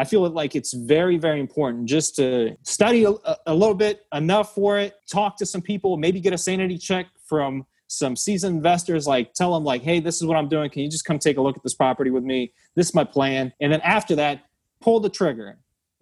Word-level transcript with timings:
I 0.00 0.04
feel 0.04 0.26
like 0.30 0.56
it's 0.56 0.72
very, 0.72 1.18
very 1.18 1.40
important 1.40 1.84
just 1.84 2.16
to 2.16 2.56
study 2.62 3.04
a, 3.04 3.12
a, 3.46 3.54
little 3.54 3.74
bit 3.74 4.06
enough 4.14 4.54
for 4.54 4.78
it, 4.78 4.94
talk 5.06 5.36
to 5.36 5.44
some 5.44 5.60
people, 5.60 5.98
maybe 5.98 6.20
get 6.20 6.32
a 6.32 6.38
sanity 6.38 6.78
check 6.78 7.04
from 7.28 7.66
some 7.86 8.16
seasoned 8.16 8.56
investors, 8.56 9.06
like 9.06 9.34
tell 9.34 9.52
them 9.52 9.62
like, 9.62 9.82
hey, 9.82 10.00
this 10.00 10.16
is 10.16 10.24
what 10.24 10.38
I'm 10.38 10.48
doing. 10.48 10.70
Can 10.70 10.80
you 10.80 10.88
just 10.88 11.04
come 11.04 11.18
take 11.18 11.36
a 11.36 11.42
look 11.42 11.54
at 11.54 11.62
this 11.62 11.74
property 11.74 12.10
with 12.10 12.24
me? 12.24 12.54
This 12.76 12.88
is 12.88 12.94
my 12.94 13.04
plan. 13.04 13.52
And 13.60 13.70
then 13.70 13.82
after 13.82 14.16
that, 14.16 14.46
pull 14.80 15.00
the 15.00 15.10
trigger. 15.10 15.58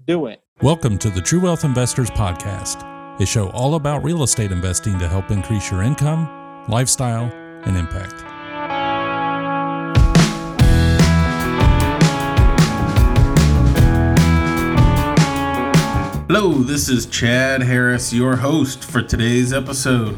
Do 0.06 0.26
it. 0.26 0.42
Welcome 0.62 0.96
to 0.98 1.10
the 1.10 1.20
True 1.20 1.40
Wealth 1.40 1.64
Investors 1.64 2.08
Podcast, 2.08 2.84
a 3.20 3.26
show 3.26 3.50
all 3.50 3.74
about 3.74 4.04
real 4.04 4.22
estate 4.22 4.52
investing 4.52 4.96
to 5.00 5.08
help 5.08 5.32
increase 5.32 5.72
your 5.72 5.82
income, 5.82 6.64
lifestyle, 6.68 7.32
and 7.64 7.76
impact. 7.76 8.37
Hello, 16.40 16.52
this 16.52 16.88
is 16.88 17.06
Chad 17.06 17.62
Harris, 17.62 18.12
your 18.12 18.36
host 18.36 18.84
for 18.84 19.02
today's 19.02 19.52
episode. 19.52 20.16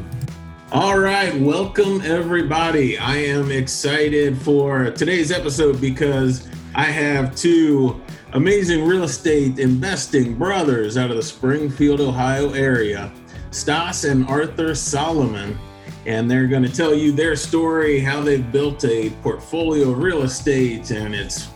All 0.71 0.99
right, 0.99 1.35
welcome 1.41 2.03
everybody. 2.03 2.99
I 2.99 3.17
am 3.17 3.51
excited 3.51 4.37
for 4.37 4.91
today's 4.91 5.33
episode 5.33 5.81
because 5.81 6.47
I 6.75 6.85
have 6.85 7.35
two 7.35 8.03
amazing 8.35 8.87
real 8.87 9.05
estate 9.05 9.59
investing 9.59 10.35
brothers 10.35 10.99
out 10.99 11.11
of 11.11 11.17
the 11.17 11.23
Springfield, 11.23 12.03
Ohio 12.03 12.53
area, 12.53 13.11
Stas 13.51 14.05
and 14.05 14.29
Arthur 14.29 14.75
Solomon. 14.75 15.59
And 16.05 16.31
they're 16.31 16.49
going 16.49 16.65
to 16.65 16.73
tell 16.73 16.93
you 16.93 17.13
their 17.13 17.35
story, 17.35 17.99
how 17.99 18.21
they've 18.21 18.53
built 18.53 18.85
a 18.85 19.09
portfolio 19.23 19.89
of 19.89 19.99
real 20.03 20.21
estate, 20.21 20.91
and 20.91 21.15
it's 21.15 21.49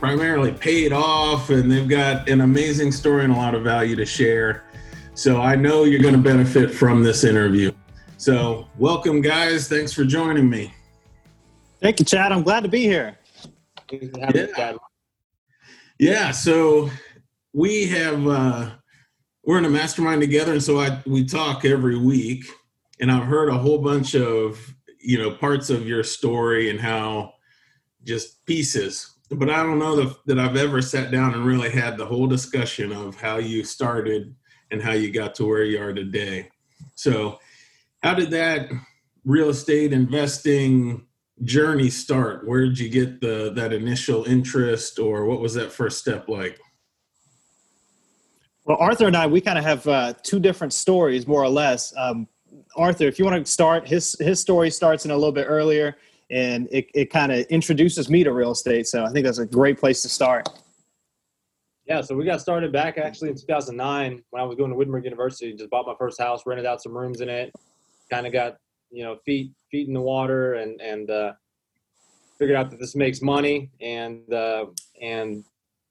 primarily 0.00 0.50
paid 0.50 0.92
off 0.94 1.50
and 1.50 1.70
they've 1.70 1.86
got 1.86 2.26
an 2.26 2.40
amazing 2.40 2.90
story 2.90 3.22
and 3.22 3.34
a 3.34 3.36
lot 3.36 3.54
of 3.54 3.62
value 3.62 3.94
to 3.94 4.06
share. 4.06 4.64
So 5.12 5.42
I 5.42 5.54
know 5.54 5.84
you're 5.84 6.00
going 6.00 6.14
to 6.14 6.20
benefit 6.20 6.70
from 6.70 7.02
this 7.02 7.22
interview. 7.22 7.70
So, 8.16 8.66
welcome, 8.78 9.20
guys. 9.20 9.68
Thanks 9.68 9.92
for 9.92 10.04
joining 10.04 10.48
me. 10.48 10.72
Thank 11.82 12.00
you, 12.00 12.06
Chad. 12.06 12.32
I'm 12.32 12.42
glad 12.42 12.62
to 12.62 12.68
be 12.68 12.82
here. 12.82 13.18
Yeah. 13.92 14.72
yeah. 15.98 16.30
So, 16.30 16.90
we 17.52 17.86
have, 17.88 18.26
uh, 18.26 18.70
we're 19.44 19.58
in 19.58 19.66
a 19.66 19.70
mastermind 19.70 20.22
together. 20.22 20.52
And 20.52 20.62
so 20.62 20.80
I, 20.80 21.02
we 21.04 21.24
talk 21.24 21.64
every 21.66 21.98
week. 21.98 22.44
And 23.00 23.10
I've 23.10 23.24
heard 23.24 23.50
a 23.50 23.58
whole 23.58 23.78
bunch 23.78 24.14
of, 24.14 24.74
you 24.98 25.18
know, 25.18 25.30
parts 25.30 25.68
of 25.68 25.86
your 25.86 26.04
story 26.04 26.70
and 26.70 26.80
how 26.80 27.34
just 28.04 28.44
pieces 28.46 29.16
but 29.30 29.48
I 29.48 29.62
don't 29.62 29.78
know 29.78 29.96
that, 29.96 30.16
that 30.26 30.38
I've 30.38 30.56
ever 30.56 30.82
sat 30.82 31.10
down 31.10 31.34
and 31.34 31.44
really 31.44 31.70
had 31.70 31.96
the 31.96 32.06
whole 32.06 32.26
discussion 32.26 32.92
of 32.92 33.14
how 33.14 33.38
you 33.38 33.62
started 33.62 34.34
and 34.70 34.82
how 34.82 34.92
you 34.92 35.12
got 35.12 35.34
to 35.36 35.46
where 35.46 35.64
you 35.64 35.80
are 35.80 35.92
today. 35.92 36.48
So, 36.96 37.38
how 38.02 38.14
did 38.14 38.30
that 38.30 38.70
real 39.24 39.50
estate 39.50 39.92
investing 39.92 41.06
journey 41.42 41.90
start? 41.90 42.46
Where 42.46 42.64
did 42.64 42.78
you 42.78 42.88
get 42.88 43.20
the 43.20 43.52
that 43.54 43.72
initial 43.72 44.24
interest, 44.24 44.98
or 44.98 45.26
what 45.26 45.40
was 45.40 45.54
that 45.54 45.70
first 45.70 45.98
step 45.98 46.28
like? 46.28 46.58
Well, 48.64 48.78
Arthur 48.80 49.06
and 49.06 49.16
I, 49.16 49.26
we 49.26 49.40
kind 49.40 49.58
of 49.58 49.64
have 49.64 49.86
uh, 49.86 50.14
two 50.22 50.40
different 50.40 50.72
stories, 50.72 51.26
more 51.26 51.42
or 51.42 51.48
less. 51.48 51.94
Um, 51.96 52.26
Arthur, 52.76 53.04
if 53.04 53.18
you 53.18 53.24
want 53.24 53.44
to 53.44 53.50
start, 53.50 53.86
his 53.86 54.16
his 54.18 54.40
story 54.40 54.70
starts 54.70 55.04
in 55.04 55.10
a 55.12 55.16
little 55.16 55.32
bit 55.32 55.46
earlier 55.48 55.96
and 56.30 56.68
it, 56.70 56.88
it 56.94 57.10
kind 57.10 57.32
of 57.32 57.40
introduces 57.46 58.08
me 58.08 58.24
to 58.24 58.32
real 58.32 58.52
estate. 58.52 58.86
So 58.86 59.04
I 59.04 59.10
think 59.10 59.26
that's 59.26 59.38
a 59.38 59.46
great 59.46 59.78
place 59.78 60.02
to 60.02 60.08
start. 60.08 60.48
Yeah, 61.86 62.00
so 62.02 62.14
we 62.14 62.24
got 62.24 62.40
started 62.40 62.72
back 62.72 62.98
actually 62.98 63.30
in 63.30 63.36
2009 63.36 64.22
when 64.30 64.42
I 64.42 64.44
was 64.44 64.56
going 64.56 64.70
to 64.70 64.76
Wittenberg 64.76 65.04
University. 65.04 65.52
Just 65.52 65.70
bought 65.70 65.86
my 65.86 65.94
first 65.98 66.20
house, 66.20 66.42
rented 66.46 66.66
out 66.66 66.80
some 66.80 66.96
rooms 66.96 67.20
in 67.20 67.28
it, 67.28 67.52
kind 68.10 68.26
of 68.26 68.32
got 68.32 68.58
you 68.92 69.02
know 69.02 69.16
feet 69.24 69.52
feet 69.72 69.88
in 69.88 69.94
the 69.94 70.00
water, 70.00 70.54
and 70.54 70.80
and 70.80 71.10
uh, 71.10 71.32
figured 72.38 72.56
out 72.56 72.70
that 72.70 72.78
this 72.78 72.94
makes 72.94 73.22
money, 73.22 73.70
and 73.80 74.32
uh, 74.32 74.66
and 75.02 75.44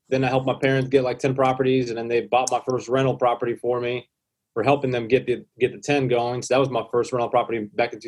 then 0.07 0.23
I 0.23 0.27
helped 0.27 0.47
my 0.47 0.55
parents 0.55 0.89
get 0.89 1.03
like 1.03 1.19
10 1.19 1.35
properties, 1.35 1.89
and 1.89 1.97
then 1.97 2.07
they 2.07 2.21
bought 2.21 2.49
my 2.49 2.61
first 2.65 2.87
rental 2.87 3.17
property 3.17 3.55
for 3.55 3.81
me 3.81 4.07
for 4.53 4.63
helping 4.63 4.91
them 4.91 5.07
get 5.07 5.25
the 5.25 5.45
get 5.59 5.73
the 5.73 5.79
10 5.79 6.07
going. 6.07 6.41
So 6.41 6.53
that 6.53 6.59
was 6.59 6.69
my 6.69 6.85
first 6.91 7.11
rental 7.11 7.29
property 7.29 7.69
back 7.73 7.91
in 7.91 7.99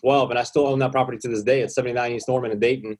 2012, 0.00 0.30
and 0.30 0.38
I 0.38 0.42
still 0.42 0.66
own 0.66 0.78
that 0.80 0.92
property 0.92 1.18
to 1.18 1.28
this 1.28 1.42
day. 1.42 1.60
It's 1.62 1.74
79 1.74 2.12
East 2.12 2.28
Norman 2.28 2.50
in 2.50 2.58
Dayton. 2.58 2.98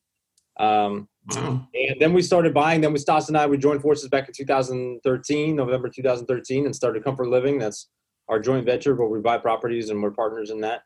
Um, 0.58 1.08
And 1.36 1.96
then 2.00 2.12
we 2.12 2.22
started 2.22 2.54
buying. 2.54 2.80
Then 2.80 2.92
we 2.92 2.98
Stas 2.98 3.28
and 3.28 3.36
I 3.36 3.46
we 3.46 3.58
joined 3.58 3.82
forces 3.82 4.08
back 4.08 4.28
in 4.28 4.34
2013, 4.34 5.56
November 5.56 5.88
2013, 5.88 6.66
and 6.66 6.74
started 6.74 7.04
Comfort 7.04 7.28
Living. 7.28 7.58
That's 7.58 7.88
our 8.28 8.38
joint 8.38 8.64
venture 8.64 8.94
where 8.94 9.08
we 9.08 9.20
buy 9.20 9.38
properties 9.38 9.90
and 9.90 10.02
we're 10.02 10.10
partners 10.10 10.50
in 10.50 10.60
that. 10.60 10.82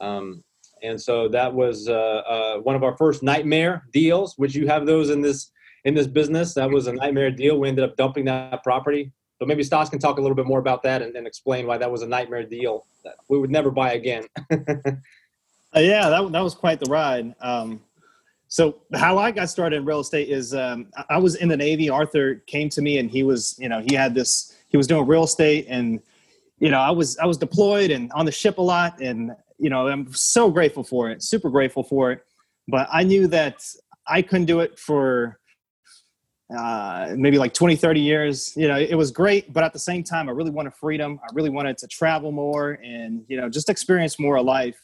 Um, 0.00 0.42
and 0.82 1.00
so 1.00 1.28
that 1.28 1.52
was 1.52 1.88
uh, 1.88 1.92
uh, 1.92 2.58
one 2.58 2.76
of 2.76 2.82
our 2.82 2.96
first 2.96 3.22
nightmare 3.22 3.84
deals, 3.92 4.34
which 4.36 4.54
you 4.54 4.66
have 4.66 4.84
those 4.86 5.10
in 5.10 5.20
this 5.20 5.50
in 5.84 5.94
this 5.94 6.06
business. 6.06 6.54
That 6.54 6.70
was 6.70 6.86
a 6.86 6.92
nightmare 6.92 7.30
deal. 7.30 7.58
We 7.58 7.68
ended 7.68 7.84
up 7.84 7.96
dumping 7.96 8.24
that 8.26 8.62
property 8.64 9.12
so 9.40 9.46
maybe 9.46 9.64
Stas 9.64 9.90
can 9.90 9.98
talk 9.98 10.18
a 10.18 10.20
little 10.20 10.36
bit 10.36 10.46
more 10.46 10.60
about 10.60 10.82
that 10.84 11.02
and, 11.02 11.14
and 11.16 11.26
explain 11.26 11.66
why 11.66 11.76
that 11.78 11.90
was 11.90 12.02
a 12.02 12.06
nightmare 12.06 12.44
deal 12.44 12.86
that 13.04 13.16
we 13.28 13.38
would 13.38 13.50
never 13.50 13.70
buy 13.70 13.92
again. 13.92 14.24
uh, 15.76 15.80
yeah, 15.80 16.08
that, 16.08 16.32
that 16.32 16.40
was 16.40 16.54
quite 16.54 16.80
the 16.80 16.90
ride. 16.90 17.34
Um, 17.40 17.80
so 18.48 18.82
how 18.94 19.18
I 19.18 19.30
got 19.30 19.50
started 19.50 19.76
in 19.76 19.84
real 19.84 20.00
estate 20.00 20.28
is 20.28 20.54
um, 20.54 20.86
I 21.10 21.18
was 21.18 21.34
in 21.34 21.48
the 21.48 21.56
Navy. 21.56 21.90
Arthur 21.90 22.36
came 22.46 22.68
to 22.70 22.82
me 22.82 22.98
and 22.98 23.10
he 23.10 23.22
was, 23.22 23.56
you 23.58 23.68
know, 23.68 23.80
he 23.80 23.94
had 23.94 24.14
this, 24.14 24.56
he 24.68 24.76
was 24.76 24.86
doing 24.86 25.06
real 25.06 25.24
estate 25.24 25.66
and, 25.68 26.00
you 26.60 26.70
know, 26.70 26.78
I 26.78 26.90
was, 26.90 27.18
I 27.18 27.26
was 27.26 27.36
deployed 27.36 27.90
and 27.90 28.12
on 28.12 28.26
the 28.26 28.32
ship 28.32 28.58
a 28.58 28.62
lot 28.62 29.00
and, 29.00 29.34
you 29.58 29.70
know, 29.70 29.88
I'm 29.88 30.12
so 30.12 30.50
grateful 30.50 30.84
for 30.84 31.10
it, 31.10 31.22
super 31.22 31.50
grateful 31.50 31.82
for 31.82 32.12
it. 32.12 32.24
But 32.68 32.88
I 32.92 33.02
knew 33.02 33.26
that 33.28 33.64
I 34.06 34.22
couldn't 34.22 34.46
do 34.46 34.60
it 34.60 34.78
for 34.78 35.40
uh, 36.56 37.14
maybe 37.16 37.38
like 37.38 37.54
20, 37.54 37.74
30 37.74 38.00
years. 38.00 38.52
You 38.56 38.68
know, 38.68 38.78
it 38.78 38.94
was 38.94 39.10
great, 39.10 39.52
but 39.52 39.64
at 39.64 39.72
the 39.72 39.78
same 39.78 40.04
time, 40.04 40.28
I 40.28 40.32
really 40.32 40.50
wanted 40.50 40.74
freedom. 40.74 41.18
I 41.22 41.26
really 41.34 41.50
wanted 41.50 41.78
to 41.78 41.88
travel 41.88 42.30
more 42.30 42.78
and, 42.84 43.24
you 43.28 43.36
know, 43.36 43.48
just 43.48 43.68
experience 43.68 44.18
more 44.18 44.36
of 44.36 44.44
life. 44.44 44.83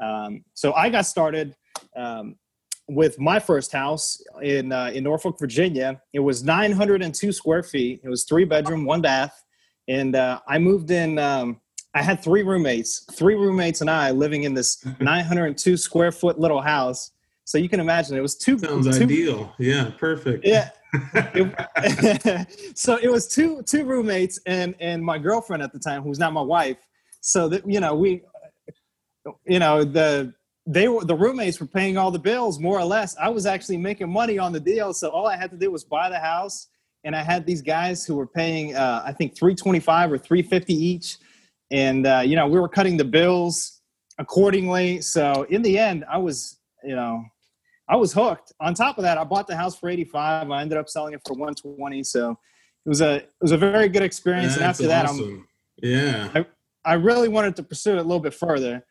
Um, 0.00 0.44
so 0.54 0.72
I 0.72 0.88
got 0.88 1.06
started 1.06 1.56
um, 1.96 2.36
with 2.88 3.18
my 3.18 3.38
first 3.38 3.72
house 3.72 4.20
in, 4.42 4.72
uh, 4.72 4.90
in 4.94 5.04
Norfolk, 5.04 5.38
Virginia. 5.38 6.00
It 6.12 6.20
was 6.20 6.42
902 6.42 7.32
square 7.32 7.62
feet. 7.62 8.00
It 8.02 8.08
was 8.08 8.24
three 8.24 8.44
bedroom, 8.44 8.84
one 8.84 9.00
bath. 9.00 9.44
And 9.88 10.16
uh, 10.16 10.40
I 10.48 10.58
moved 10.58 10.90
in, 10.90 11.18
um, 11.18 11.60
I 11.94 12.02
had 12.02 12.22
three 12.22 12.42
roommates, 12.42 13.06
three 13.12 13.34
roommates 13.34 13.80
and 13.80 13.90
I 13.90 14.10
living 14.10 14.44
in 14.44 14.54
this 14.54 14.84
902 15.00 15.76
square 15.76 16.12
foot 16.12 16.38
little 16.38 16.60
house. 16.60 17.12
So 17.44 17.58
you 17.58 17.68
can 17.68 17.80
imagine 17.80 18.16
it 18.16 18.20
was 18.20 18.36
two. 18.36 18.58
Sounds 18.58 18.96
two, 18.96 19.04
ideal. 19.04 19.52
Yeah, 19.58 19.90
perfect. 19.98 20.46
Yeah, 20.46 20.70
it, 21.34 22.46
so 22.78 22.96
it 23.02 23.10
was 23.10 23.26
two 23.26 23.62
two 23.62 23.84
roommates 23.84 24.38
and 24.46 24.76
and 24.78 25.02
my 25.04 25.18
girlfriend 25.18 25.60
at 25.60 25.72
the 25.72 25.80
time, 25.80 26.02
who's 26.02 26.20
not 26.20 26.32
my 26.32 26.42
wife. 26.42 26.76
So 27.22 27.48
that 27.48 27.68
you 27.68 27.80
know 27.80 27.96
we, 27.96 28.22
you 29.46 29.58
know 29.58 29.84
the 29.84 30.32
they 30.66 30.88
were 30.88 31.04
the 31.04 31.14
roommates 31.14 31.60
were 31.60 31.66
paying 31.66 31.96
all 31.96 32.10
the 32.10 32.18
bills 32.18 32.58
more 32.58 32.78
or 32.78 32.84
less. 32.84 33.16
I 33.16 33.28
was 33.28 33.46
actually 33.46 33.78
making 33.78 34.10
money 34.10 34.38
on 34.38 34.52
the 34.52 34.60
deal, 34.60 34.92
so 34.92 35.08
all 35.10 35.26
I 35.26 35.36
had 35.36 35.50
to 35.50 35.56
do 35.56 35.70
was 35.70 35.84
buy 35.84 36.08
the 36.08 36.18
house, 36.18 36.68
and 37.04 37.16
I 37.16 37.22
had 37.22 37.46
these 37.46 37.62
guys 37.62 38.04
who 38.04 38.14
were 38.16 38.26
paying 38.26 38.74
uh, 38.74 39.02
I 39.04 39.12
think 39.12 39.36
three 39.36 39.54
twenty 39.54 39.80
five 39.80 40.12
or 40.12 40.18
three 40.18 40.42
fifty 40.42 40.74
each, 40.74 41.18
and 41.70 42.06
uh, 42.06 42.22
you 42.24 42.36
know 42.36 42.46
we 42.46 42.58
were 42.60 42.68
cutting 42.68 42.96
the 42.96 43.04
bills 43.04 43.80
accordingly. 44.18 45.00
So 45.00 45.46
in 45.50 45.62
the 45.62 45.78
end, 45.78 46.04
I 46.10 46.18
was 46.18 46.58
you 46.84 46.94
know 46.94 47.24
I 47.90 47.96
was 47.96 48.12
hooked. 48.12 48.52
On 48.60 48.72
top 48.72 48.98
of 48.98 49.02
that, 49.02 49.18
I 49.18 49.24
bought 49.24 49.48
the 49.48 49.56
house 49.56 49.76
for 49.76 49.88
85. 49.88 50.50
I 50.50 50.62
ended 50.62 50.78
up 50.78 50.88
selling 50.88 51.12
it 51.12 51.20
for 51.26 51.34
120. 51.34 52.04
So 52.04 52.30
it 52.30 52.88
was 52.88 53.00
a 53.00 53.16
it 53.16 53.30
was 53.40 53.52
a 53.52 53.58
very 53.58 53.88
good 53.88 54.02
experience. 54.02 54.56
That's 54.56 54.78
and 54.78 54.92
after 54.92 55.08
awesome. 55.08 55.26
that, 55.26 55.32
I'm 55.32 55.48
yeah. 55.82 56.30
I, 56.34 56.92
I 56.92 56.94
really 56.94 57.28
wanted 57.28 57.56
to 57.56 57.64
pursue 57.64 57.92
it 57.92 57.98
a 57.98 58.02
little 58.02 58.20
bit 58.20 58.32
further. 58.32 58.84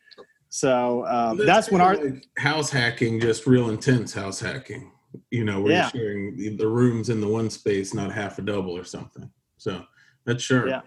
So 0.49 1.05
um, 1.05 1.37
that's, 1.37 1.47
that's 1.47 1.71
when 1.71 1.81
our 1.81 1.95
like 1.95 2.25
house 2.37 2.69
hacking, 2.69 3.19
just 3.19 3.45
real 3.45 3.69
intense 3.69 4.13
house 4.13 4.39
hacking. 4.39 4.91
You 5.31 5.43
know, 5.43 5.61
where 5.61 5.71
yeah. 5.71 5.89
you're 5.93 6.03
sharing 6.03 6.57
the 6.57 6.67
rooms 6.67 7.09
in 7.09 7.19
the 7.19 7.27
one 7.27 7.49
space, 7.49 7.93
not 7.93 8.11
half 8.11 8.37
a 8.37 8.43
double 8.43 8.77
or 8.77 8.83
something. 8.83 9.29
So 9.57 9.83
that's 10.25 10.43
sure. 10.43 10.67
Yeah. 10.67 10.81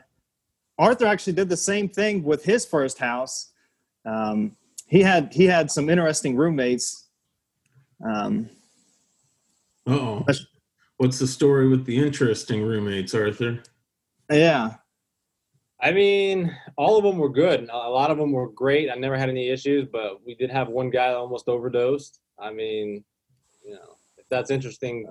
Arthur 0.78 1.06
actually 1.06 1.32
did 1.34 1.48
the 1.48 1.56
same 1.56 1.88
thing 1.88 2.22
with 2.22 2.44
his 2.44 2.64
first 2.64 2.98
house. 2.98 3.50
Um, 4.04 4.56
he 4.86 5.00
had 5.00 5.32
he 5.32 5.44
had 5.44 5.70
some 5.70 5.90
interesting 5.90 6.36
roommates 6.36 7.02
um, 8.04 8.50
oh. 9.86 10.24
What's 10.96 11.18
the 11.18 11.26
story 11.26 11.68
with 11.68 11.84
the 11.84 11.98
interesting 11.98 12.62
roommates, 12.62 13.14
Arthur? 13.14 13.62
Yeah. 14.30 14.74
I 15.82 15.90
mean, 15.90 16.56
all 16.76 16.96
of 16.96 17.02
them 17.02 17.18
were 17.18 17.28
good. 17.28 17.68
A 17.68 17.76
lot 17.76 18.12
of 18.12 18.18
them 18.18 18.30
were 18.30 18.48
great. 18.48 18.88
I 18.88 18.94
never 18.94 19.18
had 19.18 19.28
any 19.28 19.48
issues, 19.48 19.88
but 19.90 20.24
we 20.24 20.36
did 20.36 20.48
have 20.50 20.68
one 20.68 20.90
guy 20.90 21.08
that 21.08 21.16
almost 21.16 21.48
overdosed. 21.48 22.20
I 22.38 22.52
mean, 22.52 23.02
you 23.64 23.72
know, 23.74 23.96
if 24.16 24.28
that's 24.30 24.52
interesting. 24.52 25.08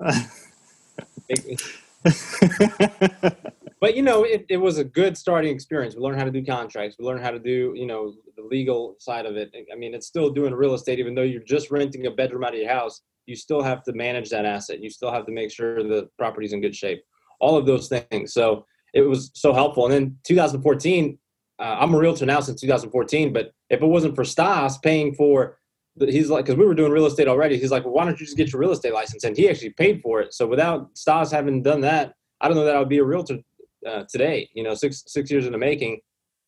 but 3.80 3.94
you 3.94 4.00
know, 4.00 4.24
it, 4.24 4.46
it 4.48 4.56
was 4.56 4.78
a 4.78 4.84
good 4.84 5.18
starting 5.18 5.54
experience. 5.54 5.94
We 5.94 6.00
learned 6.00 6.18
how 6.18 6.24
to 6.24 6.30
do 6.30 6.42
contracts. 6.42 6.96
We 6.98 7.04
learned 7.04 7.22
how 7.22 7.32
to 7.32 7.38
do, 7.38 7.74
you 7.76 7.86
know, 7.86 8.14
the 8.36 8.42
legal 8.42 8.96
side 8.98 9.26
of 9.26 9.36
it. 9.36 9.54
I 9.70 9.76
mean, 9.76 9.92
it's 9.92 10.06
still 10.06 10.30
doing 10.30 10.54
real 10.54 10.72
estate, 10.72 10.98
even 10.98 11.14
though 11.14 11.20
you're 11.20 11.42
just 11.42 11.70
renting 11.70 12.06
a 12.06 12.10
bedroom 12.10 12.44
out 12.44 12.54
of 12.54 12.60
your 12.60 12.72
house. 12.72 13.02
You 13.26 13.36
still 13.36 13.62
have 13.62 13.84
to 13.84 13.92
manage 13.92 14.30
that 14.30 14.46
asset. 14.46 14.80
You 14.80 14.88
still 14.88 15.12
have 15.12 15.26
to 15.26 15.32
make 15.32 15.52
sure 15.52 15.82
the 15.82 16.08
property's 16.18 16.54
in 16.54 16.62
good 16.62 16.74
shape. 16.74 17.02
All 17.40 17.58
of 17.58 17.66
those 17.66 17.88
things. 17.88 18.32
So 18.32 18.64
it 18.92 19.02
was 19.02 19.30
so 19.34 19.52
helpful. 19.52 19.84
And 19.86 19.92
then 19.92 20.18
2014, 20.24 21.18
uh, 21.58 21.62
I'm 21.62 21.94
a 21.94 21.98
realtor 21.98 22.26
now 22.26 22.40
since 22.40 22.60
2014. 22.60 23.32
But 23.32 23.52
if 23.70 23.82
it 23.82 23.86
wasn't 23.86 24.14
for 24.14 24.24
Stas 24.24 24.78
paying 24.78 25.14
for, 25.14 25.58
he's 25.98 26.30
like, 26.30 26.44
because 26.44 26.58
we 26.58 26.66
were 26.66 26.74
doing 26.74 26.92
real 26.92 27.06
estate 27.06 27.28
already. 27.28 27.58
He's 27.58 27.70
like, 27.70 27.84
well, 27.84 27.94
why 27.94 28.04
don't 28.04 28.18
you 28.18 28.26
just 28.26 28.36
get 28.36 28.52
your 28.52 28.60
real 28.60 28.72
estate 28.72 28.92
license? 28.92 29.24
And 29.24 29.36
he 29.36 29.48
actually 29.48 29.70
paid 29.70 30.00
for 30.02 30.20
it. 30.20 30.34
So 30.34 30.46
without 30.46 30.90
Stas 30.94 31.30
having 31.30 31.62
done 31.62 31.80
that, 31.82 32.14
I 32.40 32.48
don't 32.48 32.56
know 32.56 32.64
that 32.64 32.76
I 32.76 32.78
would 32.78 32.88
be 32.88 32.98
a 32.98 33.04
realtor 33.04 33.38
uh, 33.86 34.04
today. 34.10 34.50
You 34.54 34.64
know, 34.64 34.74
six 34.74 35.04
six 35.06 35.30
years 35.30 35.46
in 35.46 35.52
the 35.52 35.58
making, 35.58 36.00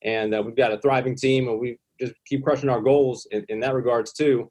and 0.03 0.35
uh, 0.35 0.43
we've 0.45 0.57
got 0.57 0.73
a 0.73 0.79
thriving 0.79 1.15
team, 1.15 1.49
and 1.49 1.61
we 1.61 1.79
just 2.01 2.15
keep 2.27 2.43
crushing 2.43 2.69
our 2.69 2.81
goals 2.81 3.27
in, 3.31 3.45
in 3.49 3.61
that 3.61 3.75
regards 3.75 4.13
too. 4.13 4.51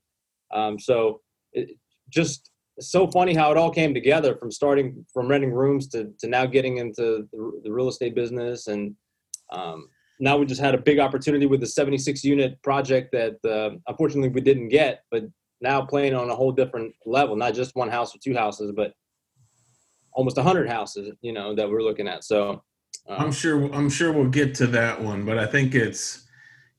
Um, 0.53 0.79
so 0.79 1.21
it, 1.51 1.77
just 2.09 2.49
so 2.79 3.07
funny 3.07 3.33
how 3.33 3.51
it 3.51 3.57
all 3.57 3.71
came 3.71 3.93
together 3.93 4.35
from 4.35 4.51
starting 4.51 5.05
from 5.13 5.27
renting 5.27 5.53
rooms 5.53 5.87
to, 5.89 6.11
to 6.19 6.27
now 6.27 6.45
getting 6.45 6.77
into 6.77 7.27
the, 7.31 7.61
the 7.63 7.71
real 7.71 7.87
estate 7.87 8.15
business. 8.15 8.67
And 8.67 8.95
um, 9.51 9.89
now 10.19 10.37
we 10.37 10.45
just 10.45 10.61
had 10.61 10.73
a 10.73 10.79
big 10.79 10.99
opportunity 10.99 11.45
with 11.45 11.59
the 11.59 11.67
76 11.67 12.23
unit 12.23 12.61
project 12.63 13.11
that 13.11 13.37
uh, 13.45 13.77
unfortunately 13.87 14.29
we 14.29 14.41
didn't 14.41 14.69
get 14.69 15.03
but 15.11 15.23
now 15.61 15.81
playing 15.81 16.13
on 16.13 16.29
a 16.29 16.35
whole 16.35 16.51
different 16.51 16.93
level 17.05 17.35
not 17.35 17.53
just 17.53 17.75
one 17.75 17.89
house 17.89 18.15
or 18.15 18.19
two 18.23 18.33
houses 18.33 18.71
but 18.75 18.93
almost 20.13 20.37
100 20.37 20.69
houses 20.69 21.13
you 21.21 21.33
know 21.33 21.55
that 21.55 21.69
we're 21.69 21.81
looking 21.81 22.07
at. 22.07 22.23
So 22.23 22.63
um, 23.07 23.17
i'm 23.19 23.31
sure 23.31 23.73
i'm 23.73 23.89
sure 23.89 24.11
we'll 24.11 24.29
get 24.29 24.55
to 24.55 24.67
that 24.67 25.01
one 25.01 25.25
but 25.25 25.37
i 25.37 25.45
think 25.45 25.75
it's 25.75 26.25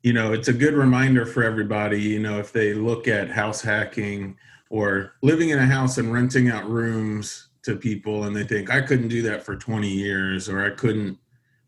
you 0.02 0.12
know 0.12 0.32
it's 0.32 0.48
a 0.48 0.52
good 0.52 0.74
reminder 0.74 1.26
for 1.26 1.42
everybody 1.42 2.00
you 2.00 2.20
know 2.20 2.38
if 2.38 2.52
they 2.52 2.72
look 2.72 3.08
at 3.08 3.28
house 3.28 3.60
hacking 3.60 4.36
or 4.74 5.12
living 5.22 5.50
in 5.50 5.60
a 5.60 5.66
house 5.66 5.98
and 5.98 6.12
renting 6.12 6.50
out 6.50 6.68
rooms 6.68 7.46
to 7.62 7.76
people 7.76 8.24
and 8.24 8.34
they 8.34 8.42
think 8.42 8.70
I 8.70 8.80
couldn't 8.80 9.06
do 9.06 9.22
that 9.22 9.44
for 9.44 9.54
20 9.54 9.88
years 9.88 10.48
or 10.48 10.64
I 10.64 10.70
couldn't 10.70 11.16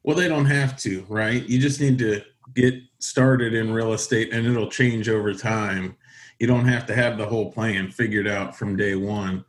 well 0.03 0.17
they 0.17 0.27
don't 0.27 0.47
have 0.47 0.77
to 0.79 1.07
right? 1.09 1.49
You 1.49 1.61
just 1.61 1.81
need 1.81 1.99
to 2.01 2.23
get 2.55 2.75
started 2.99 3.55
in 3.55 3.73
real 3.73 3.93
estate 3.93 4.33
and 4.33 4.45
it'll 4.45 4.69
change 4.69 5.09
over 5.09 5.33
time. 5.33 5.97
You 6.41 6.49
don't 6.49 6.67
have 6.67 6.85
to 6.87 6.97
have 6.97 7.17
the 7.17 7.27
whole 7.27 7.53
plan 7.53 7.93
figured 7.93 8.27
out 8.27 8.57
from 8.57 8.77
day 8.77 8.97
one. 8.97 9.45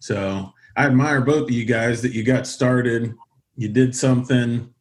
So 0.00 0.52
I 0.76 0.84
admire 0.84 1.22
both 1.22 1.44
of 1.44 1.50
you 1.50 1.64
guys 1.64 2.02
that 2.02 2.12
you 2.12 2.22
got 2.22 2.46
started 2.46 3.16
you 3.56 3.68
did 3.68 3.96
something 3.96 4.72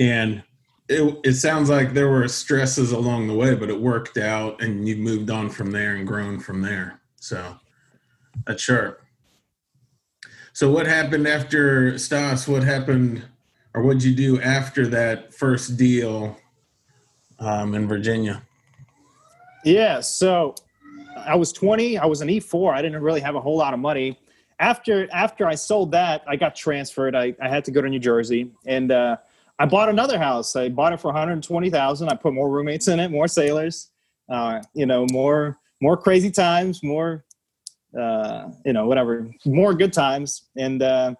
and 0.00 0.42
it, 0.88 1.20
it 1.22 1.34
sounds 1.34 1.70
like 1.70 1.94
there 1.94 2.08
were 2.08 2.26
stresses 2.26 2.90
along 2.90 3.28
the 3.28 3.34
way 3.34 3.54
but 3.54 3.70
it 3.70 3.80
worked 3.80 4.18
out 4.18 4.60
and 4.60 4.88
you 4.88 4.96
moved 4.96 5.30
on 5.30 5.48
from 5.48 5.70
there 5.70 5.94
and 5.94 6.04
grown 6.04 6.40
from 6.40 6.62
there 6.62 6.99
so 7.20 7.56
that's 8.46 8.62
sharp. 8.62 9.00
So 10.52 10.70
what 10.70 10.86
happened 10.86 11.28
after 11.28 11.96
Stas? 11.96 12.48
What 12.48 12.64
happened, 12.64 13.22
or 13.72 13.82
what'd 13.82 14.02
you 14.02 14.14
do 14.14 14.40
after 14.40 14.86
that 14.88 15.32
first 15.32 15.76
deal 15.76 16.36
um, 17.38 17.74
in 17.74 17.86
Virginia? 17.86 18.42
Yeah, 19.64 20.00
so 20.00 20.54
I 21.16 21.36
was 21.36 21.52
20. 21.52 21.98
I 21.98 22.06
was 22.06 22.20
an 22.20 22.28
E4. 22.28 22.74
I 22.74 22.82
didn't 22.82 23.00
really 23.00 23.20
have 23.20 23.36
a 23.36 23.40
whole 23.40 23.56
lot 23.56 23.74
of 23.74 23.80
money. 23.80 24.18
After 24.58 25.08
after 25.12 25.46
I 25.46 25.54
sold 25.54 25.92
that, 25.92 26.22
I 26.26 26.36
got 26.36 26.56
transferred. 26.56 27.14
I, 27.14 27.34
I 27.40 27.48
had 27.48 27.64
to 27.66 27.70
go 27.70 27.80
to 27.80 27.88
New 27.88 27.98
Jersey, 27.98 28.50
and 28.66 28.90
uh, 28.90 29.16
I 29.58 29.66
bought 29.66 29.88
another 29.88 30.18
house. 30.18 30.56
I 30.56 30.68
bought 30.68 30.92
it 30.92 31.00
for 31.00 31.08
120,000. 31.08 32.08
I 32.08 32.14
put 32.14 32.34
more 32.34 32.50
roommates 32.50 32.88
in 32.88 32.98
it, 32.98 33.10
more 33.10 33.28
sailors, 33.28 33.90
uh, 34.28 34.62
you 34.74 34.86
know, 34.86 35.06
more 35.10 35.59
more 35.80 35.96
crazy 35.96 36.30
times, 36.30 36.82
more 36.82 37.24
uh, 37.98 38.50
you 38.64 38.72
know, 38.72 38.86
whatever, 38.86 39.28
more 39.44 39.74
good 39.74 39.92
times. 39.92 40.48
And 40.56 40.82
uh, 40.82 41.14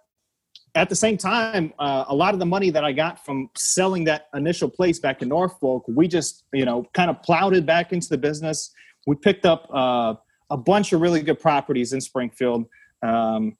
at 0.74 0.88
the 0.88 0.94
same 0.94 1.16
time, 1.16 1.72
uh, 1.78 2.04
a 2.08 2.14
lot 2.14 2.32
of 2.34 2.40
the 2.40 2.46
money 2.46 2.70
that 2.70 2.84
I 2.84 2.92
got 2.92 3.24
from 3.24 3.50
selling 3.56 4.04
that 4.04 4.28
initial 4.34 4.68
place 4.68 4.98
back 4.98 5.22
in 5.22 5.28
Norfolk, 5.28 5.84
we 5.88 6.06
just, 6.06 6.44
you 6.52 6.64
know, 6.64 6.86
kind 6.94 7.10
of 7.10 7.22
plowed 7.22 7.54
it 7.54 7.66
back 7.66 7.92
into 7.92 8.08
the 8.08 8.18
business. 8.18 8.72
We 9.06 9.16
picked 9.16 9.46
up 9.46 9.68
uh, 9.74 10.14
a 10.50 10.56
bunch 10.56 10.92
of 10.92 11.00
really 11.00 11.22
good 11.22 11.40
properties 11.40 11.92
in 11.92 12.00
Springfield. 12.00 12.66
Um, 13.02 13.56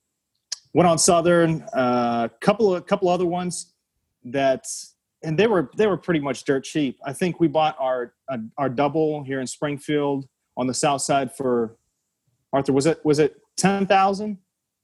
went 0.75 0.87
on 0.87 0.99
Southern, 0.99 1.65
a 1.73 1.77
uh, 1.77 2.29
couple 2.41 2.75
of 2.75 2.87
couple 2.87 3.09
other 3.09 3.27
ones 3.27 3.73
that, 4.25 4.67
and 5.25 5.37
they 5.37 5.47
were 5.47 5.71
they 5.77 5.87
were 5.87 5.97
pretty 5.97 6.21
much 6.21 6.45
dirt 6.45 6.63
cheap. 6.63 7.01
I 7.05 7.13
think 7.13 7.41
we 7.41 7.49
bought 7.49 7.75
our 7.81 8.13
our 8.59 8.69
double 8.69 9.25
here 9.25 9.41
in 9.41 9.47
Springfield 9.47 10.29
on 10.61 10.67
the 10.67 10.75
south 10.75 11.01
side 11.01 11.35
for 11.35 11.77
Arthur. 12.53 12.75
Was 12.75 12.85
it 12.87 13.05
was 13.05 13.19
it 13.19 13.41
ten 13.57 13.87
thousand? 13.87 14.37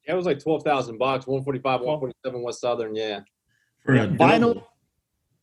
Yeah, 0.06 0.14
it 0.14 0.16
was 0.16 0.24
like 0.24 0.42
twelve 0.42 0.62
thousand 0.62 0.96
bucks. 0.98 1.26
One 1.26 1.44
forty 1.44 1.58
five, 1.58 1.82
one 1.82 1.98
forty 2.00 2.14
seven 2.24 2.42
West 2.42 2.62
Southern. 2.62 2.96
Yeah. 2.96 3.20
yeah 3.86 4.06
vinyl. 4.06 4.64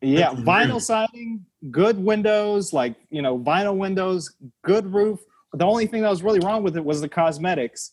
Yeah, 0.01 0.31
vinyl 0.31 0.81
siding, 0.81 1.45
good 1.71 1.97
windows, 1.97 2.73
like 2.73 2.95
you 3.09 3.21
know, 3.21 3.37
vinyl 3.39 3.77
windows, 3.77 4.35
good 4.63 4.91
roof. 4.91 5.21
The 5.53 5.65
only 5.65 5.85
thing 5.85 6.01
that 6.01 6.09
was 6.09 6.23
really 6.23 6.39
wrong 6.39 6.63
with 6.63 6.75
it 6.75 6.83
was 6.83 6.99
the 6.99 7.07
cosmetics. 7.07 7.91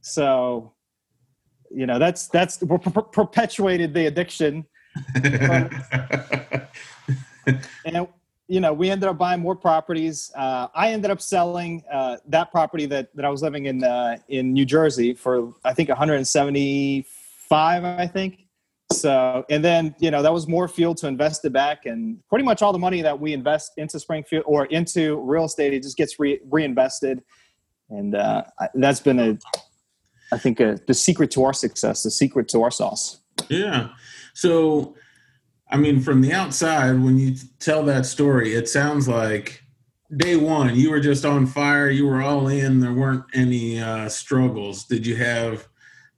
So, 0.00 0.74
you 1.70 1.86
know, 1.86 1.98
that's 1.98 2.26
that's 2.28 2.58
per- 2.58 2.78
perpetuated 2.78 3.94
the 3.94 4.06
addiction. 4.06 4.66
and 7.86 8.08
you 8.48 8.60
know, 8.60 8.72
we 8.72 8.90
ended 8.90 9.08
up 9.08 9.18
buying 9.18 9.40
more 9.40 9.54
properties. 9.54 10.32
Uh, 10.34 10.68
I 10.74 10.90
ended 10.92 11.10
up 11.10 11.20
selling 11.20 11.84
uh, 11.92 12.16
that 12.28 12.50
property 12.50 12.86
that, 12.86 13.14
that 13.14 13.26
I 13.26 13.28
was 13.28 13.42
living 13.42 13.66
in 13.66 13.84
uh, 13.84 14.16
in 14.28 14.54
New 14.54 14.64
Jersey 14.64 15.12
for 15.14 15.52
I 15.64 15.74
think 15.74 15.90
175, 15.90 17.84
I 17.84 18.06
think. 18.06 18.46
So, 18.90 19.44
and 19.50 19.62
then 19.62 19.94
you 19.98 20.10
know 20.10 20.22
that 20.22 20.32
was 20.32 20.48
more 20.48 20.66
fuel 20.66 20.94
to 20.96 21.06
invest 21.06 21.44
it 21.44 21.52
back, 21.52 21.84
and 21.84 22.26
pretty 22.30 22.44
much 22.44 22.62
all 22.62 22.72
the 22.72 22.78
money 22.78 23.02
that 23.02 23.20
we 23.20 23.34
invest 23.34 23.72
into 23.76 24.00
Springfield 24.00 24.44
or 24.46 24.64
into 24.66 25.20
real 25.20 25.44
estate, 25.44 25.74
it 25.74 25.82
just 25.82 25.98
gets 25.98 26.18
re- 26.18 26.40
reinvested, 26.50 27.22
and 27.90 28.14
uh, 28.14 28.44
that's 28.74 29.00
been 29.00 29.20
a, 29.20 29.38
I 30.32 30.38
think, 30.38 30.58
a, 30.58 30.80
the 30.86 30.94
secret 30.94 31.30
to 31.32 31.44
our 31.44 31.52
success, 31.52 32.02
the 32.02 32.10
secret 32.10 32.48
to 32.48 32.62
our 32.62 32.70
sauce. 32.70 33.20
Yeah. 33.50 33.90
So 34.32 34.96
I 35.70 35.76
mean, 35.76 36.00
from 36.00 36.22
the 36.22 36.32
outside, 36.32 37.02
when 37.02 37.18
you 37.18 37.36
tell 37.58 37.84
that 37.84 38.06
story, 38.06 38.54
it 38.54 38.68
sounds 38.68 39.06
like 39.06 39.62
day 40.16 40.36
one 40.36 40.74
you 40.74 40.90
were 40.90 41.00
just 41.00 41.24
on 41.26 41.46
fire. 41.46 41.90
You 41.90 42.06
were 42.06 42.22
all 42.22 42.48
in. 42.48 42.80
There 42.80 42.94
weren't 42.94 43.24
any 43.34 43.78
uh, 43.80 44.08
struggles. 44.08 44.84
Did 44.84 45.06
you 45.06 45.16
have, 45.16 45.68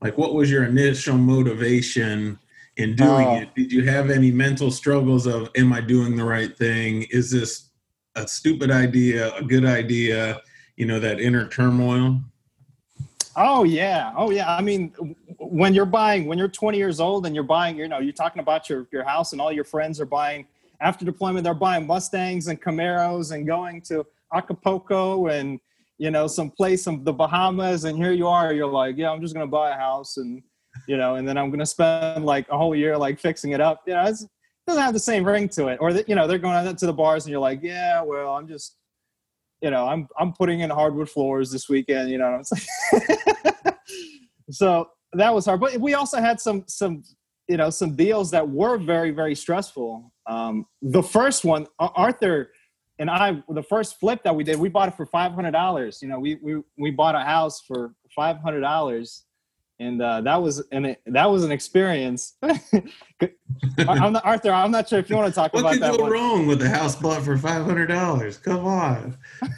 like, 0.00 0.16
what 0.16 0.35
was 0.35 0.50
your 0.50 0.64
initial 0.64 1.19
motivation 1.19 2.38
in 2.76 2.95
doing 2.95 3.26
uh, 3.26 3.40
it? 3.42 3.54
Did 3.57 3.73
you 3.73 3.85
have 3.85 4.11
any 4.11 4.30
mental 4.30 4.71
struggles 4.71 5.26
of, 5.26 5.50
am 5.57 5.73
I 5.73 5.80
doing 5.80 6.16
the 6.16 6.25
right 6.25 6.57
thing? 6.57 7.07
Is 7.11 7.30
this 7.33 7.71
a 8.14 8.28
stupid 8.28 8.71
idea, 8.71 9.35
a 9.35 9.42
good 9.42 9.64
idea? 9.64 10.40
You 10.76 10.87
know, 10.87 11.00
that 11.00 11.21
inner 11.21 11.49
turmoil. 11.49 12.21
Oh 13.42 13.64
yeah, 13.64 14.12
oh 14.18 14.30
yeah. 14.30 14.54
I 14.54 14.61
mean, 14.61 14.92
when 15.38 15.73
you're 15.73 15.87
buying, 15.87 16.26
when 16.26 16.37
you're 16.37 16.47
20 16.47 16.76
years 16.76 17.00
old 17.00 17.25
and 17.25 17.35
you're 17.35 17.42
buying, 17.42 17.78
you 17.78 17.88
know, 17.88 17.99
you're 17.99 18.12
talking 18.12 18.40
about 18.40 18.68
your 18.68 18.87
your 18.92 19.02
house, 19.02 19.32
and 19.32 19.40
all 19.40 19.50
your 19.50 19.64
friends 19.64 19.99
are 19.99 20.04
buying 20.04 20.47
after 20.82 21.06
deployment. 21.06 21.44
They're 21.44 21.54
buying 21.54 21.87
Mustangs 21.87 22.49
and 22.49 22.61
Camaros 22.61 23.32
and 23.32 23.47
going 23.47 23.80
to 23.82 24.04
Acapulco 24.35 25.28
and 25.28 25.59
you 25.97 26.11
know 26.11 26.26
some 26.26 26.50
place 26.50 26.87
in 26.87 27.02
the 27.02 27.14
Bahamas, 27.14 27.85
and 27.85 27.97
here 27.97 28.12
you 28.12 28.28
are. 28.28 28.52
You're 28.52 28.66
like, 28.66 28.99
yeah, 28.99 29.11
I'm 29.11 29.23
just 29.23 29.32
gonna 29.32 29.47
buy 29.47 29.70
a 29.70 29.75
house, 29.75 30.18
and 30.18 30.42
you 30.87 30.99
know, 30.99 31.14
and 31.14 31.26
then 31.26 31.38
I'm 31.38 31.50
gonna 31.50 31.64
spend 31.64 32.26
like 32.26 32.47
a 32.50 32.59
whole 32.59 32.75
year 32.75 32.94
like 32.99 33.18
fixing 33.18 33.52
it 33.52 33.61
up. 33.62 33.85
You 33.87 33.94
know, 33.94 34.04
it 34.04 34.18
doesn't 34.66 34.82
have 34.82 34.92
the 34.92 35.00
same 35.00 35.25
ring 35.25 35.49
to 35.50 35.68
it. 35.68 35.78
Or 35.80 35.94
that 35.94 36.11
you 36.11 36.14
know, 36.14 36.26
they're 36.26 36.37
going 36.37 36.56
out 36.56 36.76
to 36.76 36.87
the 36.87 36.92
bars, 36.92 37.25
and 37.25 37.30
you're 37.30 37.40
like, 37.40 37.61
yeah, 37.62 38.02
well, 38.02 38.37
I'm 38.37 38.47
just 38.47 38.76
you 39.62 39.71
know, 39.71 39.87
I'm 39.87 40.09
I'm 40.19 40.33
putting 40.33 40.61
in 40.61 40.71
hardwood 40.71 41.11
floors 41.11 41.50
this 41.50 41.69
weekend. 41.69 42.11
You 42.11 42.19
know 42.19 42.26
I'm 42.26 42.45
saying? 42.45 43.19
so 44.50 44.88
that 45.12 45.35
was 45.35 45.47
hard, 45.47 45.61
but 45.61 45.76
we 45.79 45.95
also 45.95 46.21
had 46.21 46.40
some 46.40 46.64
some 46.67 47.02
you 47.49 47.57
know 47.57 47.71
some 47.71 47.97
deals 47.97 48.31
that 48.31 48.49
were 48.49 48.79
very 48.79 49.11
very 49.11 49.35
stressful. 49.35 50.12
Um, 50.26 50.67
the 50.83 51.02
first 51.02 51.45
one, 51.45 51.67
Arthur 51.79 52.50
and 52.99 53.11
I, 53.11 53.43
the 53.49 53.62
first 53.62 53.99
flip 53.99 54.23
that 54.25 54.37
we 54.37 54.45
did, 54.45 54.59
we 54.59 54.69
bought 54.69 54.88
it 54.88 54.95
for 54.95 55.07
five 55.07 55.33
hundred 55.33 55.52
dollars. 55.52 56.00
You 56.02 56.09
know, 56.09 56.19
we 56.19 56.37
we 56.43 56.62
we 56.79 56.90
bought 56.90 57.14
a 57.14 57.21
house 57.21 57.62
for 57.67 57.95
five 58.14 58.38
hundred 58.38 58.61
dollars 58.61 59.25
and 59.80 60.02
uh, 60.02 60.20
that 60.20 60.40
was 60.40 60.62
an 60.72 60.94
that 61.06 61.30
was 61.30 61.42
an 61.42 61.50
experience. 61.50 62.37
I'm 62.42 64.12
not, 64.12 64.25
Arthur. 64.25 64.52
I'm 64.52 64.70
not 64.70 64.88
sure 64.88 64.99
if 64.99 65.08
you 65.08 65.16
want 65.16 65.28
to 65.28 65.34
talk 65.34 65.54
what 65.54 65.60
about 65.60 65.80
that. 65.80 65.92
What 65.92 66.00
could 66.00 66.06
go 66.06 66.10
wrong 66.10 66.46
with 66.46 66.60
a 66.62 66.68
house 66.68 66.94
bought 66.94 67.22
for 67.22 67.37
five 67.38 67.64
hundred 67.64 67.87
dollars? 67.87 68.37
Come 68.37 68.66
on. 68.66 69.16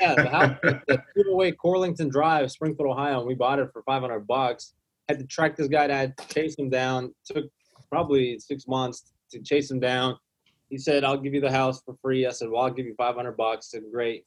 yeah, 0.00 0.14
the 0.14 0.28
house, 0.28 0.56
the 0.88 1.24
Away 1.30 1.52
Corlington 1.52 2.10
Drive, 2.10 2.50
Springfield, 2.50 2.88
Ohio, 2.88 3.18
and 3.18 3.28
we 3.28 3.34
bought 3.34 3.58
it 3.58 3.68
for 3.72 3.82
five 3.82 4.00
hundred 4.00 4.26
bucks. 4.26 4.72
had 5.06 5.18
to 5.18 5.26
track 5.26 5.54
this 5.54 5.68
guy 5.68 5.86
down, 5.86 6.14
chase 6.30 6.58
him 6.58 6.70
down. 6.70 7.14
Took 7.26 7.44
probably 7.90 8.38
six 8.38 8.66
months 8.66 9.12
to 9.30 9.40
chase 9.40 9.70
him 9.70 9.80
down. 9.80 10.16
He 10.70 10.78
said, 10.78 11.04
"I'll 11.04 11.18
give 11.18 11.34
you 11.34 11.42
the 11.42 11.52
house 11.52 11.82
for 11.82 11.94
free." 12.00 12.26
I 12.26 12.30
said, 12.30 12.48
"Well, 12.48 12.62
I'll 12.62 12.72
give 12.72 12.86
you 12.86 12.94
500 12.96 13.36
bucks." 13.36 13.68
I 13.74 13.76
said, 13.76 13.84
"Great." 13.92 14.24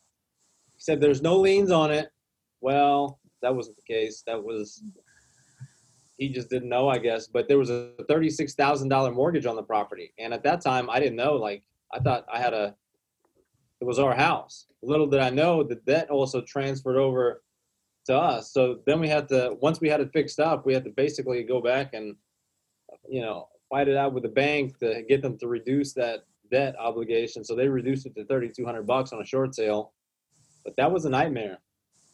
He 0.76 0.82
said, 0.82 1.02
"There's 1.02 1.24
no 1.24 1.40
liens 1.40 1.72
on 1.72 1.90
it." 1.90 2.10
Well, 2.62 3.20
that 3.42 3.56
wasn't 3.56 3.78
the 3.78 3.92
case. 3.92 4.22
That 4.28 4.44
was 4.44 4.84
he 6.22 6.30
just 6.30 6.52
didn't 6.52 6.70
know, 6.70 6.88
I 6.88 7.00
guess. 7.00 7.26
But 7.26 7.48
there 7.48 7.58
was 7.58 7.72
a 7.72 7.94
thirty-six 8.08 8.54
thousand 8.54 8.90
dollar 8.90 9.12
mortgage 9.12 9.48
on 9.48 9.56
the 9.56 9.64
property, 9.64 10.14
and 10.20 10.36
at 10.36 10.44
that 10.44 10.62
time, 10.62 10.88
I 10.88 11.00
didn't 11.00 11.16
know. 11.16 11.34
Like, 11.34 11.64
I 11.92 11.98
thought 12.00 12.28
I 12.32 12.38
had 12.38 12.54
a, 12.54 12.76
it 13.82 13.86
was 13.86 13.98
our 13.98 14.14
house. 14.14 14.68
Little 14.84 15.08
did 15.08 15.20
I 15.20 15.32
know 15.32 15.64
that 15.64 15.84
that 15.88 16.12
also 16.12 16.40
transferred 16.42 16.98
over 16.98 17.42
to 18.06 18.16
us. 18.16 18.54
So 18.54 18.82
then 18.86 19.00
we 19.00 19.08
had 19.08 19.28
to, 19.30 19.58
once 19.62 19.82
we 19.82 19.90
had 19.90 20.00
it 20.00 20.12
fixed 20.14 20.40
up, 20.40 20.64
we 20.64 20.76
had 20.76 20.84
to 20.84 20.92
basically 20.92 21.42
go 21.42 21.60
back 21.60 21.94
and, 21.94 22.16
you 23.10 23.22
know, 23.22 23.48
fight 23.72 23.88
it 23.88 23.98
out 23.98 24.14
with 24.14 24.22
the 24.22 24.30
bank 24.30 24.78
to 24.80 25.04
get 25.10 25.24
them 25.24 25.40
to 25.40 25.48
reduce 25.48 25.94
that 25.94 26.20
debt 26.52 26.76
obligation. 26.80 27.44
So 27.44 27.56
they 27.56 27.68
reduced 27.68 28.06
it 28.06 28.14
to 28.16 28.26
thirty-two 28.26 28.64
hundred 28.64 28.86
bucks 28.86 29.12
on 29.12 29.20
a 29.22 29.26
short 29.26 29.56
sale. 29.56 29.94
But 30.64 30.76
that 30.78 30.92
was 30.92 31.06
a 31.06 31.10
nightmare. 31.10 31.58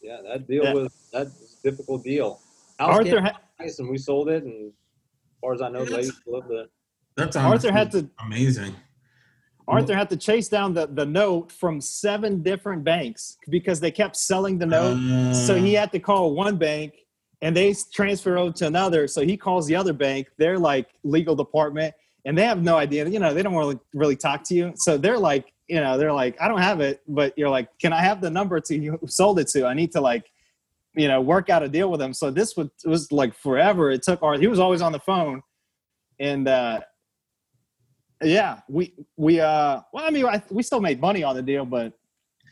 Yeah, 0.02 0.20
that 0.26 0.48
deal 0.48 0.64
Yeah. 0.64 0.74
was 0.74 1.10
that 1.12 1.26
was 1.26 1.58
a 1.60 1.70
difficult 1.70 2.06
deal. 2.06 2.40
House 2.80 3.00
Arthur 3.00 3.20
ha- 3.20 3.42
nice 3.60 3.80
and 3.80 3.90
we 3.90 3.98
sold 3.98 4.30
it, 4.30 4.44
and 4.44 4.68
as 4.68 4.74
far 5.42 5.54
as 5.54 5.62
I 5.62 5.70
know, 5.70 5.86
the 5.86 5.92
lady 5.96 6.08
Yes. 6.08 6.16
still 6.22 6.44
lived. 6.48 6.70
That's 7.16 7.36
Arthur 7.36 7.72
had 7.72 7.92
to 7.92 8.10
amazing. 8.20 8.76
Arthur 9.68 9.96
had 9.96 10.10
to 10.12 10.18
chase 10.18 10.48
down 10.48 10.74
the, 10.74 10.88
the 10.88 11.06
note 11.06 11.52
from 11.52 11.82
seven 11.82 12.42
different 12.42 12.84
banks 12.86 13.38
because 13.50 13.80
they 13.82 13.92
kept 13.92 14.16
selling 14.16 14.58
the 14.58 14.66
note. 14.66 14.98
so 15.34 15.56
he 15.58 15.76
Uh, 15.76 15.82
had 15.82 15.92
to 15.92 16.00
call 16.00 16.34
one 16.34 16.58
bank 16.58 16.94
and 17.42 17.56
they 17.56 17.76
transfer 17.94 18.38
over 18.38 18.54
to 18.54 18.68
another. 18.68 19.08
So 19.08 19.22
he 19.22 19.36
calls 19.36 19.68
the 19.68 19.76
other 19.76 19.92
bank, 19.94 20.28
They're 20.38 20.58
like 20.58 20.88
legal 21.04 21.36
department, 21.36 21.94
and 22.24 22.38
they 22.38 22.44
have 22.46 22.62
no 22.64 22.78
idea. 22.78 23.08
You 23.10 23.20
know, 23.20 23.34
they 23.34 23.44
don't 23.44 23.54
want 23.54 23.78
to 23.78 23.86
really 23.94 24.16
talk 24.16 24.44
to 24.46 24.56
you. 24.56 24.72
So 24.76 24.98
they're 24.98 25.20
like, 25.20 25.52
you 25.68 25.82
know, 25.82 25.98
they're 25.98 26.14
like, 26.14 26.40
I 26.40 26.48
don't 26.48 26.62
have 26.62 26.80
it, 26.80 27.02
but 27.08 27.38
you're 27.38 27.50
like, 27.50 27.68
can 27.78 27.92
I 27.92 28.02
have 28.02 28.22
the 28.22 28.30
number 28.30 28.60
to 28.62 28.78
you 28.78 28.98
who 29.02 29.08
sold 29.08 29.38
it 29.40 29.48
to? 29.50 29.66
I 29.66 29.74
need 29.74 29.92
to 29.94 30.02
like, 30.02 30.32
you 30.98 31.08
know, 31.08 31.22
work 31.22 31.50
out 31.50 31.64
a 31.64 31.70
deal 31.70 31.92
with 31.92 32.00
them. 32.00 32.12
So 32.12 32.32
this 32.32 32.58
was, 32.58 32.70
was 32.84 33.12
like 33.12 33.34
forever. 33.36 33.92
It 33.92 34.02
took 34.02 34.22
Arthur. 34.24 34.42
He 34.42 34.48
was 34.48 34.60
always 34.60 34.82
on 34.82 34.92
the 34.92 35.00
phone, 35.00 35.42
and 36.20 36.48
uh, 36.48 36.82
yeah, 38.24 38.62
we 38.68 38.94
we 39.16 39.40
uh, 39.40 39.82
well, 39.94 40.06
I 40.06 40.10
mean, 40.10 40.26
I, 40.26 40.42
we 40.50 40.64
still 40.64 40.82
made 40.82 41.00
money 41.00 41.24
on 41.24 41.36
the 41.36 41.44
deal, 41.44 41.66
but 41.66 41.94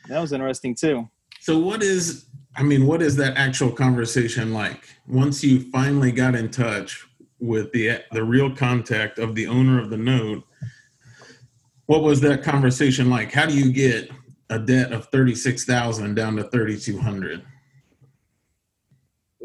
that 0.08 0.22
was 0.22 0.32
interesting 0.32 0.76
too. 0.76 1.10
So 1.42 1.58
what 1.58 1.82
is 1.82 2.26
I 2.56 2.64
mean, 2.64 2.86
what 2.86 3.02
is 3.02 3.16
that 3.18 3.36
actual 3.36 3.72
conversation 3.72 4.54
like? 4.54 4.88
Once 5.08 5.44
you 5.44 5.60
finally 5.72 6.12
got 6.12 6.36
in 6.36 6.52
touch 6.52 7.06
with 7.40 7.72
the 7.72 8.02
the 8.12 8.24
real 8.24 8.56
contact 8.56 9.18
of 9.18 9.34
the 9.34 9.48
owner 9.48 9.82
of 9.82 9.90
the 9.90 9.98
note, 9.98 10.44
what 11.88 12.04
was 12.04 12.22
that 12.22 12.44
conversation 12.44 13.10
like? 13.10 13.32
How 13.32 13.46
do 13.48 13.58
you 13.58 13.74
get 13.74 14.12
a 14.52 14.60
debt 14.60 14.94
of 14.94 15.08
36,000 15.08 16.14
down 16.14 16.36
to 16.36 16.44
3200? 16.44 17.44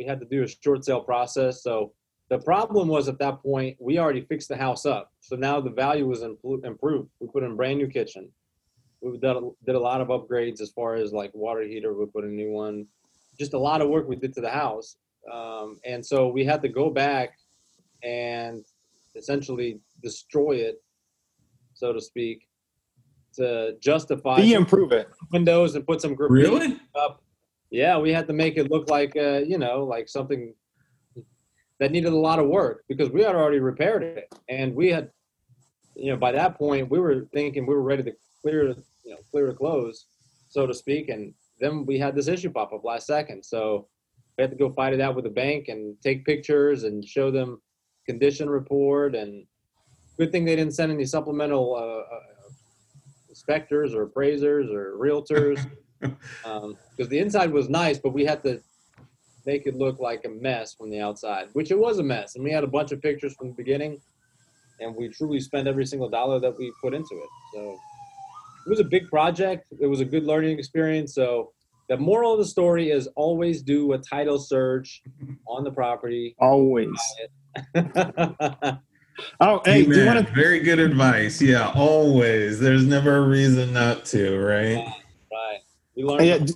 We 0.01 0.07
had 0.07 0.19
to 0.19 0.25
do 0.25 0.43
a 0.43 0.49
short 0.49 0.83
sale 0.83 1.03
process. 1.03 1.63
So 1.63 1.93
the 2.31 2.39
problem 2.39 2.89
was 2.89 3.07
at 3.07 3.19
that 3.19 3.43
point, 3.43 3.77
we 3.79 3.99
already 3.99 4.23
fixed 4.23 4.49
the 4.49 4.57
house 4.57 4.87
up. 4.87 5.13
So 5.21 5.37
now 5.37 5.61
the 5.61 5.69
value 5.69 6.07
was 6.09 6.21
impl- 6.23 6.65
improved. 6.65 7.11
We 7.21 7.29
put 7.29 7.43
in 7.43 7.51
a 7.51 7.55
brand 7.55 7.77
new 7.77 7.87
kitchen. 7.87 8.31
We 9.03 9.19
did 9.19 9.25
a, 9.37 9.43
did 9.67 9.75
a 9.75 9.79
lot 9.91 10.01
of 10.01 10.09
upgrades 10.09 10.63
as 10.63 10.71
far 10.71 10.95
as 10.95 11.13
like 11.13 11.33
water 11.35 11.61
heater. 11.63 11.93
We 11.93 12.07
put 12.07 12.25
a 12.25 12.29
new 12.29 12.51
one. 12.51 12.87
Just 13.39 13.53
a 13.53 13.59
lot 13.59 13.83
of 13.83 13.91
work 13.91 14.09
we 14.09 14.17
did 14.17 14.33
to 14.37 14.41
the 14.41 14.49
house. 14.49 14.97
Um, 15.31 15.79
and 15.85 16.05
so 16.05 16.29
we 16.29 16.47
had 16.47 16.63
to 16.63 16.69
go 16.71 16.89
back 16.89 17.37
and 18.03 18.65
essentially 19.17 19.81
destroy 20.03 20.53
it, 20.69 20.83
so 21.75 21.93
to 21.93 22.01
speak, 22.01 22.49
to 23.35 23.75
justify 23.81 24.37
Be 24.41 24.55
improve 24.55 24.93
it. 24.93 25.11
windows 25.31 25.75
and 25.75 25.87
put 25.87 26.01
some 26.01 26.15
graffiti 26.15 26.41
Really? 26.49 26.81
up. 26.95 27.23
Yeah, 27.71 27.99
we 27.99 28.13
had 28.13 28.27
to 28.27 28.33
make 28.33 28.57
it 28.57 28.71
look 28.71 28.91
like 28.91 29.17
uh, 29.17 29.39
you 29.39 29.59
know, 29.59 29.85
like 29.85 30.09
something 30.09 30.55
that 31.79 31.93
needed 31.93 32.13
a 32.13 32.17
lot 32.17 32.39
of 32.39 32.49
work 32.49 32.85
because 32.89 33.11
we 33.11 33.23
had 33.23 33.35
already 33.35 33.61
repaired 33.61 34.03
it, 34.03 34.29
and 34.49 34.75
we 34.75 34.89
had, 34.89 35.11
you 35.95 36.11
know, 36.11 36.17
by 36.17 36.33
that 36.33 36.59
point 36.59 36.91
we 36.91 36.99
were 36.99 37.27
thinking 37.33 37.67
we 37.67 37.75
were 37.75 37.83
ready 37.83 38.03
to 38.03 38.13
clear, 38.43 38.69
you 39.05 39.13
know, 39.13 39.19
clear 39.31 39.47
the 39.47 39.55
close, 39.55 40.07
so 40.49 40.67
to 40.67 40.75
speak, 40.75 41.09
and 41.09 41.33
then 41.61 41.87
we 41.87 41.99
had 41.99 42.15
this 42.15 42.29
issue 42.29 42.51
pop 42.51 42.73
up 42.73 42.85
last 42.85 43.07
second, 43.07 43.45
so 43.45 43.89
we 44.37 44.43
had 44.43 44.51
to 44.51 44.57
go 44.57 44.71
fight 44.71 44.93
it 44.93 45.01
out 45.01 45.15
with 45.15 45.25
the 45.25 45.31
bank 45.31 45.69
and 45.69 45.97
take 46.03 46.25
pictures 46.25 46.85
and 46.85 47.05
show 47.05 47.31
them 47.31 47.61
condition 48.07 48.51
report, 48.51 49.15
and 49.15 49.47
good 50.19 50.33
thing 50.33 50.45
they 50.45 50.57
didn't 50.57 50.75
send 50.75 50.91
any 50.91 51.05
supplemental 51.05 51.77
uh, 51.77 52.15
uh, 52.15 52.21
inspectors 53.29 53.95
or 53.95 54.03
appraisers 54.03 54.71
or 54.71 54.97
realtors 54.99 55.65
Um, 56.45 56.77
because 56.97 57.09
the 57.11 57.19
inside 57.19 57.51
was 57.51 57.69
nice, 57.69 57.99
but 57.99 58.13
we 58.13 58.25
had 58.25 58.43
to 58.45 58.61
make 59.47 59.67
it 59.67 59.75
look 59.75 59.99
like 59.99 60.25
a 60.25 60.29
mess 60.29 60.75
from 60.75 60.91
the 60.91 61.01
outside, 61.01 61.49
which 61.53 61.71
it 61.71 61.79
was 61.79 61.99
a 61.99 62.03
mess. 62.03 62.35
And 62.35 62.45
we 62.45 62.51
had 62.51 62.65
a 62.65 62.67
bunch 62.67 62.93
of 62.93 63.01
pictures 63.03 63.35
from 63.35 63.49
the 63.49 63.55
beginning, 63.55 64.01
and 64.81 64.95
we 64.95 65.09
truly 65.09 65.41
spent 65.41 65.69
every 65.69 65.87
single 65.87 66.09
dollar 66.09 66.41
that 66.41 66.57
we 66.59 66.73
put 66.81 66.95
into 66.95 67.15
it. 67.15 67.29
So 67.55 67.79
it 68.67 68.71
was 68.71 68.81
a 68.81 68.85
big 68.85 69.09
project. 69.09 69.67
It 69.81 69.87
was 69.87 70.01
a 70.01 70.05
good 70.05 70.25
learning 70.25 70.59
experience. 70.59 71.15
So 71.15 71.53
the 71.89 71.97
moral 71.97 72.33
of 72.33 72.39
the 72.39 72.47
story 72.47 72.91
is 72.91 73.09
always 73.17 73.63
do 73.63 73.93
a 73.93 73.99
title 73.99 74.39
search 74.39 75.03
on 75.49 75.65
the 75.65 75.71
property. 75.71 76.35
Always. 76.39 76.99
Oh, 79.41 79.61
hey, 79.65 79.85
do 79.85 80.01
you 80.01 80.07
want 80.07 80.27
to? 80.27 80.33
Very 80.33 80.61
good 80.61 80.79
advice. 80.79 81.43
Yeah, 81.43 81.71
always. 81.75 82.59
There's 82.59 82.87
never 82.87 83.17
a 83.19 83.21
reason 83.21 83.73
not 83.73 84.07
to, 84.07 84.39
right? 84.39 84.87
We 86.01 86.07
learned. 86.07 86.27
Yeah, 86.27 86.39
do, 86.39 86.55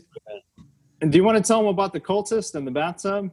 do 1.11 1.19
you 1.19 1.25
want 1.25 1.37
to 1.37 1.47
tell 1.47 1.59
them 1.59 1.69
about 1.69 1.93
the 1.93 2.01
cultist 2.01 2.55
and 2.55 2.67
the 2.67 2.71
bathtub 2.71 3.31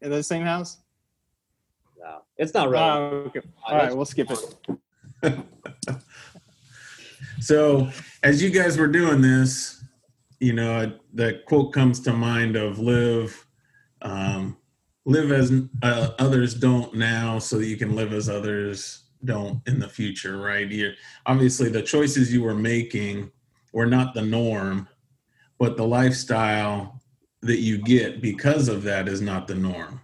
in 0.00 0.10
the 0.10 0.22
same 0.22 0.42
house? 0.42 0.78
No, 1.98 2.22
it's 2.36 2.52
not 2.52 2.68
Oh, 2.74 3.24
okay. 3.26 3.40
All 3.66 3.76
right, 3.76 3.94
we'll 3.94 4.04
skip 4.04 4.30
it. 4.30 5.38
So, 7.40 7.90
as 8.22 8.42
you 8.42 8.48
guys 8.48 8.78
were 8.78 8.88
doing 8.88 9.20
this, 9.20 9.84
you 10.40 10.54
know, 10.54 10.98
the 11.12 11.42
quote 11.46 11.74
comes 11.74 12.00
to 12.00 12.12
mind 12.14 12.56
of 12.56 12.78
live, 12.78 13.46
um, 14.00 14.56
live 15.04 15.30
as 15.30 15.52
uh, 15.82 16.10
others 16.18 16.54
don't 16.54 16.94
now, 16.94 17.38
so 17.38 17.58
that 17.58 17.66
you 17.66 17.76
can 17.76 17.94
live 17.94 18.14
as 18.14 18.30
others 18.30 19.10
don't 19.26 19.60
in 19.66 19.78
the 19.78 19.88
future, 19.88 20.38
right? 20.38 20.70
You're, 20.70 20.94
obviously, 21.26 21.68
the 21.68 21.82
choices 21.82 22.32
you 22.32 22.42
were 22.42 22.54
making 22.54 23.30
were 23.74 23.86
not 23.86 24.14
the 24.14 24.22
norm, 24.22 24.88
but 25.58 25.76
the 25.76 25.86
lifestyle 25.86 27.02
that 27.42 27.60
you 27.60 27.76
get 27.78 28.22
because 28.22 28.68
of 28.68 28.82
that 28.84 29.08
is 29.08 29.20
not 29.20 29.46
the 29.46 29.54
norm. 29.54 30.00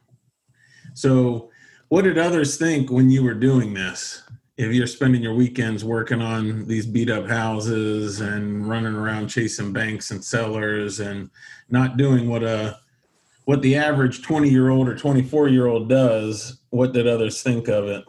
So, 0.93 1.51
what 1.89 2.03
did 2.03 2.19
others 2.19 2.57
think 2.57 2.91
when 2.91 3.11
you 3.11 3.25
were 3.25 3.35
doing 3.35 3.73
this? 3.73 4.23
if 4.61 4.75
you're 4.75 4.87
spending 4.87 5.23
your 5.23 5.33
weekends 5.33 5.87
working 5.87 6.21
on 6.21 6.67
these 6.67 6.85
beat 6.85 7.09
up 7.09 7.27
houses 7.27 8.21
and 8.21 8.69
running 8.69 8.95
around 8.95 9.29
chasing 9.29 9.73
banks 9.73 10.11
and 10.11 10.23
sellers 10.23 11.01
and 11.01 11.31
not 11.71 11.97
doing 11.97 12.29
what 12.29 12.43
a 12.43 12.79
what 13.47 13.63
the 13.63 13.75
average 13.75 14.21
20 14.21 14.51
year 14.51 14.69
old 14.69 14.87
or 14.87 14.95
24 14.95 15.49
year 15.49 15.67
old 15.67 15.89
does 15.89 16.61
what 16.69 16.93
did 16.93 17.07
others 17.07 17.43
think 17.43 17.69
of 17.69 17.87
it 17.87 18.05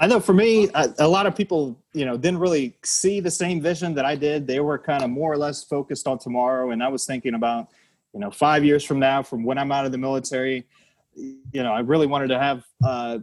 I 0.00 0.06
know 0.06 0.18
for 0.18 0.32
me, 0.32 0.70
a, 0.74 0.94
a 1.00 1.08
lot 1.08 1.26
of 1.26 1.36
people, 1.36 1.78
you 1.92 2.06
know, 2.06 2.16
didn't 2.16 2.40
really 2.40 2.74
see 2.82 3.20
the 3.20 3.30
same 3.30 3.60
vision 3.60 3.94
that 3.96 4.06
I 4.06 4.16
did. 4.16 4.46
They 4.46 4.58
were 4.60 4.78
kind 4.78 5.02
of 5.02 5.10
more 5.10 5.30
or 5.30 5.36
less 5.36 5.62
focused 5.62 6.08
on 6.08 6.18
tomorrow, 6.18 6.70
and 6.70 6.82
I 6.82 6.88
was 6.88 7.04
thinking 7.04 7.34
about, 7.34 7.68
you 8.14 8.20
know, 8.20 8.30
five 8.30 8.64
years 8.64 8.82
from 8.82 8.98
now, 8.98 9.22
from 9.22 9.44
when 9.44 9.58
I'm 9.58 9.70
out 9.70 9.84
of 9.84 9.92
the 9.92 9.98
military, 9.98 10.66
you 11.14 11.62
know, 11.62 11.70
I 11.70 11.80
really 11.80 12.06
wanted 12.06 12.28
to 12.28 12.38
have 12.38 12.64
uh, 12.82 13.18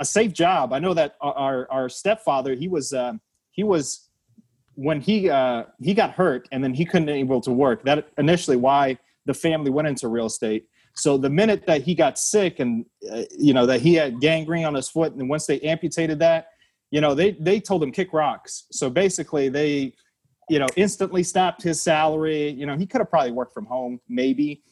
a 0.00 0.04
safe 0.04 0.32
job. 0.32 0.72
I 0.72 0.78
know 0.78 0.94
that 0.94 1.16
our 1.20 1.70
our 1.70 1.90
stepfather, 1.90 2.54
he 2.54 2.68
was 2.68 2.94
uh, 2.94 3.12
he 3.50 3.62
was 3.62 4.08
when 4.76 5.02
he 5.02 5.28
uh, 5.28 5.64
he 5.82 5.92
got 5.92 6.12
hurt, 6.12 6.48
and 6.52 6.64
then 6.64 6.72
he 6.72 6.86
couldn't 6.86 7.10
able 7.10 7.42
to 7.42 7.52
work. 7.52 7.84
That 7.84 8.08
initially 8.16 8.56
why 8.56 8.98
the 9.26 9.34
family 9.34 9.70
went 9.70 9.88
into 9.88 10.08
real 10.08 10.26
estate. 10.26 10.68
So 10.94 11.18
the 11.18 11.30
minute 11.30 11.66
that 11.66 11.82
he 11.82 11.94
got 11.94 12.18
sick 12.18 12.60
and 12.60 12.86
uh, 13.10 13.22
you 13.36 13.52
know 13.52 13.66
that 13.66 13.80
he 13.80 13.94
had 13.94 14.20
gangrene 14.20 14.64
on 14.64 14.74
his 14.74 14.88
foot, 14.88 15.12
and 15.12 15.28
once 15.28 15.46
they 15.46 15.60
amputated 15.60 16.20
that, 16.20 16.48
you 16.90 17.00
know 17.00 17.14
they 17.14 17.32
they 17.32 17.60
told 17.60 17.82
him 17.82 17.90
kick 17.90 18.12
rocks. 18.12 18.66
So 18.70 18.88
basically 18.88 19.48
they, 19.48 19.94
you 20.48 20.58
know, 20.58 20.68
instantly 20.76 21.24
stopped 21.24 21.62
his 21.62 21.82
salary. 21.82 22.50
You 22.50 22.66
know 22.66 22.76
he 22.76 22.86
could 22.86 23.00
have 23.00 23.10
probably 23.10 23.32
worked 23.32 23.54
from 23.54 23.66
home, 23.66 24.00
maybe. 24.08 24.62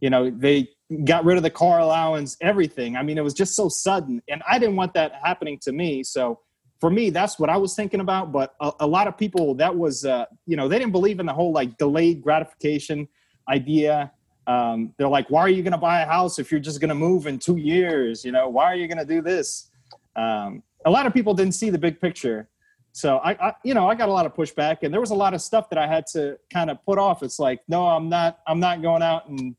You 0.00 0.10
know 0.10 0.30
they 0.30 0.68
got 1.04 1.24
rid 1.24 1.36
of 1.36 1.42
the 1.42 1.50
car 1.50 1.80
allowance, 1.80 2.36
everything. 2.40 2.96
I 2.96 3.02
mean 3.02 3.18
it 3.18 3.24
was 3.24 3.34
just 3.34 3.56
so 3.56 3.68
sudden, 3.68 4.22
and 4.28 4.42
I 4.48 4.60
didn't 4.60 4.76
want 4.76 4.94
that 4.94 5.14
happening 5.20 5.58
to 5.62 5.72
me. 5.72 6.04
So 6.04 6.40
for 6.78 6.90
me, 6.90 7.10
that's 7.10 7.38
what 7.38 7.50
I 7.50 7.56
was 7.56 7.74
thinking 7.74 8.00
about. 8.00 8.32
But 8.32 8.54
a, 8.60 8.72
a 8.80 8.86
lot 8.86 9.08
of 9.08 9.16
people 9.16 9.54
that 9.54 9.74
was, 9.74 10.04
uh, 10.04 10.26
you 10.46 10.56
know, 10.56 10.68
they 10.68 10.78
didn't 10.78 10.92
believe 10.92 11.20
in 11.20 11.26
the 11.26 11.32
whole 11.32 11.52
like 11.52 11.78
delayed 11.78 12.22
gratification 12.22 13.08
idea 13.48 14.12
Um, 14.46 14.94
they're 14.96 15.08
like, 15.08 15.28
why 15.28 15.40
are 15.40 15.48
you 15.48 15.62
going 15.62 15.72
to 15.72 15.78
buy 15.78 16.02
a 16.02 16.06
house 16.06 16.38
if 16.38 16.50
you're 16.50 16.60
just 16.60 16.80
going 16.80 16.88
to 16.88 16.94
move 16.94 17.26
in 17.26 17.38
two 17.38 17.56
years? 17.56 18.24
You 18.24 18.32
know, 18.32 18.48
why 18.48 18.64
are 18.64 18.76
you 18.76 18.86
going 18.86 18.98
to 18.98 19.04
do 19.04 19.20
this? 19.20 19.70
Um, 20.14 20.62
a 20.84 20.90
lot 20.90 21.06
of 21.06 21.12
people 21.12 21.34
didn't 21.34 21.54
see 21.54 21.70
the 21.70 21.78
big 21.78 22.00
picture. 22.00 22.48
So 22.92 23.18
I, 23.18 23.48
I, 23.48 23.52
you 23.62 23.74
know, 23.74 23.90
I 23.90 23.94
got 23.94 24.08
a 24.08 24.12
lot 24.12 24.24
of 24.24 24.34
pushback 24.34 24.78
and 24.82 24.92
there 24.92 25.00
was 25.00 25.10
a 25.10 25.14
lot 25.14 25.34
of 25.34 25.42
stuff 25.42 25.68
that 25.68 25.78
I 25.78 25.86
had 25.86 26.06
to 26.12 26.38
kind 26.50 26.70
of 26.70 26.82
put 26.86 26.98
off. 26.98 27.22
It's 27.22 27.38
like, 27.38 27.60
no, 27.68 27.86
I'm 27.86 28.08
not, 28.08 28.38
I'm 28.46 28.60
not 28.60 28.80
going 28.80 29.02
out 29.02 29.28
and, 29.28 29.54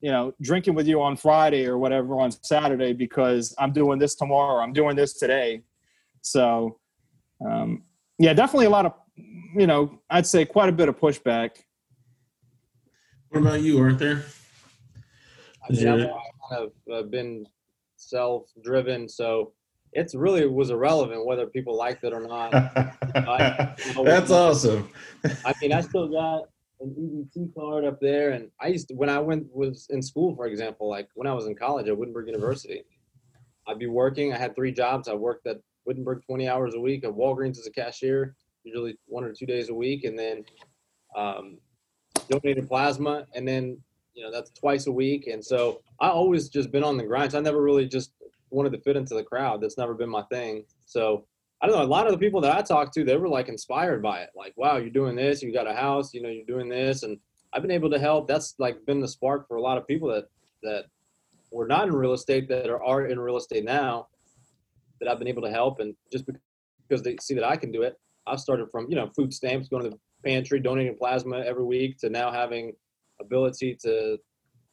you 0.00 0.10
know, 0.10 0.34
drinking 0.40 0.74
with 0.74 0.88
you 0.88 1.00
on 1.00 1.16
Friday 1.16 1.66
or 1.66 1.78
whatever 1.78 2.18
on 2.18 2.32
Saturday 2.42 2.92
because 2.92 3.54
I'm 3.56 3.72
doing 3.72 4.00
this 4.00 4.16
tomorrow. 4.16 4.60
I'm 4.60 4.72
doing 4.72 4.96
this 4.96 5.12
today. 5.14 5.62
So, 6.22 6.78
um, 7.46 7.84
yeah, 8.18 8.32
definitely 8.32 8.66
a 8.66 8.70
lot 8.70 8.86
of, 8.86 8.94
you 9.16 9.68
know, 9.68 10.00
I'd 10.10 10.26
say 10.26 10.44
quite 10.44 10.68
a 10.68 10.72
bit 10.72 10.88
of 10.88 10.98
pushback. 10.98 11.50
What 13.32 13.40
about 13.40 13.62
you, 13.62 13.80
Arthur? 13.80 14.26
I 15.66 15.72
mean, 15.72 15.88
I've 15.88 16.10
kind 16.50 16.64
of 16.64 16.72
uh, 16.92 17.02
been 17.08 17.46
self-driven, 17.96 19.08
so 19.08 19.54
it's 19.94 20.14
really 20.14 20.46
was 20.46 20.68
irrelevant 20.68 21.24
whether 21.24 21.46
people 21.46 21.74
liked 21.74 22.04
it 22.04 22.12
or 22.12 22.20
not. 22.20 22.52
I, 23.14 23.74
you 23.86 23.94
know, 23.94 24.04
That's 24.04 24.30
awesome. 24.30 24.90
I 25.46 25.54
mean, 25.62 25.72
I 25.72 25.80
still 25.80 26.08
got 26.08 26.42
an 26.80 26.90
EBT 27.34 27.54
card 27.54 27.86
up 27.86 28.00
there, 28.02 28.32
and 28.32 28.50
I 28.60 28.66
used 28.66 28.88
to 28.88 28.94
when 28.94 29.08
I 29.08 29.18
went 29.18 29.46
was 29.50 29.86
in 29.88 30.02
school, 30.02 30.36
for 30.36 30.44
example, 30.44 30.90
like 30.90 31.08
when 31.14 31.26
I 31.26 31.32
was 31.32 31.46
in 31.46 31.54
college 31.54 31.88
at 31.88 31.96
Wittenberg 31.96 32.26
University, 32.26 32.84
I'd 33.66 33.78
be 33.78 33.86
working. 33.86 34.34
I 34.34 34.36
had 34.36 34.54
three 34.54 34.72
jobs. 34.72 35.08
I 35.08 35.14
worked 35.14 35.46
at 35.46 35.56
Wittenberg 35.86 36.20
20 36.26 36.50
hours 36.50 36.74
a 36.74 36.80
week, 36.80 37.02
at 37.04 37.10
Walgreens 37.10 37.58
as 37.58 37.66
a 37.66 37.72
cashier, 37.72 38.36
usually 38.62 38.98
one 39.06 39.24
or 39.24 39.32
two 39.32 39.46
days 39.46 39.70
a 39.70 39.74
week, 39.74 40.04
and 40.04 40.18
then 40.18 40.44
um, 41.16 41.56
donated 42.28 42.68
plasma, 42.68 43.26
and 43.34 43.46
then 43.46 43.78
you 44.14 44.24
know 44.24 44.30
that's 44.30 44.50
twice 44.50 44.86
a 44.86 44.92
week. 44.92 45.26
And 45.26 45.44
so 45.44 45.82
I 46.00 46.08
always 46.08 46.48
just 46.48 46.70
been 46.70 46.84
on 46.84 46.96
the 46.96 47.04
grind. 47.04 47.32
So 47.32 47.38
I 47.38 47.42
never 47.42 47.62
really 47.62 47.86
just 47.86 48.12
wanted 48.50 48.72
to 48.72 48.80
fit 48.80 48.96
into 48.96 49.14
the 49.14 49.22
crowd. 49.22 49.60
That's 49.60 49.78
never 49.78 49.94
been 49.94 50.10
my 50.10 50.22
thing. 50.24 50.64
So 50.84 51.26
I 51.60 51.66
don't 51.66 51.76
know. 51.76 51.84
A 51.84 51.84
lot 51.84 52.06
of 52.06 52.12
the 52.12 52.18
people 52.18 52.40
that 52.40 52.56
I 52.56 52.60
talked 52.62 52.92
to, 52.94 53.04
they 53.04 53.16
were 53.16 53.28
like 53.28 53.48
inspired 53.48 54.02
by 54.02 54.20
it. 54.20 54.30
Like, 54.36 54.52
wow, 54.56 54.78
you're 54.78 54.90
doing 54.90 55.16
this. 55.16 55.42
You 55.42 55.52
got 55.52 55.70
a 55.70 55.74
house. 55.74 56.12
You 56.12 56.22
know, 56.22 56.28
you're 56.28 56.44
doing 56.44 56.68
this, 56.68 57.02
and 57.02 57.18
I've 57.52 57.62
been 57.62 57.70
able 57.70 57.90
to 57.90 57.98
help. 57.98 58.28
That's 58.28 58.54
like 58.58 58.84
been 58.86 59.00
the 59.00 59.08
spark 59.08 59.46
for 59.46 59.56
a 59.56 59.62
lot 59.62 59.78
of 59.78 59.86
people 59.86 60.08
that 60.08 60.24
that 60.62 60.84
were 61.50 61.66
not 61.66 61.86
in 61.86 61.94
real 61.94 62.12
estate 62.12 62.48
that 62.48 62.68
are, 62.68 62.82
are 62.82 63.06
in 63.06 63.20
real 63.20 63.36
estate 63.36 63.64
now 63.64 64.08
that 65.00 65.08
I've 65.08 65.18
been 65.18 65.28
able 65.28 65.42
to 65.42 65.50
help. 65.50 65.80
And 65.80 65.94
just 66.10 66.24
because 66.88 67.02
they 67.02 67.16
see 67.20 67.34
that 67.34 67.44
I 67.44 67.56
can 67.56 67.70
do 67.70 67.82
it, 67.82 67.98
I've 68.26 68.40
started 68.40 68.68
from 68.70 68.86
you 68.88 68.96
know 68.96 69.10
food 69.14 69.32
stamps, 69.32 69.68
going 69.68 69.84
to 69.84 69.90
the 69.90 69.98
pantry, 70.24 70.60
donating 70.60 70.96
plasma 70.96 71.40
every 71.40 71.64
week, 71.64 71.98
to 71.98 72.10
now 72.10 72.30
having 72.30 72.72
ability 73.20 73.76
to, 73.82 74.18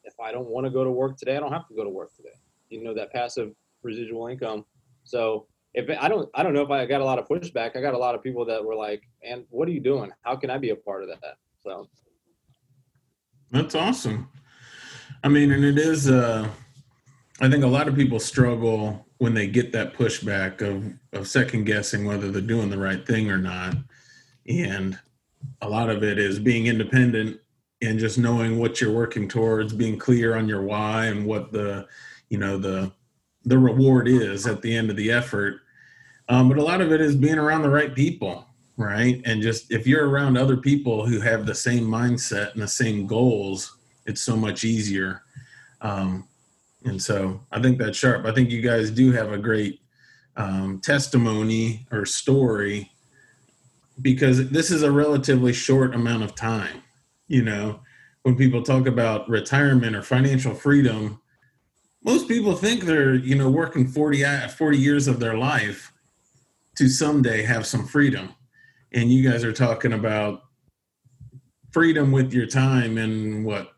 if 0.04 0.14
I 0.22 0.32
don't 0.32 0.48
want 0.48 0.64
to 0.66 0.70
go 0.70 0.84
to 0.84 0.90
work 0.90 1.16
today, 1.16 1.36
I 1.36 1.40
don't 1.40 1.52
have 1.52 1.68
to 1.68 1.74
go 1.74 1.84
to 1.84 1.90
work 1.90 2.14
today. 2.14 2.28
You 2.68 2.82
know 2.82 2.94
that 2.94 3.12
passive 3.12 3.52
residual 3.82 4.28
income. 4.28 4.64
So 5.04 5.46
if 5.74 5.88
I 6.00 6.08
don't, 6.08 6.28
I 6.34 6.42
don't 6.42 6.52
know 6.52 6.62
if 6.62 6.70
I 6.70 6.84
got 6.86 7.00
a 7.00 7.04
lot 7.04 7.18
of 7.18 7.26
pushback. 7.26 7.76
I 7.76 7.80
got 7.80 7.94
a 7.94 7.98
lot 7.98 8.14
of 8.14 8.22
people 8.22 8.44
that 8.46 8.64
were 8.64 8.74
like, 8.74 9.02
"And 9.22 9.44
what 9.50 9.68
are 9.68 9.72
you 9.72 9.80
doing? 9.80 10.10
How 10.22 10.36
can 10.36 10.50
I 10.50 10.58
be 10.58 10.70
a 10.70 10.76
part 10.76 11.02
of 11.02 11.08
that?" 11.08 11.36
So 11.62 11.88
That's 13.50 13.74
awesome. 13.74 14.28
I 15.22 15.28
mean, 15.28 15.50
and 15.52 15.64
it 15.64 15.78
is. 15.78 16.10
Uh, 16.10 16.48
I 17.40 17.48
think 17.48 17.64
a 17.64 17.68
lot 17.68 17.88
of 17.88 17.94
people 17.94 18.20
struggle 18.20 19.06
when 19.18 19.34
they 19.34 19.46
get 19.46 19.72
that 19.72 19.94
pushback 19.94 20.60
of 20.60 20.92
of 21.12 21.28
second 21.28 21.64
guessing 21.64 22.04
whether 22.04 22.30
they're 22.30 22.40
doing 22.42 22.70
the 22.70 22.78
right 22.78 23.06
thing 23.06 23.30
or 23.30 23.38
not, 23.38 23.76
and 24.46 24.98
a 25.62 25.68
lot 25.68 25.90
of 25.90 26.02
it 26.02 26.18
is 26.18 26.38
being 26.38 26.66
independent 26.66 27.40
and 27.82 27.98
just 27.98 28.18
knowing 28.18 28.58
what 28.58 28.80
you're 28.80 28.92
working 28.92 29.28
towards, 29.28 29.72
being 29.72 29.98
clear 29.98 30.36
on 30.36 30.48
your 30.48 30.62
why 30.62 31.06
and 31.06 31.24
what 31.26 31.52
the, 31.52 31.86
you 32.28 32.38
know, 32.38 32.58
the 32.58 32.92
the 33.44 33.58
reward 33.58 34.06
is 34.06 34.46
at 34.46 34.60
the 34.60 34.74
end 34.74 34.90
of 34.90 34.96
the 34.96 35.10
effort. 35.10 35.60
Um, 36.28 36.48
but 36.48 36.58
a 36.58 36.62
lot 36.62 36.80
of 36.80 36.92
it 36.92 37.00
is 37.00 37.16
being 37.16 37.38
around 37.38 37.62
the 37.62 37.70
right 37.70 37.94
people, 37.94 38.46
right? 38.76 39.20
And 39.24 39.40
just 39.40 39.72
if 39.72 39.86
you're 39.86 40.08
around 40.08 40.36
other 40.36 40.58
people 40.58 41.06
who 41.06 41.20
have 41.20 41.46
the 41.46 41.54
same 41.54 41.84
mindset 41.84 42.52
and 42.52 42.62
the 42.62 42.68
same 42.68 43.06
goals, 43.06 43.78
it's 44.06 44.20
so 44.20 44.36
much 44.36 44.62
easier. 44.62 45.22
Um, 45.80 46.28
and 46.84 47.02
so 47.02 47.40
I 47.50 47.60
think 47.60 47.78
that's 47.78 47.98
sharp. 47.98 48.26
I 48.26 48.32
think 48.32 48.50
you 48.50 48.60
guys 48.60 48.90
do 48.90 49.10
have 49.12 49.32
a 49.32 49.38
great 49.38 49.80
um, 50.36 50.80
testimony 50.80 51.86
or 51.90 52.04
story 52.04 52.90
because 54.00 54.50
this 54.50 54.70
is 54.70 54.82
a 54.82 54.92
relatively 54.92 55.52
short 55.52 55.94
amount 55.94 56.22
of 56.22 56.34
time. 56.34 56.82
You 57.28 57.42
know, 57.42 57.80
when 58.22 58.36
people 58.36 58.62
talk 58.62 58.86
about 58.86 59.28
retirement 59.28 59.96
or 59.96 60.02
financial 60.02 60.54
freedom, 60.54 61.20
most 62.02 62.28
people 62.28 62.54
think 62.54 62.84
they're, 62.84 63.14
you 63.14 63.34
know, 63.34 63.50
working 63.50 63.86
40, 63.86 64.24
40 64.48 64.78
years 64.78 65.06
of 65.06 65.20
their 65.20 65.36
life 65.36 65.92
to 66.76 66.88
someday 66.88 67.42
have 67.42 67.66
some 67.66 67.86
freedom. 67.86 68.34
And 68.92 69.12
you 69.12 69.28
guys 69.28 69.44
are 69.44 69.52
talking 69.52 69.92
about 69.92 70.42
freedom 71.70 72.10
with 72.10 72.32
your 72.32 72.46
time 72.46 72.98
in 72.98 73.44
what, 73.44 73.72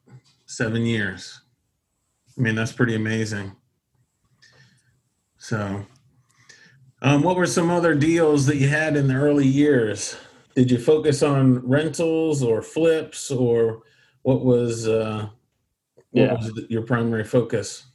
seven 0.47 0.87
years? 0.87 1.41
I 2.37 2.41
mean, 2.41 2.55
that's 2.55 2.73
pretty 2.73 2.95
amazing. 2.95 3.57
So, 5.39 5.85
um, 7.03 7.23
what 7.23 7.37
were 7.37 7.47
some 7.47 7.71
other 7.71 7.95
deals 7.95 8.47
that 8.47 8.57
you 8.57 8.69
had 8.69 8.97
in 8.97 9.09
the 9.09 9.15
early 9.15 9.47
years? 9.47 10.17
Did 10.55 10.71
you 10.71 10.79
focus 10.79 11.23
on 11.23 11.67
rentals 11.67 12.43
or 12.43 12.63
flips, 12.63 13.31
or 13.31 13.83
what 14.23 14.45
was 14.45 14.89
uh, 14.89 15.29
what 16.11 16.23
Yeah. 16.23 16.35
was 16.35 16.53
your 16.69 16.83
primary 16.83 17.25
focus? 17.25 17.87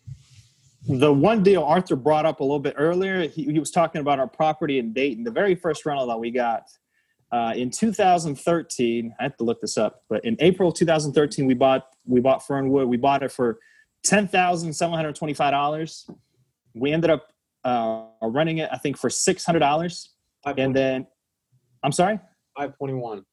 The 0.88 1.12
one 1.12 1.44
deal 1.44 1.64
Arthur 1.64 1.96
brought 1.98 2.26
up 2.26 2.40
a 2.40 2.44
little 2.44 2.60
bit 2.60 2.76
earlier, 2.78 3.28
he, 3.28 3.44
he 3.44 3.60
was 3.60 3.72
talking 3.72 4.00
about 4.00 4.20
our 4.20 4.28
property 4.28 4.80
in 4.80 4.94
Dayton. 4.94 5.24
The 5.24 5.32
very 5.32 5.54
first 5.54 5.86
rental 5.86 6.08
that 6.08 6.18
we 6.18 6.32
got 6.32 6.64
uh, 7.32 7.54
in 7.58 7.70
2013, 7.70 9.14
I 9.20 9.24
have 9.24 9.36
to 9.38 9.44
look 9.44 9.60
this 9.60 9.78
up, 9.78 10.04
but 10.10 10.24
in 10.24 10.38
April 10.40 10.72
2013, 10.72 11.46
we 11.46 11.54
bought 11.54 11.88
we 12.06 12.22
bought 12.22 12.46
Fernwood. 12.48 12.88
We 12.88 12.98
bought 12.98 13.22
it 13.24 13.32
for 13.32 13.60
ten 14.04 14.28
thousand 14.28 14.74
seven 14.74 14.96
hundred 14.96 15.16
twenty-five 15.16 15.52
dollars. 15.52 16.10
We 16.74 16.92
ended 16.92 17.10
up 17.10 17.28
uh, 17.68 18.04
renting 18.22 18.60
it, 18.60 18.70
I 18.72 18.78
think, 18.78 18.98
for 18.98 19.10
six 19.10 19.46
hundred 19.46 19.60
dollars, 19.60 20.14
and 20.46 20.76
then 20.76 21.06
I'm 21.84 21.92
sorry. 21.92 22.20
five 22.58 22.78
twenty 22.78 22.94
one. 22.94 23.26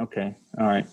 Okay. 0.00 0.36
All 0.58 0.66
right. 0.66 0.86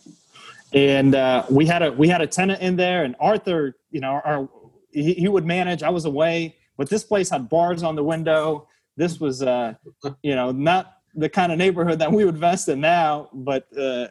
And 0.73 1.15
uh, 1.15 1.45
we 1.49 1.65
had 1.65 1.81
a 1.83 1.91
we 1.91 2.07
had 2.07 2.21
a 2.21 2.27
tenant 2.27 2.61
in 2.61 2.75
there, 2.75 3.03
and 3.03 3.15
Arthur, 3.19 3.77
you 3.91 3.99
know, 3.99 4.21
our, 4.23 4.49
he, 4.91 5.13
he 5.13 5.27
would 5.27 5.45
manage. 5.45 5.83
I 5.83 5.89
was 5.89 6.05
away, 6.05 6.55
but 6.77 6.89
this 6.89 7.03
place 7.03 7.29
had 7.29 7.47
bars 7.49 7.83
on 7.83 7.95
the 7.95 8.03
window. 8.03 8.67
This 8.97 9.19
was, 9.19 9.43
uh, 9.43 9.73
you 10.23 10.35
know, 10.35 10.51
not 10.51 10.93
the 11.13 11.29
kind 11.29 11.51
of 11.51 11.57
neighborhood 11.57 11.99
that 11.99 12.11
we 12.11 12.25
would 12.25 12.35
invest 12.35 12.69
in 12.69 12.79
now, 12.79 13.29
but 13.33 13.67
uh, 13.77 14.07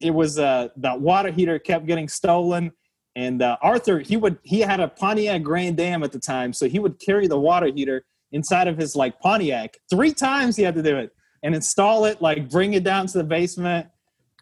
it 0.00 0.10
was 0.10 0.38
uh, 0.38 0.68
that 0.76 1.00
water 1.00 1.30
heater 1.30 1.58
kept 1.58 1.86
getting 1.86 2.08
stolen. 2.08 2.72
And 3.16 3.42
uh, 3.42 3.56
Arthur, 3.60 3.98
he 3.98 4.16
would 4.16 4.38
he 4.42 4.60
had 4.60 4.80
a 4.80 4.88
Pontiac 4.88 5.42
Grand 5.42 5.80
Am 5.80 6.02
at 6.02 6.12
the 6.12 6.18
time, 6.18 6.52
so 6.52 6.68
he 6.68 6.78
would 6.78 7.00
carry 7.00 7.26
the 7.26 7.38
water 7.38 7.66
heater 7.66 8.04
inside 8.32 8.68
of 8.68 8.76
his 8.76 8.94
like 8.94 9.18
Pontiac. 9.20 9.76
Three 9.90 10.12
times 10.12 10.56
he 10.56 10.62
had 10.62 10.74
to 10.76 10.82
do 10.82 10.96
it 10.96 11.10
and 11.42 11.54
install 11.54 12.04
it, 12.04 12.20
like 12.20 12.50
bring 12.50 12.74
it 12.74 12.84
down 12.84 13.06
to 13.08 13.18
the 13.18 13.24
basement. 13.24 13.88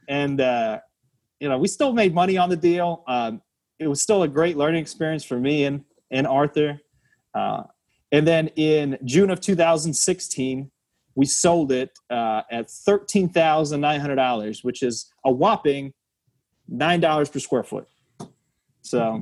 And, 0.08 0.40
uh, 0.40 0.80
you 1.40 1.48
know, 1.48 1.58
we 1.58 1.68
still 1.68 1.92
made 1.92 2.14
money 2.14 2.36
on 2.36 2.48
the 2.48 2.56
deal. 2.56 3.04
Um, 3.06 3.42
it 3.78 3.86
was 3.86 4.02
still 4.02 4.22
a 4.22 4.28
great 4.28 4.56
learning 4.56 4.80
experience 4.80 5.24
for 5.24 5.38
me 5.38 5.64
and, 5.64 5.84
and 6.10 6.26
Arthur. 6.26 6.80
Uh, 7.34 7.64
and 8.10 8.26
then 8.26 8.48
in 8.56 8.98
June 9.04 9.30
of 9.30 9.40
2016, 9.40 10.70
we 11.14 11.26
sold 11.26 11.72
it 11.72 11.90
uh, 12.10 12.42
at 12.50 12.68
$13,900, 12.68 14.64
which 14.64 14.82
is 14.82 15.12
a 15.24 15.30
whopping 15.30 15.92
$9 16.72 17.32
per 17.32 17.38
square 17.38 17.64
foot. 17.64 17.88
So, 18.82 19.00
mm-hmm. 19.00 19.20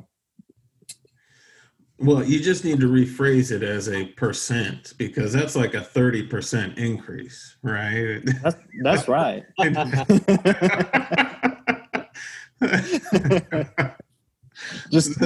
Well, 1.98 2.22
you 2.22 2.40
just 2.40 2.62
need 2.62 2.80
to 2.80 2.88
rephrase 2.88 3.50
it 3.50 3.62
as 3.62 3.88
a 3.88 4.04
percent 4.04 4.92
because 4.98 5.32
that's 5.32 5.56
like 5.56 5.72
a 5.72 5.80
30% 5.80 6.76
increase, 6.76 7.56
right? 7.62 8.20
that's, 8.42 8.56
that's 8.82 9.08
right. 9.08 9.44
just 14.92 15.18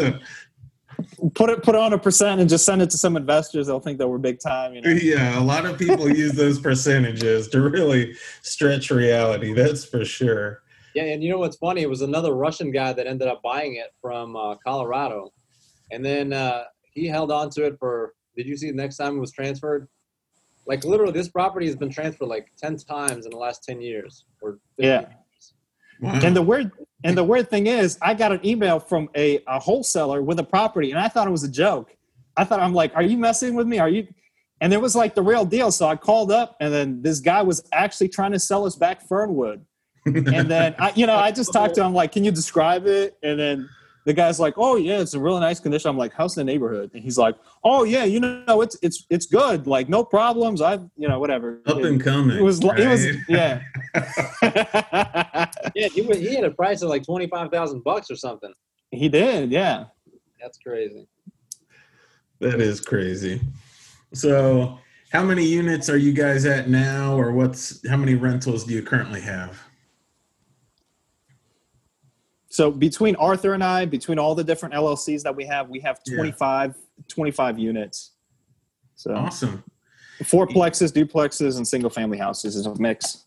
put 1.35 1.51
it 1.51 1.62
put 1.62 1.75
it 1.75 1.81
on 1.81 1.93
a 1.93 1.99
percent 1.99 2.40
and 2.40 2.49
just 2.49 2.64
send 2.64 2.83
it 2.83 2.90
to 2.90 2.99
some 2.99 3.16
investors. 3.16 3.66
They'll 3.66 3.81
think 3.81 3.99
that 3.99 4.07
we're 4.07 4.19
big 4.19 4.38
time. 4.38 4.75
You 4.75 4.83
know? 4.83 4.90
yeah, 4.90 5.38
a 5.38 5.43
lot 5.43 5.66
of 5.66 5.77
people 5.77 6.09
use 6.09 6.33
those 6.33 6.61
percentages 6.61 7.49
to 7.49 7.61
really 7.61 8.14
stretch 8.43 8.90
reality. 8.90 9.53
That's 9.55 9.85
for 9.85 10.05
sure. 10.05 10.62
Yeah, 10.94 11.05
and 11.05 11.22
you 11.22 11.31
know 11.31 11.38
what's 11.38 11.57
funny? 11.57 11.83
It 11.83 11.88
was 11.88 12.03
another 12.03 12.35
Russian 12.35 12.70
guy 12.72 12.92
that 12.92 13.07
ended 13.07 13.29
up 13.29 13.42
buying 13.42 13.76
it 13.76 13.92
from 14.00 14.35
uh, 14.37 14.57
Colorado, 14.57 15.33
and 15.92 16.05
then 16.05 16.33
uh, 16.33 16.64
he 16.92 17.07
held 17.07 17.31
on 17.31 17.50
to 17.50 17.66
it 17.66 17.76
for. 17.79 18.14
Did 18.37 18.46
you 18.46 18.57
see 18.57 18.70
the 18.70 18.76
next 18.76 18.96
time 18.96 19.16
it 19.16 19.20
was 19.20 19.33
transferred? 19.33 19.88
Like 20.66 20.85
literally, 20.85 21.12
this 21.12 21.29
property 21.29 21.66
has 21.66 21.76
been 21.76 21.90
transferred 21.90 22.29
like 22.29 22.48
ten 22.57 22.76
times 22.76 23.24
in 23.24 23.31
the 23.31 23.37
last 23.37 23.64
ten 23.64 23.81
years. 23.81 24.24
Or 24.40 24.59
Yeah. 24.79 25.00
years. 25.00 25.55
Wow. 26.00 26.20
And 26.22 26.35
the 26.37 26.42
weird 26.42 26.70
And 27.05 27.16
the 27.16 27.24
weird 27.24 27.50
thing 27.50 27.66
is, 27.66 27.98
I 28.03 28.14
got 28.14 28.31
an 28.33 28.44
email 28.44 28.79
from 28.79 29.09
a, 29.16 29.42
a 29.46 29.59
wholesaler 29.59 30.22
with 30.22 30.38
a 30.38 30.44
property, 30.44 30.90
and 30.90 31.00
I 31.00 31.09
thought 31.09 31.26
it 31.26 31.31
was 31.31 31.44
a 31.44 31.50
joke. 31.50 31.94
I 32.37 32.44
thought 32.44 32.61
I'm 32.61 32.74
like, 32.74 32.94
are 32.94 33.03
you 33.03 33.16
messing 33.16 33.55
with 33.55 33.66
me? 33.66 33.79
Are 33.79 33.88
you? 33.88 34.07
And 34.61 34.72
it 34.72 34.81
was 34.81 34.94
like 34.94 35.14
the 35.14 35.22
real 35.22 35.44
deal. 35.44 35.72
So 35.72 35.87
I 35.88 35.96
called 35.96 36.31
up, 36.31 36.57
and 36.61 36.72
then 36.72 37.03
this 37.03 37.20
guy 37.20 37.42
was 37.42 37.62
actually 37.72 38.09
trying 38.09 38.33
to 38.33 38.38
sell 38.38 38.64
us 38.66 38.76
back 38.76 39.07
Fernwood. 39.09 39.64
And 40.07 40.51
then 40.51 40.75
I, 40.79 40.93
you 40.95 41.07
know, 41.07 41.17
I 41.17 41.31
just 41.31 41.53
talked 41.53 41.75
to 41.75 41.85
him 41.85 41.93
like, 41.95 42.13
can 42.13 42.25
you 42.25 42.31
describe 42.31 42.87
it? 42.87 43.17
And 43.23 43.39
then 43.39 43.69
the 44.07 44.15
guy's 44.15 44.41
like, 44.41 44.55
"Oh 44.57 44.77
yeah, 44.77 44.99
it's 45.01 45.15
a 45.15 45.21
really 45.21 45.41
nice 45.41 45.61
condition." 45.61 45.91
I'm 45.91 45.99
like, 45.99 46.13
"How's 46.13 46.35
the 46.35 46.45
neighborhood?" 46.45 46.91
And 46.95 47.03
he's 47.03 47.19
like, 47.19 47.37
"Oh 47.65 47.85
yeah, 47.85 48.05
you 48.05 48.21
know, 48.21 48.63
it's 48.63 48.77
it's 48.83 49.07
it's 49.11 49.27
good. 49.27 49.67
Like 49.67 49.89
no 49.89 50.05
problems. 50.05 50.63
I've 50.63 50.83
you 50.97 51.07
know 51.09 51.21
whatever." 51.21 51.61
Up 51.67 51.79
and 51.79 52.03
coming. 52.03 52.39
It 52.39 52.43
was 52.43 52.65
right? 52.65 52.81
it 52.81 52.89
was 52.89 53.07
yeah. 53.29 53.63
Yeah, 55.75 55.89
he, 55.89 56.03
wa- 56.03 56.15
he 56.15 56.35
had 56.35 56.45
a 56.45 56.51
price 56.51 56.83
of 56.83 56.89
like 56.89 57.05
twenty 57.05 57.27
five 57.27 57.51
thousand 57.51 57.85
bucks 57.85 58.11
or 58.11 58.17
something. 58.17 58.53
he 58.91 59.09
did, 59.09 59.51
yeah. 59.51 59.85
That's 60.41 60.59
crazy. 60.59 61.07
That 62.41 62.61
is 62.61 62.81
crazy. 62.81 63.41
So, 64.15 64.79
how 65.13 65.23
many 65.23 65.45
units 65.45 65.91
are 65.91 65.99
you 65.99 66.13
guys 66.13 66.47
at 66.47 66.69
now, 66.71 67.17
or 67.17 67.33
what's 67.33 67.87
how 67.89 67.99
many 67.99 68.15
rentals 68.15 68.65
do 68.65 68.73
you 68.73 68.83
currently 68.83 69.21
have? 69.21 69.61
So 72.51 72.71
between 72.71 73.15
Arthur 73.17 73.55
and 73.55 73.63
I, 73.63 73.87
between 73.87 74.19
all 74.19 74.35
the 74.35 74.43
different 74.43 74.75
LLCs 74.75 75.23
that 75.23 75.35
we 75.35 75.45
have, 75.47 75.71
we 75.71 75.79
have 75.81 76.01
Yeah. 76.05 76.17
25, 76.17 76.75
25 77.07 77.59
units. 77.59 78.11
So 78.97 79.15
Awesome. 79.15 79.63
fourplexes, 80.23 80.93
duplexes, 80.93 81.57
and 81.57 81.67
single 81.67 81.91
family 81.91 82.19
houses 82.19 82.57
is 82.57 82.67
a 82.67 82.75
mix. 82.81 83.25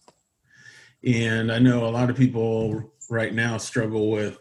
And 1.06 1.52
I 1.52 1.58
know 1.60 1.88
a 1.88 1.90
lot 1.90 2.10
of 2.10 2.18
people 2.18 2.92
right 3.10 3.34
now 3.34 3.58
struggle 3.58 4.12
with 4.12 4.40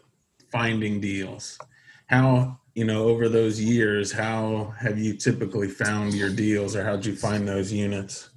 finding 0.51 0.99
deals. 0.99 1.57
How, 2.07 2.59
you 2.75 2.83
know, 2.83 3.05
over 3.05 3.29
those 3.29 3.59
years, 3.61 4.11
how 4.11 4.73
have 4.77 4.99
you 4.99 5.15
typically 5.15 5.69
found 5.69 6.13
your 6.13 6.29
deals 6.29 6.75
or 6.75 6.83
how'd 6.83 7.05
you 7.05 7.15
find 7.15 7.47
those 7.47 7.71
units? 7.71 8.29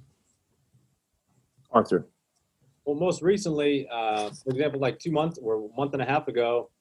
Arthur. 1.71 2.07
Well, 2.87 2.95
most 2.95 3.21
recently, 3.21 3.85
uh, 3.91 4.29
for 4.29 4.51
example, 4.51 4.79
like 4.79 4.97
two 4.97 5.11
months 5.11 5.37
or 5.43 5.55
a 5.55 5.75
month 5.75 5.91
and 5.91 6.01
a 6.01 6.05
half 6.05 6.29
ago, 6.29 6.71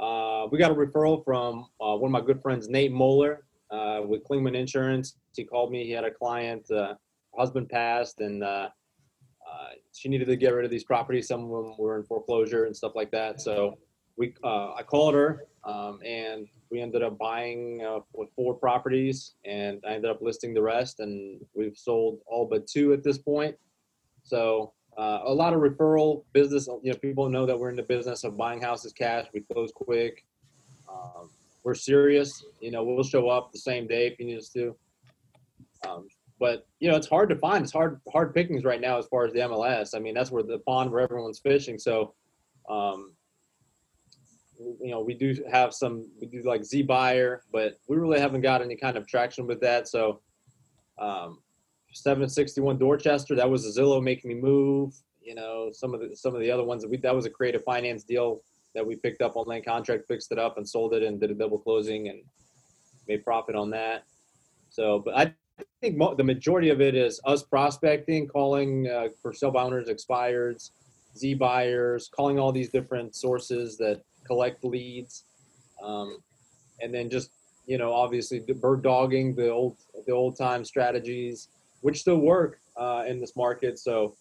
uh, 0.00 0.48
we 0.50 0.58
got 0.58 0.72
a 0.72 0.74
referral 0.74 1.24
from 1.24 1.66
uh, 1.80 1.94
one 1.94 2.08
of 2.08 2.10
my 2.10 2.20
good 2.20 2.42
friends, 2.42 2.68
Nate 2.68 2.90
Moeller, 2.90 3.44
uh, 3.70 4.00
with 4.04 4.24
Klingman 4.24 4.56
Insurance. 4.56 5.16
He 5.36 5.44
called 5.44 5.70
me. 5.70 5.84
He 5.84 5.92
had 5.92 6.02
a 6.02 6.10
client, 6.10 6.68
uh, 6.72 6.94
husband 7.38 7.68
passed, 7.68 8.18
and 8.18 8.42
uh, 8.42 8.70
she 9.92 10.08
needed 10.08 10.24
to 10.24 10.34
get 10.34 10.54
rid 10.54 10.64
of 10.64 10.72
these 10.72 10.82
properties. 10.82 11.28
Some 11.28 11.44
of 11.44 11.50
them 11.50 11.76
were 11.78 12.00
in 12.00 12.02
foreclosure 12.02 12.64
and 12.64 12.76
stuff 12.76 12.96
like 12.96 13.12
that. 13.12 13.40
So 13.40 13.78
we, 14.16 14.34
I 14.42 14.82
called 14.84 15.14
her, 15.14 15.44
um, 15.62 16.00
and 16.04 16.48
we 16.72 16.80
ended 16.80 17.04
up 17.04 17.16
buying 17.16 17.80
four 18.34 18.54
properties, 18.54 19.36
and 19.44 19.80
I 19.86 19.92
ended 19.92 20.10
up 20.10 20.20
listing 20.20 20.52
the 20.52 20.62
rest, 20.62 20.98
and 20.98 21.40
we've 21.54 21.76
sold 21.76 22.18
all 22.26 22.44
but 22.44 22.66
two 22.66 22.92
at 22.92 23.04
this 23.04 23.18
point. 23.18 23.54
So 24.24 24.73
uh, 24.96 25.20
a 25.24 25.32
lot 25.32 25.52
of 25.52 25.60
referral 25.60 26.24
business. 26.32 26.68
You 26.82 26.92
know, 26.92 26.98
people 26.98 27.28
know 27.28 27.46
that 27.46 27.58
we're 27.58 27.70
in 27.70 27.76
the 27.76 27.82
business 27.82 28.24
of 28.24 28.36
buying 28.36 28.60
houses 28.60 28.92
cash. 28.92 29.26
We 29.32 29.40
close 29.40 29.72
quick. 29.74 30.24
Um, 30.88 31.30
we're 31.64 31.74
serious. 31.74 32.44
You 32.60 32.70
know, 32.70 32.84
we'll 32.84 33.02
show 33.02 33.28
up 33.28 33.52
the 33.52 33.58
same 33.58 33.86
day 33.86 34.06
if 34.06 34.18
you 34.18 34.26
need 34.26 34.38
us 34.38 34.48
to. 34.50 34.76
Um, 35.86 36.08
but 36.38 36.66
you 36.78 36.90
know, 36.90 36.96
it's 36.96 37.08
hard 37.08 37.28
to 37.30 37.36
find. 37.36 37.64
It's 37.64 37.72
hard 37.72 38.00
hard 38.12 38.34
pickings 38.34 38.64
right 38.64 38.80
now 38.80 38.98
as 38.98 39.06
far 39.06 39.24
as 39.24 39.32
the 39.32 39.40
MLS. 39.40 39.94
I 39.94 39.98
mean, 39.98 40.14
that's 40.14 40.30
where 40.30 40.42
the 40.42 40.58
pond 40.58 40.90
where 40.90 41.00
everyone's 41.00 41.40
fishing. 41.40 41.78
So, 41.78 42.14
um, 42.68 43.12
you 44.58 44.90
know, 44.90 45.00
we 45.00 45.14
do 45.14 45.34
have 45.50 45.74
some. 45.74 46.08
We 46.20 46.26
do 46.26 46.42
like 46.44 46.64
Z 46.64 46.82
buyer, 46.82 47.42
but 47.52 47.78
we 47.88 47.96
really 47.96 48.20
haven't 48.20 48.42
got 48.42 48.62
any 48.62 48.76
kind 48.76 48.96
of 48.96 49.06
traction 49.06 49.46
with 49.46 49.60
that. 49.60 49.88
So. 49.88 50.20
Um, 50.96 51.40
761 51.94 52.78
Dorchester. 52.78 53.34
That 53.34 53.48
was 53.48 53.64
a 53.64 53.80
Zillow 53.80 54.02
making 54.02 54.28
me 54.28 54.34
move. 54.34 54.94
You 55.22 55.34
know, 55.34 55.70
some 55.72 55.94
of 55.94 56.00
the 56.00 56.14
some 56.14 56.34
of 56.34 56.40
the 56.40 56.50
other 56.50 56.64
ones 56.64 56.82
that 56.82 56.90
we 56.90 56.98
that 56.98 57.14
was 57.14 57.24
a 57.24 57.30
creative 57.30 57.64
finance 57.64 58.04
deal 58.04 58.42
that 58.74 58.86
we 58.86 58.96
picked 58.96 59.22
up 59.22 59.36
on 59.36 59.46
land 59.46 59.64
contract, 59.64 60.06
fixed 60.08 60.32
it 60.32 60.38
up 60.38 60.58
and 60.58 60.68
sold 60.68 60.94
it 60.94 61.02
and 61.02 61.20
did 61.20 61.30
a 61.30 61.34
double 61.34 61.58
closing 61.58 62.08
and 62.08 62.22
made 63.08 63.24
profit 63.24 63.54
on 63.54 63.70
that. 63.70 64.04
So, 64.68 64.98
but 64.98 65.16
I 65.16 65.32
think 65.80 65.96
mo- 65.96 66.14
the 66.14 66.24
majority 66.24 66.70
of 66.70 66.80
it 66.80 66.96
is 66.96 67.20
us 67.24 67.42
prospecting, 67.44 68.26
calling 68.26 68.88
uh, 68.88 69.08
for 69.22 69.32
sell 69.32 69.52
by 69.52 69.62
owners, 69.62 69.88
expireds, 69.88 70.70
Z 71.16 71.34
buyers, 71.34 72.10
calling 72.14 72.38
all 72.38 72.50
these 72.50 72.70
different 72.70 73.14
sources 73.14 73.78
that 73.78 74.02
collect 74.26 74.64
leads, 74.64 75.24
um, 75.82 76.18
and 76.80 76.92
then 76.92 77.08
just 77.08 77.30
you 77.66 77.78
know 77.78 77.92
obviously 77.92 78.40
the 78.40 78.54
bird 78.54 78.82
dogging 78.82 79.34
the 79.34 79.48
old 79.48 79.76
the 80.06 80.12
old 80.12 80.36
time 80.36 80.64
strategies 80.64 81.48
which 81.84 82.00
still 82.00 82.16
work 82.16 82.60
uh, 82.80 83.04
in 83.06 83.20
this 83.20 83.36
market. 83.36 83.78
So, 83.78 84.16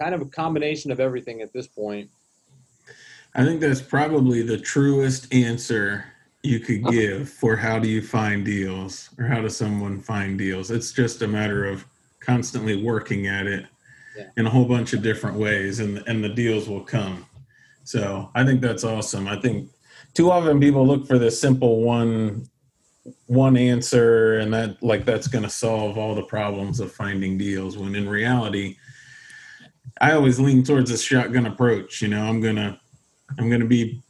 kind 0.00 0.14
of 0.14 0.20
a 0.20 0.26
combination 0.26 0.92
of 0.92 1.00
everything 1.00 1.42
at 1.42 1.52
this 1.52 1.66
point. 1.66 2.08
I 3.34 3.44
think 3.44 3.60
that's 3.60 3.82
probably 3.82 4.42
the 4.42 4.56
truest 4.56 5.34
answer 5.34 6.04
you 6.44 6.60
could 6.60 6.84
give 6.84 7.28
for 7.28 7.56
how 7.56 7.80
do 7.80 7.88
you 7.88 8.00
find 8.00 8.44
deals 8.44 9.10
or 9.18 9.24
how 9.24 9.40
does 9.40 9.56
someone 9.56 10.00
find 10.00 10.38
deals. 10.38 10.70
It's 10.70 10.92
just 10.92 11.22
a 11.22 11.26
matter 11.26 11.64
of 11.64 11.84
constantly 12.20 12.80
working 12.80 13.26
at 13.26 13.48
it 13.48 13.66
Yeah. 14.16 14.28
in 14.36 14.46
a 14.46 14.50
whole 14.50 14.66
bunch 14.66 14.92
of 14.92 15.02
different 15.02 15.36
ways 15.36 15.80
and 15.80 16.04
and 16.06 16.22
the 16.22 16.28
deals 16.28 16.68
will 16.68 16.84
come. 16.84 17.26
So, 17.82 18.30
I 18.36 18.44
think 18.44 18.60
that's 18.60 18.84
awesome. 18.84 19.26
I 19.26 19.40
think 19.40 19.68
too 20.14 20.30
often 20.30 20.60
people 20.60 20.86
look 20.86 21.04
for 21.08 21.18
the 21.18 21.32
simple 21.32 21.80
one 21.82 22.46
one 23.26 23.56
answer 23.56 24.38
and 24.38 24.52
that 24.54 24.80
like 24.82 25.04
that's 25.04 25.26
going 25.26 25.42
to 25.42 25.50
solve 25.50 25.98
all 25.98 26.14
the 26.14 26.22
problems 26.22 26.78
of 26.78 26.92
finding 26.92 27.36
deals 27.36 27.76
when 27.76 27.94
in 27.96 28.08
reality 28.08 28.76
I 30.00 30.12
always 30.12 30.40
lean 30.40 30.62
towards 30.62 30.90
a 30.90 30.98
shotgun 30.98 31.46
approach, 31.46 32.02
you 32.02 32.08
know, 32.08 32.24
I'm 32.24 32.40
going 32.40 32.56
to 32.56 32.78
I'm 33.38 33.48
going 33.48 33.60
to 33.60 33.66
be 33.66 34.02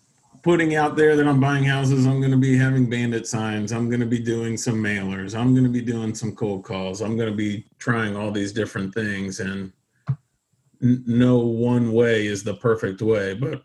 putting 0.43 0.75
out 0.75 0.97
there 0.97 1.17
that 1.17 1.29
I'm 1.29 1.41
buying 1.41 1.65
houses. 1.65 2.07
I'm 2.07 2.19
going 2.19 2.33
to 2.33 2.37
be 2.37 2.57
having 2.57 2.91
bandit 2.91 3.27
signs. 3.27 3.73
I'm 3.73 3.89
going 3.89 4.01
to 4.01 4.07
be 4.07 4.19
doing 4.19 4.57
some 4.57 4.83
mailers. 4.83 5.39
I'm 5.39 5.53
going 5.53 5.65
to 5.65 5.71
be 5.71 5.83
doing 5.83 6.15
some 6.15 6.35
cold 6.35 6.65
calls. 6.65 7.01
I'm 7.01 7.17
going 7.17 7.31
to 7.31 7.37
be 7.37 7.67
trying 7.79 8.17
all 8.17 8.33
these 8.33 8.53
different 8.53 8.93
things. 8.93 9.39
And 9.39 9.73
n- 10.83 11.05
no 11.07 11.39
one 11.39 11.93
way 11.93 12.27
is 12.27 12.43
the 12.43 12.55
perfect 12.55 13.03
way, 13.03 13.35
but 13.35 13.63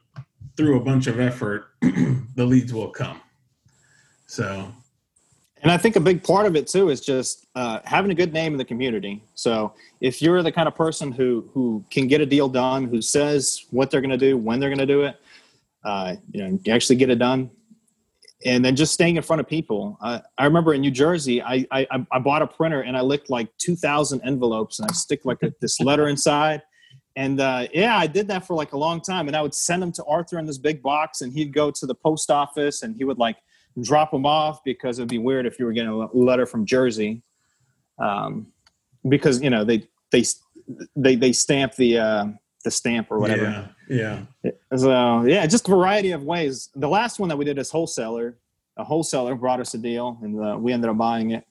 through 0.55 0.77
a 0.77 0.83
bunch 0.83 1.07
of 1.07 1.19
effort, 1.19 1.69
the 1.81 2.45
leads 2.45 2.73
will 2.73 2.91
come. 2.91 3.21
So, 4.27 4.71
And 5.63 5.71
I 5.71 5.77
think 5.77 5.95
a 5.95 5.99
big 5.99 6.23
part 6.23 6.45
of 6.45 6.55
it 6.55 6.67
too 6.67 6.89
is 6.89 7.01
just 7.01 7.47
uh, 7.55 7.79
having 7.83 8.11
a 8.11 8.15
good 8.15 8.31
name 8.31 8.51
in 8.51 8.57
the 8.57 8.65
community. 8.65 9.23
So 9.33 9.73
if 10.01 10.21
you're 10.21 10.43
the 10.43 10.51
kind 10.51 10.67
of 10.67 10.75
person 10.75 11.11
who 11.11 11.49
who 11.53 11.83
can 11.89 12.07
get 12.07 12.21
a 12.21 12.25
deal 12.25 12.47
done, 12.47 12.85
who 12.85 13.01
says 13.01 13.65
what 13.71 13.89
they're 13.89 14.01
going 14.01 14.11
to 14.11 14.17
do, 14.17 14.37
when 14.37 14.59
they're 14.59 14.69
going 14.69 14.77
to 14.79 14.85
do 14.85 15.01
it, 15.03 15.19
uh, 15.83 16.15
you 16.31 16.43
know, 16.43 16.59
you 16.63 16.73
actually 16.73 16.97
get 16.97 17.09
it 17.09 17.17
done, 17.17 17.49
and 18.45 18.63
then 18.63 18.75
just 18.75 18.93
staying 18.93 19.15
in 19.17 19.23
front 19.23 19.39
of 19.39 19.47
people. 19.47 19.97
Uh, 19.99 20.19
I 20.37 20.45
remember 20.45 20.75
in 20.75 20.81
New 20.81 20.91
Jersey, 20.91 21.41
I, 21.41 21.65
I 21.71 21.87
I 22.11 22.19
bought 22.19 22.43
a 22.43 22.47
printer 22.47 22.81
and 22.81 22.95
I 22.95 23.01
licked 23.01 23.29
like 23.29 23.49
two 23.57 23.75
thousand 23.75 24.21
envelopes 24.21 24.79
and 24.79 24.89
I 24.89 24.93
stick 24.93 25.25
like 25.25 25.41
a, 25.41 25.51
this 25.59 25.79
letter 25.79 26.07
inside. 26.07 26.61
And 27.15 27.39
uh, 27.39 27.67
yeah, 27.73 27.97
I 27.97 28.05
did 28.05 28.27
that 28.27 28.45
for 28.45 28.53
like 28.53 28.73
a 28.73 28.77
long 28.77 29.01
time, 29.01 29.27
and 29.27 29.35
I 29.35 29.41
would 29.41 29.55
send 29.55 29.81
them 29.81 29.91
to 29.93 30.03
Arthur 30.05 30.37
in 30.37 30.45
this 30.45 30.59
big 30.59 30.83
box, 30.83 31.21
and 31.21 31.33
he'd 31.33 31.51
go 31.51 31.71
to 31.71 31.87
the 31.87 31.95
post 31.95 32.29
office, 32.29 32.83
and 32.83 32.95
he 32.95 33.05
would 33.05 33.17
like 33.17 33.37
drop 33.81 34.11
them 34.11 34.25
off 34.25 34.63
because 34.63 34.99
it'd 34.99 35.09
be 35.09 35.17
weird 35.17 35.45
if 35.45 35.59
you 35.59 35.65
were 35.65 35.73
getting 35.73 35.91
a 35.91 36.07
letter 36.15 36.45
from 36.45 36.65
Jersey, 36.65 37.21
um, 37.99 38.47
because 39.07 39.41
you 39.41 39.49
know 39.49 39.63
they 39.63 39.87
they 40.11 40.23
they 40.95 41.15
they 41.15 41.31
stamp 41.33 41.75
the 41.75 41.97
uh, 41.99 42.25
the 42.63 42.71
stamp 42.71 43.11
or 43.11 43.19
whatever. 43.19 43.69
yeah, 43.89 44.21
yeah. 44.43 44.51
So 44.75 45.23
yeah, 45.23 45.45
just 45.45 45.67
a 45.67 45.71
variety 45.71 46.11
of 46.11 46.23
ways. 46.23 46.69
The 46.75 46.89
last 46.89 47.19
one 47.19 47.29
that 47.29 47.37
we 47.37 47.45
did 47.45 47.57
is 47.57 47.69
wholesaler. 47.71 48.37
A 48.77 48.83
wholesaler 48.83 49.35
brought 49.35 49.59
us 49.59 49.73
a 49.73 49.77
deal, 49.77 50.19
and 50.21 50.43
uh, 50.43 50.57
we 50.57 50.71
ended 50.73 50.89
up 50.89 50.97
buying 50.97 51.31
it. 51.31 51.43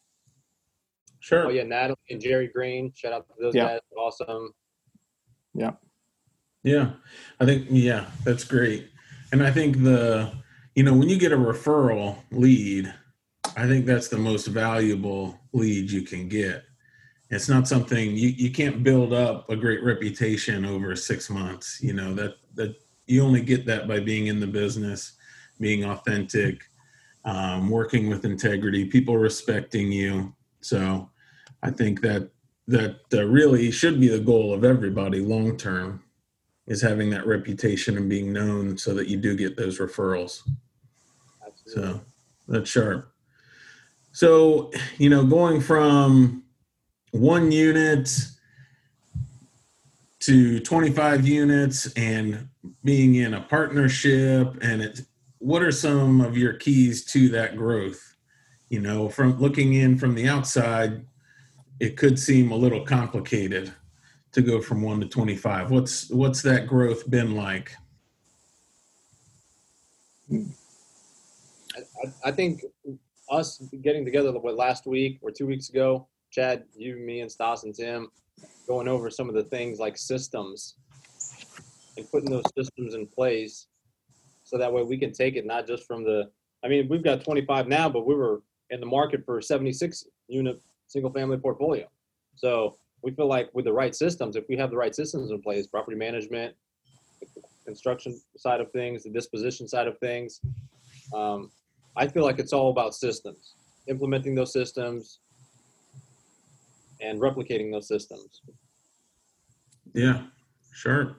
Sure. 1.20 1.46
Oh 1.46 1.50
yeah, 1.50 1.64
Natalie 1.64 1.96
and 2.10 2.20
Jerry 2.20 2.46
Green. 2.46 2.92
Shout 2.94 3.12
out 3.12 3.26
to 3.28 3.34
those 3.40 3.54
Yeah. 3.54 3.64
guys. 3.64 3.80
Awesome. 3.98 4.54
Yeah, 5.54 5.72
Yeah, 6.62 6.90
I 7.40 7.46
think 7.46 7.66
yeah, 7.70 8.06
that's 8.24 8.44
great. 8.44 8.90
And 9.32 9.42
I 9.42 9.50
think 9.50 9.82
the 9.82 10.30
you 10.76 10.82
know 10.82 10.94
when 10.94 11.08
you 11.08 11.18
get 11.18 11.32
a 11.32 11.36
referral 11.36 12.18
lead, 12.30 12.92
I 13.56 13.66
think 13.66 13.86
that's 13.86 14.08
the 14.08 14.18
most 14.18 14.46
valuable 14.46 15.40
lead 15.52 15.90
you 15.90 16.02
can 16.02 16.28
get. 16.28 16.64
It's 17.30 17.48
not 17.48 17.66
something 17.66 18.10
you, 18.14 18.28
you 18.28 18.52
can't 18.52 18.84
build 18.84 19.12
up 19.12 19.48
a 19.50 19.56
great 19.56 19.82
reputation 19.82 20.64
over 20.64 20.94
six 20.94 21.30
months. 21.30 21.80
You 21.82 21.94
know 21.94 22.14
that 22.14 22.34
that 22.54 22.76
you 23.06 23.24
only 23.24 23.40
get 23.40 23.64
that 23.66 23.88
by 23.88 24.00
being 24.00 24.26
in 24.26 24.38
the 24.38 24.46
business, 24.46 25.16
being 25.58 25.84
authentic, 25.84 26.62
um, 27.24 27.70
working 27.70 28.10
with 28.10 28.26
integrity, 28.26 28.84
people 28.84 29.16
respecting 29.16 29.90
you. 29.90 30.34
So 30.60 31.10
I 31.62 31.70
think 31.70 32.02
that 32.02 32.30
that 32.68 33.00
uh, 33.14 33.24
really 33.24 33.70
should 33.70 33.98
be 33.98 34.08
the 34.08 34.18
goal 34.18 34.52
of 34.52 34.62
everybody 34.62 35.20
long 35.20 35.56
term 35.56 36.02
is 36.66 36.82
having 36.82 37.08
that 37.10 37.26
reputation 37.26 37.96
and 37.96 38.10
being 38.10 38.30
known 38.30 38.76
so 38.76 38.92
that 38.92 39.08
you 39.08 39.16
do 39.16 39.36
get 39.36 39.56
those 39.56 39.78
referrals. 39.78 40.42
So 41.66 42.00
that's 42.48 42.70
sharp. 42.70 43.12
So, 44.12 44.70
you 44.98 45.10
know, 45.10 45.24
going 45.24 45.60
from 45.60 46.44
one 47.10 47.52
unit 47.52 48.08
to 50.20 50.60
25 50.60 51.26
units 51.26 51.92
and 51.94 52.48
being 52.82 53.16
in 53.16 53.34
a 53.34 53.40
partnership 53.42 54.56
and 54.62 55.06
what 55.38 55.62
are 55.62 55.72
some 55.72 56.20
of 56.20 56.36
your 56.36 56.54
keys 56.54 57.04
to 57.04 57.28
that 57.28 57.56
growth? 57.56 58.16
You 58.68 58.80
know 58.80 59.08
from 59.08 59.38
looking 59.38 59.74
in 59.74 59.96
from 59.96 60.16
the 60.16 60.28
outside 60.28 61.06
it 61.78 61.96
could 61.96 62.18
seem 62.18 62.50
a 62.50 62.56
little 62.56 62.84
complicated 62.84 63.72
to 64.32 64.42
go 64.42 64.60
from 64.60 64.82
1 64.82 65.00
to 65.02 65.06
25 65.06 65.70
what's 65.70 66.10
what's 66.10 66.42
that 66.42 66.66
growth 66.66 67.08
been 67.08 67.36
like 67.36 67.76
I, 71.76 72.28
I- 72.28 72.32
think 72.32 72.62
us 73.30 73.60
getting 73.82 74.04
together 74.04 74.32
what 74.32 74.54
last 74.56 74.86
week 74.86 75.18
or 75.22 75.30
two 75.30 75.46
weeks 75.46 75.68
ago, 75.68 76.06
Chad, 76.30 76.64
you, 76.76 76.96
me, 76.96 77.20
and 77.20 77.30
Stas 77.30 77.64
and 77.64 77.74
Tim, 77.74 78.08
going 78.68 78.88
over 78.88 79.10
some 79.10 79.28
of 79.28 79.34
the 79.34 79.44
things 79.44 79.78
like 79.78 79.96
systems 79.96 80.76
and 81.96 82.08
putting 82.10 82.30
those 82.30 82.44
systems 82.56 82.94
in 82.94 83.06
place, 83.06 83.66
so 84.44 84.58
that 84.58 84.72
way 84.72 84.82
we 84.82 84.96
can 84.96 85.12
take 85.12 85.34
it 85.36 85.46
not 85.46 85.66
just 85.66 85.86
from 85.86 86.04
the. 86.04 86.30
I 86.64 86.68
mean, 86.68 86.88
we've 86.88 87.02
got 87.02 87.24
25 87.24 87.68
now, 87.68 87.88
but 87.88 88.06
we 88.06 88.14
were 88.14 88.42
in 88.70 88.80
the 88.80 88.86
market 88.86 89.24
for 89.24 89.40
76 89.40 90.04
unit 90.28 90.60
single 90.88 91.12
family 91.12 91.36
portfolio. 91.36 91.86
So 92.36 92.76
we 93.02 93.10
feel 93.12 93.26
like 93.26 93.50
with 93.54 93.64
the 93.64 93.72
right 93.72 93.94
systems, 93.94 94.36
if 94.36 94.44
we 94.48 94.56
have 94.56 94.70
the 94.70 94.76
right 94.76 94.94
systems 94.94 95.30
in 95.30 95.40
place, 95.42 95.66
property 95.66 95.96
management, 95.96 96.54
construction 97.64 98.20
side 98.36 98.60
of 98.60 98.70
things, 98.72 99.02
the 99.02 99.10
disposition 99.10 99.66
side 99.68 99.88
of 99.88 99.98
things, 99.98 100.40
um, 101.14 101.50
I 101.96 102.06
feel 102.06 102.24
like 102.24 102.38
it's 102.38 102.52
all 102.52 102.70
about 102.70 102.94
systems, 102.94 103.54
implementing 103.88 104.34
those 104.34 104.52
systems 104.52 105.20
and 107.00 107.20
replicating 107.20 107.70
those 107.72 107.88
systems. 107.88 108.42
yeah 109.94 110.22
sure 110.72 111.16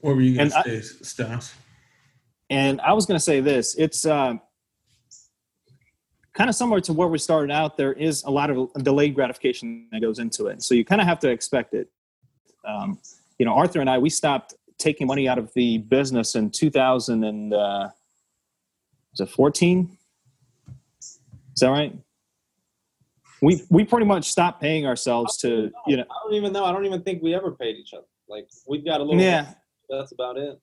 what 0.00 0.14
were 0.14 0.20
you 0.20 0.34
going 0.36 0.46
And 0.46 0.54
I- 0.54 0.62
to 0.62 0.82
say 0.82 0.98
stas 1.04 1.54
And 2.50 2.80
I 2.80 2.92
was 2.92 3.04
going 3.06 3.16
to 3.18 3.24
say 3.24 3.40
this: 3.40 3.74
it's 3.76 4.06
um, 4.06 4.40
kind 6.34 6.48
of 6.48 6.56
similar 6.56 6.80
to 6.82 6.92
where 6.92 7.08
we 7.08 7.18
started 7.18 7.52
out. 7.52 7.76
There 7.76 7.92
is 7.92 8.22
a 8.24 8.30
lot 8.30 8.48
of 8.50 8.70
delayed 8.82 9.14
gratification 9.14 9.88
that 9.92 10.00
goes 10.00 10.18
into 10.18 10.46
it, 10.46 10.62
so 10.62 10.74
you 10.74 10.84
kind 10.84 11.00
of 11.00 11.06
have 11.06 11.18
to 11.20 11.28
expect 11.30 11.74
it. 11.74 11.88
Um, 12.66 12.98
you 13.38 13.44
know, 13.46 13.54
Arthur 13.54 13.80
and 13.80 13.90
I, 13.90 13.98
we 13.98 14.10
stopped 14.10 14.54
taking 14.78 15.06
money 15.06 15.28
out 15.28 15.38
of 15.38 15.52
the 15.54 15.78
business 15.78 16.34
in 16.36 16.50
2000 16.50 17.24
and 17.24 17.52
uh, 17.54 17.88
was 19.18 19.28
it 19.28 19.32
14? 19.32 19.98
Is 21.00 21.20
that 21.60 21.68
right? 21.68 21.96
We 23.40 23.62
we 23.70 23.84
pretty 23.84 24.06
much 24.06 24.28
stopped 24.30 24.60
paying 24.60 24.86
ourselves 24.86 25.36
to 25.38 25.70
you 25.86 25.96
know 25.96 26.02
I 26.02 26.14
don't 26.24 26.34
even 26.34 26.52
know. 26.52 26.64
I 26.64 26.72
don't 26.72 26.86
even 26.86 27.02
think 27.02 27.22
we 27.22 27.34
ever 27.34 27.52
paid 27.52 27.76
each 27.76 27.94
other. 27.94 28.06
Like 28.28 28.48
we've 28.66 28.84
got 28.84 29.00
a 29.00 29.04
little. 29.04 29.20
yeah 29.20 29.54
That's 29.88 30.12
about 30.12 30.36
it. 30.38 30.60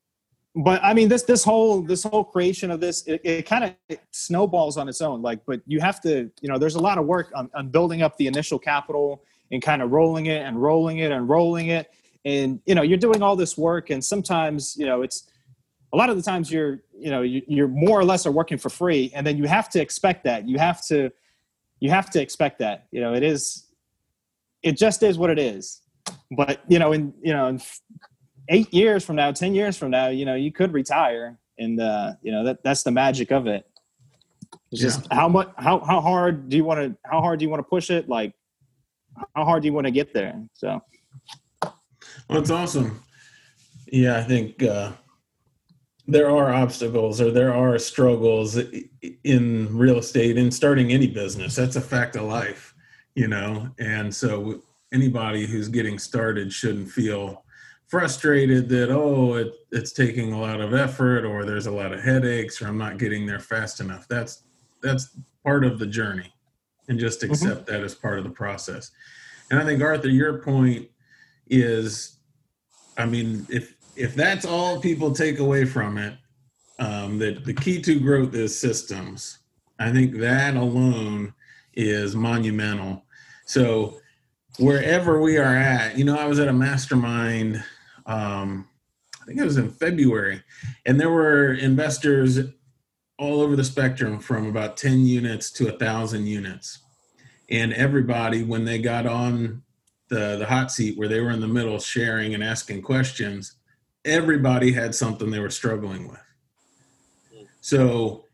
but 0.55 0.83
I 0.83 0.93
mean 0.93 1.07
this 1.07 1.23
this 1.23 1.43
whole 1.43 1.81
this 1.81 2.03
whole 2.03 2.23
creation 2.23 2.71
of 2.71 2.81
this 2.81 3.07
it, 3.07 3.21
it 3.23 3.45
kind 3.45 3.63
of 3.63 3.97
snowballs 4.11 4.77
on 4.77 4.89
its 4.89 5.01
own. 5.01 5.21
Like, 5.21 5.39
but 5.45 5.61
you 5.65 5.79
have 5.79 6.01
to 6.01 6.29
you 6.41 6.49
know 6.49 6.57
there's 6.57 6.75
a 6.75 6.81
lot 6.81 6.97
of 6.97 7.05
work 7.05 7.31
on, 7.33 7.49
on 7.55 7.69
building 7.69 8.01
up 8.01 8.17
the 8.17 8.27
initial 8.27 8.59
capital 8.59 9.23
and 9.51 9.61
kind 9.61 9.81
of 9.81 9.91
rolling 9.91 10.25
it 10.25 10.41
and 10.41 10.61
rolling 10.61 10.97
it 10.99 11.11
and 11.11 11.29
rolling 11.29 11.67
it, 11.67 11.89
and 12.25 12.59
you 12.65 12.75
know 12.75 12.81
you're 12.81 12.97
doing 12.97 13.21
all 13.21 13.37
this 13.37 13.57
work 13.57 13.89
and 13.89 14.03
sometimes 14.03 14.75
you 14.77 14.85
know 14.85 15.01
it's 15.01 15.29
a 15.95 15.97
lot 16.01 16.09
of 16.09 16.17
the 16.17 16.23
times 16.23 16.51
you're 16.51 16.81
you 16.97 17.09
know 17.09 17.21
you, 17.21 17.41
you're 17.47 17.67
more 17.67 17.99
or 17.99 18.05
less 18.05 18.25
are 18.25 18.31
working 18.31 18.57
for 18.57 18.69
free 18.69 19.11
and 19.15 19.25
then 19.25 19.37
you 19.37 19.45
have 19.45 19.69
to 19.69 19.81
expect 19.81 20.23
that 20.23 20.47
you 20.47 20.57
have 20.57 20.85
to 20.85 21.09
you 21.79 21.89
have 21.89 22.09
to 22.09 22.21
expect 22.21 22.59
that 22.59 22.87
you 22.91 23.01
know 23.01 23.13
it 23.13 23.23
is 23.23 23.67
it 24.63 24.77
just 24.77 25.03
is 25.03 25.17
what 25.17 25.29
it 25.29 25.39
is 25.39 25.81
but 26.31 26.61
you 26.67 26.79
know 26.79 26.91
in 26.91 27.13
you 27.21 27.33
know 27.33 27.47
in 27.47 27.61
eight 28.49 28.73
years 28.73 29.03
from 29.03 29.15
now, 29.15 29.31
ten 29.31 29.53
years 29.53 29.77
from 29.77 29.91
now, 29.91 30.07
you 30.07 30.25
know, 30.25 30.35
you 30.35 30.51
could 30.51 30.73
retire, 30.73 31.39
and 31.57 31.79
uh, 31.79 32.13
you 32.21 32.31
know 32.31 32.43
that 32.43 32.63
that's 32.63 32.83
the 32.83 32.91
magic 32.91 33.31
of 33.31 33.47
it. 33.47 33.65
It's 34.71 34.81
just 34.81 35.11
how 35.11 35.27
much, 35.27 35.49
how 35.57 35.79
how 35.79 36.01
hard 36.01 36.49
do 36.49 36.57
you 36.57 36.63
want 36.63 36.79
to, 36.81 36.97
how 37.09 37.21
hard 37.21 37.39
do 37.39 37.45
you 37.45 37.49
want 37.49 37.59
to 37.59 37.69
push 37.69 37.89
it? 37.89 38.09
Like, 38.09 38.33
how 39.35 39.45
hard 39.45 39.63
do 39.63 39.67
you 39.67 39.73
want 39.73 39.87
to 39.87 39.91
get 39.91 40.13
there? 40.13 40.41
So, 40.53 40.81
Well, 41.63 42.39
it's 42.39 42.49
awesome. 42.49 43.01
Yeah, 43.91 44.17
I 44.17 44.23
think 44.23 44.63
uh, 44.63 44.91
there 46.07 46.29
are 46.29 46.53
obstacles 46.53 47.19
or 47.19 47.31
there 47.31 47.53
are 47.53 47.79
struggles 47.79 48.59
in 49.23 49.75
real 49.75 49.97
estate 49.97 50.37
in 50.37 50.51
starting 50.51 50.91
any 50.91 51.07
business. 51.07 51.55
That's 51.55 51.75
a 51.75 51.81
fact 51.81 52.15
of 52.15 52.23
life, 52.23 52.75
you 53.15 53.27
know. 53.27 53.69
And 53.79 54.13
so 54.13 54.61
anybody 54.93 55.45
who's 55.45 55.67
getting 55.67 55.97
started 55.97 56.53
shouldn't 56.53 56.89
feel 56.89 57.43
frustrated 57.87 58.67
that 58.67 58.89
oh 58.89 59.35
it, 59.35 59.53
it's 59.71 59.91
taking 59.91 60.33
a 60.33 60.39
lot 60.39 60.59
of 60.59 60.73
effort 60.73 61.23
or 61.23 61.45
there's 61.45 61.67
a 61.67 61.71
lot 61.71 61.93
of 61.93 62.01
headaches 62.01 62.61
or 62.61 62.67
I'm 62.67 62.77
not 62.77 62.97
getting 62.97 63.25
there 63.25 63.39
fast 63.39 63.79
enough. 63.79 64.07
That's 64.07 64.43
that's 64.81 65.17
part 65.43 65.65
of 65.65 65.79
the 65.79 65.87
journey, 65.87 66.31
and 66.87 66.99
just 66.99 67.21
mm-hmm. 67.21 67.31
accept 67.31 67.65
that 67.67 67.83
as 67.83 67.95
part 67.95 68.19
of 68.19 68.23
the 68.23 68.29
process. 68.29 68.91
And 69.49 69.59
I 69.59 69.65
think 69.65 69.81
Arthur, 69.81 70.09
your 70.09 70.39
point 70.39 70.87
is 71.47 72.15
I 72.97 73.05
mean, 73.05 73.45
if 73.49 73.74
if 73.95 74.15
that's 74.15 74.45
all 74.45 74.79
people 74.79 75.11
take 75.11 75.39
away 75.39 75.65
from 75.65 75.97
it, 75.97 76.15
um, 76.79 77.17
that 77.19 77.45
the 77.45 77.53
key 77.53 77.81
to 77.81 77.99
growth 77.99 78.33
is 78.33 78.57
systems. 78.57 79.39
I 79.79 79.91
think 79.91 80.17
that 80.19 80.55
alone 80.55 81.33
is 81.73 82.15
monumental. 82.15 83.05
So 83.45 83.99
wherever 84.59 85.21
we 85.21 85.37
are 85.37 85.55
at, 85.55 85.97
you 85.97 86.05
know, 86.05 86.17
I 86.17 86.25
was 86.25 86.39
at 86.39 86.47
a 86.47 86.53
mastermind. 86.53 87.63
Um, 88.05 88.67
I 89.21 89.25
think 89.25 89.39
it 89.39 89.45
was 89.45 89.57
in 89.57 89.71
February, 89.71 90.43
and 90.85 90.99
there 90.99 91.09
were 91.09 91.53
investors 91.53 92.39
all 93.17 93.41
over 93.41 93.55
the 93.55 93.63
spectrum 93.63 94.19
from 94.19 94.47
about 94.47 94.77
10 94.77 95.05
units 95.05 95.49
to 95.51 95.73
a 95.73 95.77
thousand 95.77 96.27
units. 96.27 96.79
And 97.49 97.73
everybody, 97.73 98.43
when 98.43 98.65
they 98.65 98.77
got 98.77 99.05
on 99.05 99.63
the 100.09 100.37
the 100.37 100.45
hot 100.45 100.71
seat 100.71 100.97
where 100.97 101.07
they 101.07 101.19
were 101.19 101.31
in 101.31 101.41
the 101.41 101.47
middle 101.47 101.79
sharing 101.79 102.33
and 102.33 102.43
asking 102.43 102.81
questions 102.81 103.55
everybody 104.05 104.71
had 104.71 104.95
something 104.95 105.29
they 105.29 105.39
were 105.39 105.49
struggling 105.49 106.07
with. 106.07 106.19
So 107.61 108.25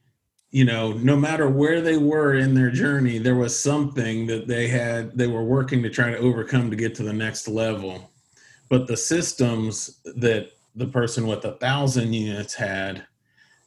you 0.51 0.65
know 0.65 0.91
no 0.93 1.15
matter 1.15 1.49
where 1.49 1.81
they 1.81 1.97
were 1.97 2.35
in 2.35 2.53
their 2.53 2.69
journey 2.69 3.17
there 3.17 3.35
was 3.35 3.57
something 3.57 4.27
that 4.27 4.47
they 4.47 4.67
had 4.67 5.17
they 5.17 5.27
were 5.27 5.45
working 5.45 5.81
to 5.81 5.89
try 5.89 6.11
to 6.11 6.17
overcome 6.17 6.69
to 6.69 6.75
get 6.75 6.93
to 6.95 7.03
the 7.03 7.13
next 7.13 7.47
level. 7.47 8.11
But 8.69 8.87
the 8.87 8.97
systems 8.97 10.01
that 10.03 10.51
the 10.75 10.87
person 10.87 11.27
with 11.27 11.43
a 11.45 11.53
thousand 11.53 12.13
units 12.13 12.53
had 12.53 13.05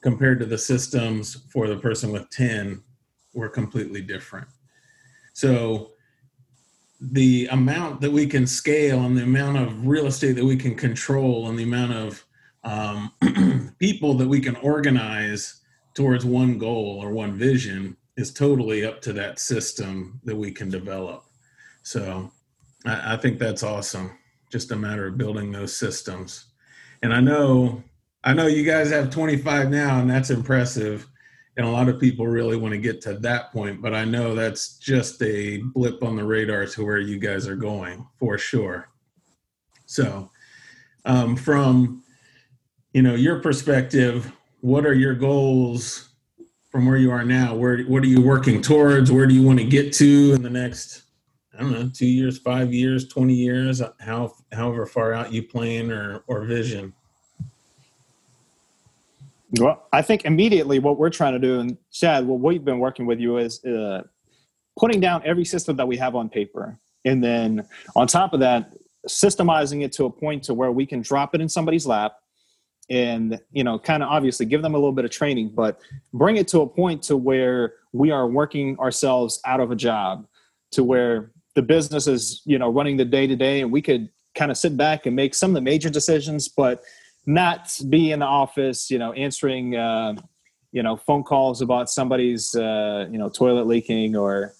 compared 0.02 0.38
to 0.38 0.46
the 0.46 0.58
systems 0.58 1.44
for 1.50 1.66
the 1.66 1.76
person 1.76 2.12
with 2.12 2.28
10 2.30 2.82
were 3.32 3.48
completely 3.48 4.02
different. 4.02 4.46
So 5.32 5.93
the 7.12 7.46
amount 7.50 8.00
that 8.00 8.10
we 8.10 8.26
can 8.26 8.46
scale 8.46 9.04
and 9.04 9.16
the 9.16 9.22
amount 9.22 9.58
of 9.58 9.86
real 9.86 10.06
estate 10.06 10.32
that 10.32 10.44
we 10.44 10.56
can 10.56 10.74
control 10.74 11.48
and 11.48 11.58
the 11.58 11.62
amount 11.62 11.92
of 11.92 12.24
um, 12.64 13.74
people 13.78 14.14
that 14.14 14.28
we 14.28 14.40
can 14.40 14.56
organize 14.56 15.60
towards 15.94 16.24
one 16.24 16.58
goal 16.58 16.98
or 17.02 17.10
one 17.10 17.36
vision 17.36 17.96
is 18.16 18.32
totally 18.32 18.84
up 18.84 19.00
to 19.02 19.12
that 19.12 19.38
system 19.38 20.20
that 20.24 20.36
we 20.36 20.50
can 20.50 20.70
develop. 20.70 21.24
So 21.82 22.32
I, 22.86 23.14
I 23.14 23.16
think 23.16 23.38
that's 23.38 23.62
awesome. 23.62 24.18
Just 24.50 24.70
a 24.70 24.76
matter 24.76 25.06
of 25.06 25.18
building 25.18 25.52
those 25.52 25.76
systems. 25.76 26.46
And 27.02 27.12
I 27.12 27.20
know, 27.20 27.82
I 28.22 28.32
know 28.32 28.46
you 28.46 28.64
guys 28.64 28.90
have 28.90 29.10
25 29.10 29.70
now, 29.70 30.00
and 30.00 30.08
that's 30.08 30.30
impressive 30.30 31.06
and 31.56 31.66
a 31.66 31.70
lot 31.70 31.88
of 31.88 32.00
people 32.00 32.26
really 32.26 32.56
want 32.56 32.72
to 32.72 32.78
get 32.78 33.00
to 33.00 33.14
that 33.14 33.52
point 33.52 33.80
but 33.80 33.94
i 33.94 34.04
know 34.04 34.34
that's 34.34 34.76
just 34.78 35.22
a 35.22 35.58
blip 35.58 36.02
on 36.02 36.16
the 36.16 36.24
radar 36.24 36.66
to 36.66 36.84
where 36.84 36.98
you 36.98 37.18
guys 37.18 37.46
are 37.46 37.56
going 37.56 38.06
for 38.18 38.38
sure. 38.38 38.88
So 39.86 40.30
um, 41.04 41.36
from 41.36 42.02
you 42.92 43.02
know 43.02 43.14
your 43.14 43.40
perspective 43.40 44.32
what 44.60 44.86
are 44.86 44.94
your 44.94 45.14
goals 45.14 46.08
from 46.70 46.86
where 46.86 46.96
you 46.96 47.10
are 47.10 47.24
now? 47.24 47.54
Where 47.54 47.82
what 47.82 48.02
are 48.02 48.06
you 48.06 48.22
working 48.22 48.62
towards? 48.62 49.12
Where 49.12 49.26
do 49.26 49.34
you 49.34 49.42
want 49.42 49.58
to 49.58 49.64
get 49.64 49.92
to 49.94 50.32
in 50.34 50.42
the 50.42 50.50
next 50.50 51.02
i 51.56 51.60
don't 51.60 51.70
know 51.70 51.88
two 51.94 52.06
years 52.06 52.38
five 52.38 52.72
years 52.72 53.06
20 53.08 53.34
years? 53.34 53.82
How 54.00 54.32
however 54.52 54.86
far 54.86 55.12
out 55.12 55.32
you 55.32 55.42
plan 55.42 55.90
or 55.90 56.24
or 56.26 56.44
vision 56.44 56.94
well, 59.58 59.88
I 59.92 60.02
think 60.02 60.24
immediately 60.24 60.78
what 60.78 60.98
we're 60.98 61.10
trying 61.10 61.32
to 61.34 61.38
do, 61.38 61.60
and 61.60 61.76
Chad, 61.92 62.26
what 62.26 62.40
we've 62.40 62.64
been 62.64 62.78
working 62.78 63.06
with 63.06 63.20
you 63.20 63.38
is 63.38 63.64
uh, 63.64 64.02
putting 64.78 65.00
down 65.00 65.22
every 65.24 65.44
system 65.44 65.76
that 65.76 65.86
we 65.86 65.96
have 65.96 66.14
on 66.14 66.28
paper, 66.28 66.78
and 67.04 67.22
then 67.22 67.66
on 67.94 68.06
top 68.06 68.32
of 68.32 68.40
that, 68.40 68.72
systemizing 69.08 69.84
it 69.84 69.92
to 69.92 70.06
a 70.06 70.10
point 70.10 70.42
to 70.44 70.54
where 70.54 70.72
we 70.72 70.86
can 70.86 71.02
drop 71.02 71.34
it 71.34 71.40
in 71.40 71.48
somebody's 71.48 71.86
lap 71.86 72.14
and 72.90 73.40
you 73.52 73.64
know 73.64 73.78
kind 73.78 74.02
of 74.02 74.08
obviously 74.08 74.44
give 74.44 74.62
them 74.62 74.74
a 74.74 74.76
little 74.76 74.92
bit 74.92 75.04
of 75.04 75.10
training 75.10 75.50
but 75.54 75.80
bring 76.12 76.36
it 76.36 76.46
to 76.48 76.60
a 76.60 76.66
point 76.66 77.02
to 77.02 77.16
where 77.16 77.74
we 77.92 78.10
are 78.10 78.28
working 78.28 78.78
ourselves 78.78 79.40
out 79.46 79.60
of 79.60 79.70
a 79.70 79.76
job 79.76 80.26
to 80.70 80.84
where 80.84 81.30
the 81.54 81.62
business 81.62 82.06
is 82.06 82.42
you 82.44 82.58
know 82.58 82.68
running 82.70 82.96
the 82.96 83.04
day 83.04 83.26
to 83.26 83.36
day 83.36 83.62
and 83.62 83.72
we 83.72 83.80
could 83.80 84.08
kind 84.34 84.50
of 84.50 84.56
sit 84.56 84.76
back 84.76 85.06
and 85.06 85.16
make 85.16 85.34
some 85.34 85.50
of 85.50 85.54
the 85.54 85.60
major 85.60 85.88
decisions 85.88 86.48
but 86.48 86.82
not 87.26 87.80
be 87.88 88.12
in 88.12 88.20
the 88.20 88.26
office 88.26 88.90
you 88.90 88.98
know 88.98 89.12
answering 89.12 89.76
uh, 89.76 90.14
you 90.72 90.82
know 90.82 90.96
phone 90.96 91.22
calls 91.22 91.60
about 91.60 91.88
somebody's 91.90 92.54
uh, 92.54 93.06
you 93.10 93.18
know 93.18 93.28
toilet 93.28 93.66
leaking 93.66 94.16
or 94.16 94.52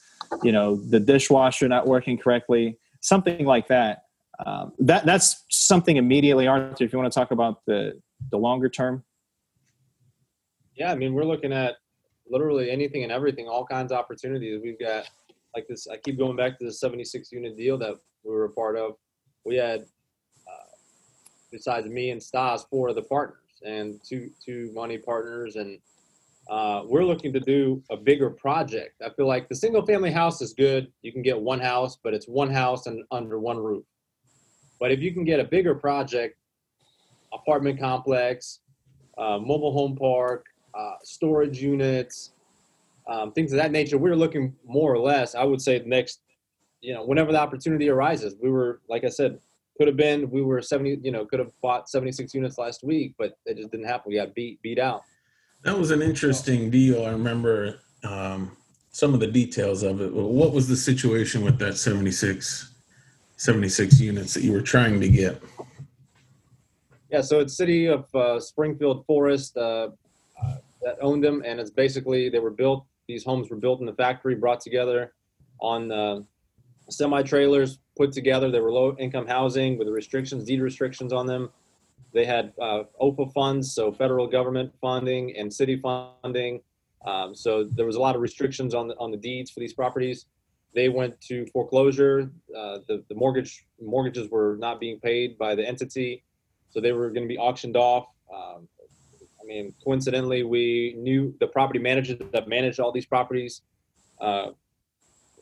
you 0.42 0.52
know 0.52 0.76
the 0.76 1.00
dishwasher 1.00 1.68
not 1.68 1.86
working 1.86 2.18
correctly 2.18 2.78
something 3.00 3.44
like 3.44 3.68
that 3.68 4.04
um, 4.46 4.72
that 4.78 5.04
that's 5.06 5.44
something 5.50 5.96
immediately 5.96 6.46
arthur 6.46 6.84
if 6.84 6.92
you 6.92 6.98
want 6.98 7.12
to 7.12 7.18
talk 7.18 7.30
about 7.30 7.64
the 7.66 8.00
the 8.30 8.38
longer 8.38 8.68
term 8.68 9.04
Yeah, 10.74 10.90
I 10.90 10.96
mean, 10.96 11.14
we're 11.14 11.24
looking 11.24 11.52
at 11.52 11.76
literally 12.28 12.70
anything 12.70 13.04
and 13.04 13.12
everything, 13.12 13.48
all 13.48 13.64
kinds 13.64 13.92
of 13.92 13.98
opportunities. 13.98 14.60
We've 14.62 14.78
got 14.78 15.08
like 15.54 15.66
this. 15.68 15.86
I 15.86 15.96
keep 15.96 16.18
going 16.18 16.36
back 16.36 16.58
to 16.58 16.64
the 16.64 16.72
76 16.72 17.30
unit 17.30 17.56
deal 17.56 17.78
that 17.78 17.94
we 18.24 18.32
were 18.32 18.46
a 18.46 18.50
part 18.50 18.76
of. 18.76 18.96
We 19.44 19.56
had, 19.56 19.84
besides 21.54 21.86
me 21.86 22.10
and 22.10 22.20
Stas, 22.20 22.66
four 22.68 22.88
of 22.88 22.96
the 22.96 23.02
partners 23.02 23.38
and 23.64 24.00
two 24.04 24.28
two 24.44 24.70
money 24.74 24.98
partners, 24.98 25.56
and 25.56 25.78
uh, 26.50 26.82
we're 26.84 27.04
looking 27.04 27.32
to 27.32 27.40
do 27.40 27.82
a 27.90 27.96
bigger 27.96 28.28
project. 28.28 29.00
I 29.00 29.10
feel 29.10 29.28
like 29.28 29.48
the 29.48 29.54
single 29.54 29.86
family 29.86 30.10
house 30.10 30.42
is 30.42 30.52
good. 30.52 30.92
You 31.02 31.12
can 31.12 31.22
get 31.22 31.40
one 31.40 31.60
house, 31.60 31.96
but 32.02 32.12
it's 32.12 32.26
one 32.26 32.50
house 32.50 32.86
and 32.86 33.04
under 33.10 33.38
one 33.38 33.56
roof. 33.56 33.84
But 34.80 34.90
if 34.90 35.00
you 35.00 35.14
can 35.14 35.24
get 35.24 35.38
a 35.40 35.44
bigger 35.44 35.74
project, 35.74 36.36
apartment 37.32 37.78
complex, 37.78 38.60
uh, 39.16 39.38
mobile 39.38 39.72
home 39.72 39.96
park, 39.96 40.44
uh, 40.74 40.96
storage 41.04 41.62
units, 41.62 42.32
um, 43.06 43.32
things 43.32 43.52
of 43.52 43.58
that 43.58 43.70
nature. 43.70 43.96
We're 43.96 44.16
looking 44.16 44.54
more 44.66 44.92
or 44.92 44.98
less, 44.98 45.34
I 45.36 45.44
would 45.44 45.62
say, 45.62 45.82
next, 45.86 46.20
you 46.80 46.92
know, 46.92 47.04
whenever 47.04 47.30
the 47.32 47.38
opportunity 47.38 47.88
arises. 47.88 48.34
We 48.42 48.50
were, 48.50 48.80
like 48.88 49.04
I 49.04 49.08
said, 49.08 49.38
could 49.76 49.88
have 49.88 49.96
been, 49.96 50.30
we 50.30 50.42
were 50.42 50.62
70, 50.62 51.00
you 51.02 51.10
know, 51.10 51.24
could 51.24 51.40
have 51.40 51.52
bought 51.60 51.88
76 51.88 52.32
units 52.34 52.58
last 52.58 52.84
week, 52.84 53.14
but 53.18 53.36
it 53.46 53.56
just 53.56 53.70
didn't 53.70 53.86
happen. 53.86 54.10
We 54.10 54.16
got 54.16 54.34
beat, 54.34 54.62
beat 54.62 54.78
out. 54.78 55.02
That 55.62 55.78
was 55.78 55.90
an 55.90 56.02
interesting 56.02 56.70
deal. 56.70 57.04
I 57.04 57.10
remember 57.10 57.80
um, 58.04 58.56
some 58.90 59.14
of 59.14 59.20
the 59.20 59.26
details 59.26 59.82
of 59.82 60.00
it. 60.00 60.12
What 60.12 60.52
was 60.52 60.68
the 60.68 60.76
situation 60.76 61.42
with 61.42 61.58
that 61.58 61.76
76, 61.76 62.72
76 63.36 64.00
units 64.00 64.34
that 64.34 64.44
you 64.44 64.52
were 64.52 64.62
trying 64.62 65.00
to 65.00 65.08
get? 65.08 65.42
Yeah, 67.10 67.20
so 67.20 67.40
it's 67.40 67.56
city 67.56 67.86
of 67.86 68.12
uh, 68.14 68.40
Springfield 68.40 69.06
Forest 69.06 69.56
uh, 69.56 69.88
uh, 70.42 70.54
that 70.82 70.96
owned 71.00 71.24
them, 71.24 71.42
and 71.44 71.60
it's 71.60 71.70
basically 71.70 72.28
they 72.28 72.40
were 72.40 72.50
built. 72.50 72.86
These 73.08 73.24
homes 73.24 73.50
were 73.50 73.56
built 73.56 73.80
in 73.80 73.86
the 73.86 73.92
factory, 73.92 74.34
brought 74.34 74.60
together 74.60 75.12
on 75.60 75.92
uh, 75.92 76.20
semi 76.90 77.22
trailers, 77.22 77.78
put 77.96 78.12
together. 78.12 78.50
They 78.50 78.60
were 78.60 78.72
low 78.72 78.96
income 78.98 79.26
housing 79.26 79.78
with 79.78 79.86
the 79.86 79.92
restrictions, 79.92 80.44
deed 80.44 80.60
restrictions 80.60 81.12
on 81.12 81.26
them. 81.26 81.50
They 82.12 82.24
had 82.24 82.52
uh, 82.60 82.84
OFA 83.00 83.32
funds, 83.32 83.74
so 83.74 83.92
federal 83.92 84.26
government 84.26 84.72
funding 84.80 85.36
and 85.36 85.52
city 85.52 85.80
funding. 85.82 86.60
Um, 87.04 87.34
so 87.34 87.64
there 87.64 87.86
was 87.86 87.96
a 87.96 88.00
lot 88.00 88.14
of 88.14 88.22
restrictions 88.22 88.74
on 88.74 88.88
the 88.88 88.96
on 88.96 89.10
the 89.10 89.16
deeds 89.16 89.50
for 89.50 89.60
these 89.60 89.74
properties. 89.74 90.26
They 90.74 90.88
went 90.88 91.20
to 91.22 91.46
foreclosure. 91.46 92.30
Uh, 92.56 92.78
the 92.88 93.04
the 93.08 93.14
mortgage 93.14 93.66
mortgages 93.80 94.30
were 94.30 94.56
not 94.58 94.80
being 94.80 95.00
paid 95.00 95.36
by 95.36 95.54
the 95.54 95.66
entity 95.66 96.24
so 96.74 96.80
they 96.80 96.92
were 96.92 97.08
going 97.10 97.22
to 97.22 97.28
be 97.28 97.38
auctioned 97.38 97.76
off. 97.76 98.08
Um, 98.34 98.68
I 99.40 99.46
mean, 99.46 99.72
coincidentally, 99.84 100.42
we 100.42 100.96
knew 100.98 101.34
the 101.38 101.46
property 101.46 101.78
managers 101.78 102.18
that 102.32 102.48
managed 102.48 102.80
all 102.80 102.90
these 102.90 103.06
properties. 103.06 103.62
Uh, 104.20 104.48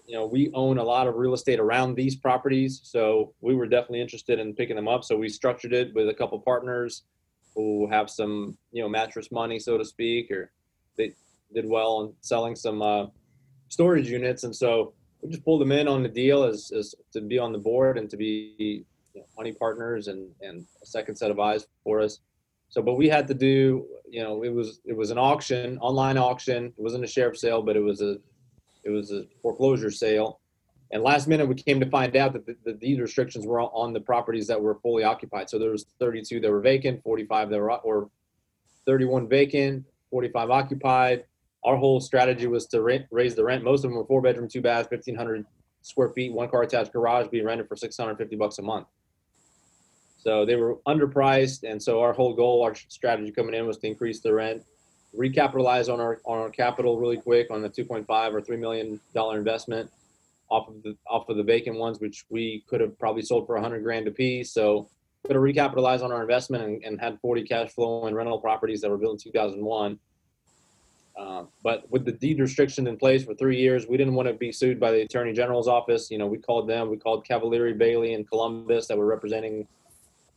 you 0.07 0.17
know, 0.17 0.27
we 0.27 0.51
own 0.53 0.79
a 0.79 0.83
lot 0.83 1.07
of 1.07 1.15
real 1.15 1.35
estate 1.35 1.61
around 1.61 1.95
these 1.95 2.17
properties, 2.17 2.81
so 2.83 3.35
we 3.41 3.55
were 3.55 3.67
definitely 3.67 4.01
interested 4.01 4.39
in 4.39 4.55
picking 4.55 4.77
them 4.77 4.89
up. 4.89 5.05
So 5.05 5.17
we 5.17 5.29
structured 5.29 5.73
it 5.73 5.95
with 5.95 6.09
a 6.09 6.15
couple 6.15 6.39
partners 6.41 7.03
who 7.55 7.89
have 7.91 8.11
some, 8.11 8.57
you 8.73 8.83
know, 8.83 8.89
mattress 8.89 9.31
money, 9.31 9.59
so 9.59 9.79
to 9.79 9.85
speak, 9.85 10.31
or 10.31 10.51
they 10.97 11.15
did 11.55 11.69
well 11.69 11.97
on 11.97 12.15
selling 12.21 12.57
some 12.57 12.83
uh, 12.83 13.07
storage 13.69 14.09
units, 14.09 14.45
and 14.45 14.55
so 14.55 14.95
we 15.23 15.31
just 15.31 15.45
pulled 15.45 15.61
them 15.61 15.73
in 15.73 15.87
on 15.87 16.03
the 16.03 16.09
deal 16.09 16.43
as, 16.45 16.73
as 16.77 16.95
to 17.13 17.21
be 17.21 17.39
on 17.39 17.53
the 17.53 17.59
board 17.59 17.97
and 17.97 18.11
to 18.11 18.17
be 18.17 18.85
you 19.15 19.21
know, 19.21 19.27
money 19.37 19.53
partners 19.53 20.09
and 20.09 20.29
and 20.41 20.67
a 20.83 20.87
second 20.87 21.17
set 21.17 21.31
of 21.31 21.39
eyes 21.39 21.67
for 21.85 22.01
us. 22.01 22.19
So, 22.69 22.81
but 22.81 22.95
we 22.95 23.09
had 23.09 23.29
to 23.29 23.35
do, 23.35 23.87
you 24.09 24.23
know, 24.23 24.43
it 24.43 24.53
was 24.53 24.81
it 24.85 24.97
was 24.97 25.11
an 25.11 25.19
auction, 25.19 25.79
online 25.79 26.19
auction. 26.19 26.67
It 26.67 26.75
wasn't 26.77 27.05
a 27.05 27.07
sheriff 27.07 27.37
sale, 27.37 27.63
but 27.63 27.77
it 27.77 27.81
was 27.81 28.01
a 28.01 28.17
it 28.85 28.91
was 28.91 29.13
a 29.13 29.25
foreclosure 29.41 29.91
sale. 29.91 30.41
And 30.91 31.03
last 31.03 31.27
minute, 31.27 31.49
we 31.49 31.55
came 31.55 31.81
to 31.81 31.89
find 31.89 32.15
out 32.17 32.35
that 32.35 32.45
the, 32.45 32.55
the 32.65 32.75
deed 32.75 33.01
restrictions 33.01 33.47
were 33.47 33.61
on 33.61 33.93
the 33.93 34.01
properties 34.01 34.47
that 34.49 34.61
were 34.61 34.75
fully 34.83 35.05
occupied. 35.05 35.49
So 35.49 35.59
there 35.59 35.71
was 35.71 35.87
32 35.99 36.41
that 36.41 36.51
were 36.51 36.61
vacant, 36.61 37.03
45 37.03 37.51
that 37.51 37.59
were 37.59 37.73
or 37.79 38.11
31 38.85 39.29
vacant, 39.29 39.85
45 40.11 40.51
occupied. 40.51 41.25
Our 41.65 41.77
whole 41.77 42.01
strategy 42.01 42.47
was 42.47 42.67
to 42.67 42.83
rent, 42.83 43.07
raise 43.11 43.35
the 43.35 43.45
rent. 43.45 43.65
Most 43.65 43.85
of 43.85 43.91
them 43.91 43.97
were 43.97 44.05
four 44.05 44.21
bedroom, 44.21 44.49
two 44.49 44.61
baths, 44.61 44.91
1,500 44.91 45.47
square 45.81 46.11
feet, 46.11 46.33
one 46.33 46.49
car 46.49 46.63
attached 46.63 46.93
garage 46.93 47.29
being 47.29 47.45
rented 47.45 47.69
for 47.69 47.77
650 47.77 48.37
bucks 48.37 48.59
a 48.59 48.63
month. 48.63 48.87
So 50.19 50.45
they 50.45 50.57
were 50.57 50.77
underpriced, 50.87 51.69
and 51.69 51.83
so 51.83 52.01
our 52.01 52.13
whole 52.13 52.35
goal, 52.35 52.63
our 52.63 52.75
strategy 52.75 53.33
coming 53.33 53.55
in 53.55 53.67
was 53.67 53.79
to 53.79 53.89
increase 53.89 54.21
the 54.21 54.33
rent, 54.33 54.63
recapitalize 55.17 55.93
on 55.93 56.01
our 56.01 56.21
on 56.25 56.39
our 56.39 56.51
capital 56.51 56.99
really 56.99 57.17
quick 57.17 57.51
on 57.51 57.63
the 57.63 57.69
2.5 57.69 58.33
or 58.33 58.41
3 58.41 58.57
million 58.57 59.01
dollar 59.15 59.37
investment 59.37 59.91
off 60.51 60.69
of 60.69 60.83
the 60.83 60.97
off 61.07 61.29
of 61.29 61.37
the 61.37 61.43
vacant 61.43 61.79
ones, 61.79 62.01
which 62.01 62.25
we 62.29 62.65
could 62.67 62.81
have 62.81 62.99
probably 62.99 63.23
sold 63.23 63.47
for 63.47 63.55
100 63.55 63.83
grand 63.83 64.07
a 64.07 64.11
piece. 64.11 64.53
So 64.53 64.89
could 65.25 65.37
have 65.37 65.43
recapitalized 65.43 66.03
on 66.03 66.13
our 66.13 66.23
investment 66.23 66.65
and, 66.65 66.85
and 66.85 67.01
had 67.01 67.19
40 67.21 67.45
cash 67.45 67.71
flow 67.71 68.07
and 68.07 68.17
rental 68.17 68.41
properties 68.41 68.81
that 68.81 68.91
were 68.91 68.99
built 68.99 69.25
in 69.25 69.33
2001. 69.33 69.99
Uh, 71.17 71.45
but 71.63 71.89
with 71.91 72.05
the 72.05 72.13
deed 72.13 72.41
restriction 72.41 72.87
in 72.87 72.97
place 72.97 73.25
for 73.25 73.35
three 73.35 73.59
years, 73.59 73.87
we 73.87 73.97
didn't 73.97 74.15
want 74.15 74.27
to 74.27 74.35
be 74.35 74.51
sued 74.51 74.81
by 74.81 74.91
the 74.91 75.03
attorney 75.03 75.33
general's 75.33 75.69
office. 75.69 76.11
You 76.11 76.19
know, 76.19 76.27
we 76.27 76.39
called 76.39 76.69
them, 76.69 76.91
we 76.91 76.97
called 76.97 77.25
Cavalieri, 77.27 77.75
Bailey, 77.75 78.15
and 78.15 78.29
Columbus 78.29 78.87
that 78.89 78.97
were 78.97 79.07
representing 79.07 79.69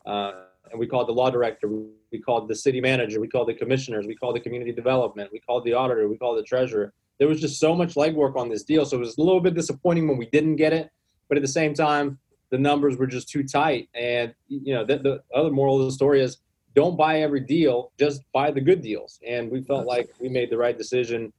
uh, 0.05 0.33
and 0.71 0.80
we 0.80 0.88
called 0.88 1.08
the 1.08 1.13
law 1.13 1.30
director, 1.30 1.67
we 1.67 2.19
called 2.19 2.47
the 2.47 2.56
city 2.56 2.82
manager, 2.82 3.19
we 3.19 3.28
called 3.28 3.47
the 3.47 3.54
commissioners, 3.54 4.08
we 4.08 4.15
called 4.15 4.36
the 4.36 4.39
community 4.39 4.71
development, 4.71 5.30
we 5.32 5.39
called 5.39 5.63
the 5.65 5.73
auditor, 5.73 6.08
we 6.08 6.17
called 6.17 6.38
the 6.38 6.43
treasurer. 6.43 6.93
There 7.19 7.28
was 7.28 7.39
just 7.39 7.60
so 7.60 7.75
much 7.75 7.95
legwork 7.95 8.36
on 8.36 8.49
this 8.49 8.63
deal, 8.63 8.86
so 8.86 8.97
it 8.97 8.99
was 8.99 9.17
a 9.17 9.21
little 9.21 9.39
bit 9.39 9.54
disappointing 9.54 10.08
when 10.08 10.17
we 10.17 10.25
didn't 10.28 10.58
get 10.58 10.73
it. 10.73 10.89
But 11.30 11.38
at 11.38 11.41
the 11.41 11.47
same 11.47 11.73
time, 11.73 12.19
the 12.51 12.58
numbers 12.58 12.97
were 12.97 13.08
just 13.08 13.30
too 13.30 13.43
tight. 13.43 13.89
And 13.95 14.34
you 14.47 14.73
know, 14.73 14.86
the, 14.86 14.97
the 14.97 15.23
other 15.34 15.51
moral 15.51 15.80
of 15.80 15.86
the 15.86 15.91
story 15.91 16.21
is 16.21 16.38
don't 16.73 16.97
buy 16.97 17.21
every 17.21 17.39
deal, 17.39 17.91
just 17.97 18.21
buy 18.34 18.51
the 18.51 18.62
good 18.62 18.82
deals. 18.82 19.19
And 19.28 19.49
we 19.49 19.62
felt 19.62 19.86
like 19.86 20.10
we 20.19 20.30
made 20.30 20.49
the 20.49 20.58
right 20.58 20.78
decision 20.78 21.32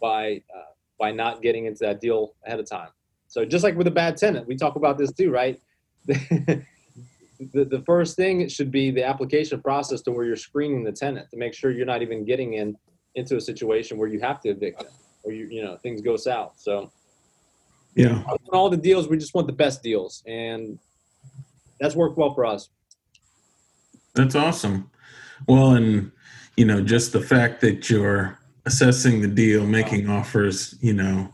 by 0.00 0.42
uh, 0.54 0.72
by 0.98 1.12
not 1.12 1.42
getting 1.42 1.66
into 1.66 1.80
that 1.84 2.00
deal 2.00 2.34
ahead 2.46 2.60
of 2.60 2.68
time. 2.68 2.88
So 3.28 3.44
just 3.44 3.64
like 3.64 3.76
with 3.76 3.86
a 3.86 3.92
bad 3.92 4.16
tenant, 4.16 4.46
we 4.46 4.56
talk 4.56 4.76
about 4.76 4.98
this 4.98 5.12
too, 5.12 5.30
right? 5.30 5.60
the, 7.38 7.64
the 7.64 7.82
first 7.86 8.16
thing 8.16 8.40
it 8.40 8.50
should 8.50 8.70
be 8.70 8.90
the 8.90 9.04
application 9.04 9.60
process 9.60 10.00
to 10.02 10.12
where 10.12 10.24
you're 10.24 10.36
screening 10.36 10.84
the 10.84 10.92
tenant 10.92 11.30
to 11.30 11.36
make 11.36 11.54
sure 11.54 11.70
you're 11.70 11.86
not 11.86 12.02
even 12.02 12.24
getting 12.24 12.54
in 12.54 12.76
into 13.14 13.36
a 13.36 13.40
situation 13.40 13.98
where 13.98 14.08
you 14.08 14.20
have 14.20 14.40
to 14.40 14.50
evict 14.50 14.80
them 14.80 14.92
or 15.22 15.32
you 15.32 15.46
you 15.46 15.62
know 15.62 15.76
things 15.78 16.00
go 16.00 16.16
south. 16.16 16.54
So 16.56 16.90
Yeah. 17.94 18.22
on 18.26 18.38
all 18.52 18.70
the 18.70 18.76
deals, 18.76 19.08
we 19.08 19.16
just 19.16 19.34
want 19.34 19.46
the 19.46 19.52
best 19.52 19.82
deals, 19.82 20.22
and 20.26 20.78
that's 21.80 21.94
worked 21.96 22.16
well 22.18 22.34
for 22.34 22.44
us. 22.44 22.68
That's 24.14 24.34
awesome. 24.34 24.90
Well, 25.48 25.72
and 25.72 26.12
you 26.56 26.64
know, 26.64 26.80
just 26.80 27.12
the 27.12 27.20
fact 27.20 27.60
that 27.62 27.90
you're 27.90 28.38
assessing 28.66 29.20
the 29.20 29.28
deal, 29.28 29.66
making 29.66 30.08
offers, 30.08 30.76
you 30.80 30.92
know, 30.92 31.32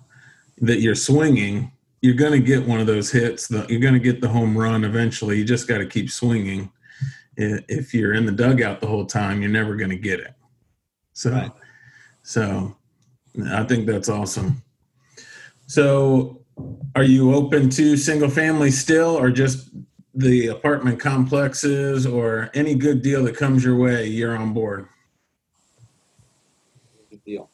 that 0.59 0.81
you're 0.81 0.95
swinging, 0.95 1.73
you're 2.03 2.15
going 2.15 2.33
to 2.33 2.41
get 2.41 2.67
one 2.67 2.81
of 2.81 2.87
those 2.87 3.11
hits. 3.11 3.51
You're 3.51 3.81
going 3.81 3.95
to 3.95 4.01
get 4.01 4.21
the 4.21 4.29
home 4.29 4.57
run 4.57 4.85
eventually. 4.85 5.39
You 5.39 5.45
just 5.45 5.69
got 5.69 5.79
to 5.79 5.87
keep 5.87 6.11
swinging. 6.11 6.71
If 7.37 7.93
you're 7.95 8.15
in 8.15 8.27
the 8.27 8.33
dugout 8.33 8.81
the 8.81 8.87
whole 8.87 9.07
time, 9.07 9.41
you're 9.41 9.51
never 9.51 9.77
going 9.77 9.91
to 9.91 9.97
get 9.97 10.21
it. 10.21 10.35
So, 11.13 11.31
Right. 11.31 11.53
so 12.23 12.77
I 13.51 13.65
think 13.65 13.87
that's 13.87 14.09
awesome. 14.09 14.63
So, 15.67 16.43
are 16.95 17.05
you 17.05 17.35
open 17.35 17.71
to 17.71 17.97
single 17.97 18.29
family 18.29 18.71
still, 18.71 19.17
or 19.17 19.31
just 19.31 19.71
the 20.15 20.49
apartment 20.49 20.99
complexes, 21.01 22.07
or 22.07 22.51
any 22.55 22.75
good 22.75 23.03
deal 23.03 23.25
that 23.25 23.37
comes 23.37 23.65
your 23.65 23.77
way? 23.77 24.07
You're 24.07 24.37
on 24.37 24.53
board. 24.53 24.89
Good 27.11 27.25
deal. 27.25 27.51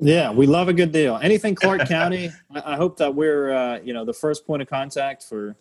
Yeah, 0.00 0.32
we 0.32 0.46
love 0.46 0.68
a 0.68 0.72
good 0.72 0.92
deal. 0.92 1.18
Anything 1.22 1.54
Clark 1.56 1.86
County, 1.86 2.30
I, 2.54 2.72
I 2.72 2.76
hope 2.76 2.96
that 2.98 3.14
we're 3.14 3.52
uh, 3.52 3.80
you 3.80 3.92
know 3.92 4.04
the 4.04 4.14
first 4.14 4.46
point 4.46 4.62
of 4.62 4.68
contact 4.68 5.24
for 5.24 5.56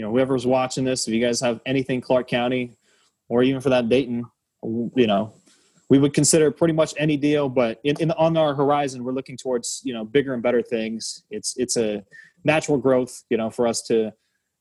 you 0.00 0.06
know, 0.06 0.12
whoever's 0.12 0.46
watching 0.46 0.84
this, 0.84 1.06
if 1.06 1.12
you 1.12 1.20
guys 1.20 1.40
have 1.40 1.60
anything 1.66 2.00
Clark 2.00 2.26
County, 2.26 2.76
or 3.28 3.42
even 3.42 3.60
for 3.60 3.68
that 3.68 3.90
Dayton, 3.90 4.24
you 4.62 5.06
know, 5.06 5.34
we 5.90 5.98
would 5.98 6.14
consider 6.14 6.50
pretty 6.50 6.72
much 6.72 6.94
any 6.96 7.18
deal. 7.18 7.50
But 7.50 7.80
in, 7.84 8.00
in 8.00 8.10
on 8.12 8.36
our 8.38 8.54
horizon, 8.54 9.04
we're 9.04 9.12
looking 9.12 9.36
towards 9.36 9.82
you 9.84 9.92
know 9.92 10.04
bigger 10.04 10.32
and 10.32 10.42
better 10.42 10.62
things. 10.62 11.24
It's 11.30 11.54
it's 11.58 11.76
a 11.76 12.02
natural 12.44 12.78
growth, 12.78 13.24
you 13.28 13.36
know, 13.36 13.50
for 13.50 13.66
us 13.66 13.82
to 13.82 14.12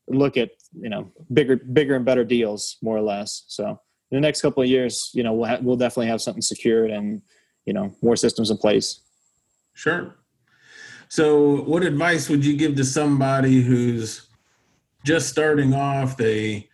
look 0.09 0.35
at 0.35 0.49
you 0.73 0.89
know 0.89 1.09
bigger 1.31 1.55
bigger 1.55 1.95
and 1.95 2.03
better 2.03 2.25
deals 2.25 2.77
more 2.81 2.97
or 2.97 3.01
less. 3.01 3.45
So 3.47 3.79
in 4.11 4.15
the 4.15 4.21
next 4.21 4.41
couple 4.41 4.61
of 4.61 4.67
years, 4.67 5.09
you 5.13 5.23
know, 5.23 5.33
we'll 5.33 5.49
ha- 5.49 5.59
we'll 5.61 5.77
definitely 5.77 6.07
have 6.07 6.21
something 6.21 6.41
secured 6.41 6.91
and 6.91 7.21
you 7.65 7.73
know 7.73 7.95
more 8.01 8.15
systems 8.15 8.49
in 8.49 8.57
place. 8.57 8.99
Sure. 9.79 10.13
So, 11.07 11.61
what 11.61 11.83
advice 11.83 12.27
would 12.27 12.43
you 12.43 12.57
give 12.57 12.75
to 12.75 12.83
somebody 12.83 13.61
who's 13.61 14.27
just 15.05 15.29
starting 15.29 15.73
off? 15.73 16.17
They, 16.17 16.67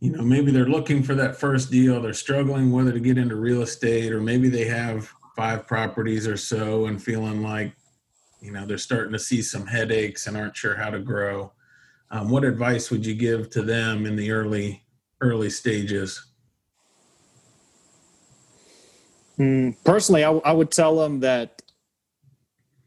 you 0.00 0.10
know, 0.12 0.20
maybe 0.20 0.50
they're 0.50 0.66
looking 0.66 1.02
for 1.02 1.14
that 1.14 1.36
first 1.36 1.70
deal. 1.70 2.02
They're 2.02 2.12
struggling 2.12 2.70
whether 2.70 2.92
to 2.92 3.00
get 3.00 3.16
into 3.16 3.36
real 3.36 3.62
estate, 3.62 4.12
or 4.12 4.20
maybe 4.20 4.50
they 4.50 4.66
have 4.66 5.10
five 5.34 5.66
properties 5.66 6.28
or 6.28 6.36
so 6.36 6.84
and 6.84 7.02
feeling 7.02 7.42
like, 7.42 7.72
you 8.42 8.52
know, 8.52 8.66
they're 8.66 8.76
starting 8.76 9.14
to 9.14 9.18
see 9.18 9.40
some 9.40 9.66
headaches 9.66 10.26
and 10.26 10.36
aren't 10.36 10.54
sure 10.54 10.76
how 10.76 10.90
to 10.90 10.98
grow. 10.98 11.52
Um, 12.10 12.28
what 12.28 12.44
advice 12.44 12.90
would 12.90 13.06
you 13.06 13.14
give 13.14 13.48
to 13.50 13.62
them 13.62 14.04
in 14.04 14.16
the 14.16 14.32
early 14.32 14.82
early 15.22 15.48
stages? 15.48 16.26
Mm, 19.38 19.74
personally, 19.82 20.24
I 20.24 20.52
would 20.52 20.70
tell 20.70 20.98
them 20.98 21.20
that 21.20 21.59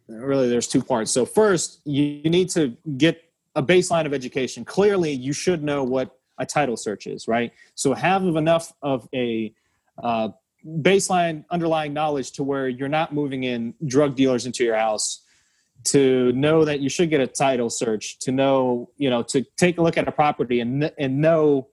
really 0.08 0.50
there's 0.50 0.68
two 0.68 0.82
parts. 0.82 1.12
So 1.12 1.26
first, 1.26 1.82
you, 1.86 2.22
need 2.30 2.50
to 2.52 2.76
get 2.98 3.24
a 3.56 3.64
baseline 3.64 4.06
of 4.06 4.14
education. 4.14 4.66
Clearly, 4.66 5.12
you 5.12 5.34
should 5.34 5.64
know 5.64 5.84
what 5.84 6.18
a 6.38 6.46
title 6.46 6.78
search 6.78 7.08
is, 7.08 7.28
right? 7.28 7.52
So 7.76 7.94
have 7.94 8.24
enough 8.24 8.74
of 8.82 9.08
a 9.14 9.54
uh, 10.02 10.30
baseline 10.66 11.46
underlying 11.52 11.94
knowledge 11.94 12.32
to 12.34 12.44
where 12.44 12.68
you're 12.68 12.90
not 12.90 13.14
moving 13.14 13.44
in 13.44 13.74
drug 13.86 14.16
dealers 14.16 14.46
into 14.46 14.64
your 14.64 14.78
house 14.78 15.22
to 15.84 16.32
know 16.32 16.64
that 16.64 16.80
you 16.80 16.90
should 16.90 17.10
get 17.10 17.20
a 17.20 17.28
title 17.28 17.70
search 17.70 18.18
to 18.20 18.32
know 18.32 18.90
you 18.98 19.10
know 19.10 19.22
to 19.22 19.44
take 19.58 19.78
a 19.78 19.82
look 19.82 19.98
at 19.98 20.08
a 20.08 20.12
property 20.12 20.62
and 20.62 20.90
and 20.98 21.20
know 21.20 21.68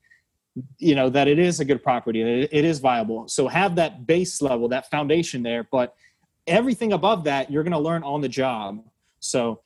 you 0.79 0.97
know 0.97 1.09
that 1.09 1.29
it 1.29 1.39
is 1.39 1.61
a 1.61 1.65
good 1.65 1.83
property 1.83 2.21
and 2.21 2.29
it, 2.29 2.49
it 2.53 2.65
is 2.65 2.81
viable 2.81 3.29
so 3.29 3.47
have 3.47 3.77
that 3.77 4.07
base 4.07 4.43
level 4.43 4.69
that 4.69 4.91
foundation 4.91 5.43
there 5.43 5.67
but 5.71 5.95
everything 6.51 6.93
above 6.93 7.25
that 7.25 7.51
you're 7.51 7.63
going 7.63 7.73
to 7.73 7.79
learn 7.79 8.03
on 8.03 8.21
the 8.21 8.29
job. 8.29 8.85
So 9.21 9.61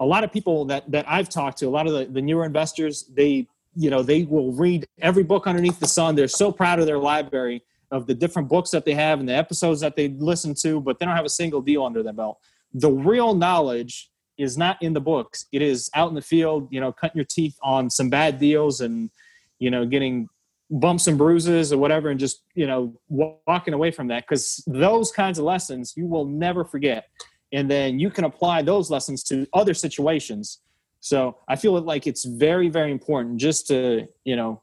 a 0.00 0.06
lot 0.06 0.24
of 0.24 0.32
people 0.32 0.64
that 0.66 0.90
that 0.90 1.04
i've 1.08 1.28
talked 1.28 1.58
to 1.58 1.66
a 1.66 1.68
lot 1.68 1.86
of 1.86 1.92
the, 1.92 2.04
the 2.06 2.22
newer 2.22 2.44
investors 2.44 3.04
they 3.14 3.46
you 3.74 3.90
know 3.90 4.02
they 4.02 4.24
will 4.24 4.52
read 4.52 4.86
every 5.00 5.22
book 5.22 5.46
underneath 5.46 5.78
the 5.78 5.86
sun. 5.86 6.14
They're 6.14 6.28
so 6.28 6.50
proud 6.50 6.78
of 6.78 6.86
their 6.86 6.98
library 6.98 7.62
of 7.90 8.06
the 8.06 8.14
different 8.14 8.48
books 8.48 8.70
that 8.70 8.84
they 8.84 8.94
have 8.94 9.18
and 9.20 9.28
the 9.28 9.34
episodes 9.34 9.80
that 9.80 9.96
they 9.96 10.08
listen 10.08 10.54
to 10.62 10.80
but 10.80 10.98
they 10.98 11.06
don't 11.06 11.16
have 11.16 11.24
a 11.24 11.30
single 11.30 11.60
deal 11.60 11.84
under 11.84 12.02
their 12.02 12.12
belt. 12.12 12.38
The 12.74 12.90
real 12.90 13.34
knowledge 13.34 14.10
is 14.36 14.56
not 14.56 14.80
in 14.82 14.92
the 14.92 15.00
books. 15.00 15.46
It 15.52 15.62
is 15.62 15.90
out 15.94 16.08
in 16.08 16.14
the 16.14 16.22
field 16.22 16.68
you 16.70 16.80
know 16.80 16.92
cutting 16.92 17.16
your 17.16 17.26
teeth 17.26 17.56
on 17.62 17.90
some 17.90 18.08
bad 18.08 18.38
deals 18.38 18.80
and 18.80 19.10
you 19.58 19.70
know 19.70 19.84
getting 19.84 20.28
bumps 20.70 21.06
and 21.06 21.16
bruises 21.16 21.72
or 21.72 21.78
whatever 21.78 22.10
and 22.10 22.20
just 22.20 22.42
you 22.54 22.66
know 22.66 22.94
walking 23.08 23.74
away 23.74 23.90
from 23.90 24.08
that 24.08 24.24
because 24.28 24.62
those 24.66 25.10
kinds 25.10 25.38
of 25.38 25.44
lessons 25.44 25.94
you 25.96 26.06
will 26.06 26.24
never 26.24 26.64
forget. 26.64 27.08
And 27.52 27.70
then 27.70 27.98
you 27.98 28.10
can 28.10 28.24
apply 28.24 28.60
those 28.60 28.90
lessons 28.90 29.22
to 29.24 29.46
other 29.54 29.74
situations. 29.74 30.60
So 31.00 31.38
i 31.48 31.56
feel 31.56 31.80
like 31.80 32.06
it's 32.06 32.24
very 32.24 32.68
very 32.68 32.90
important 32.90 33.38
just 33.38 33.68
to 33.68 34.06
you 34.24 34.36
know 34.36 34.62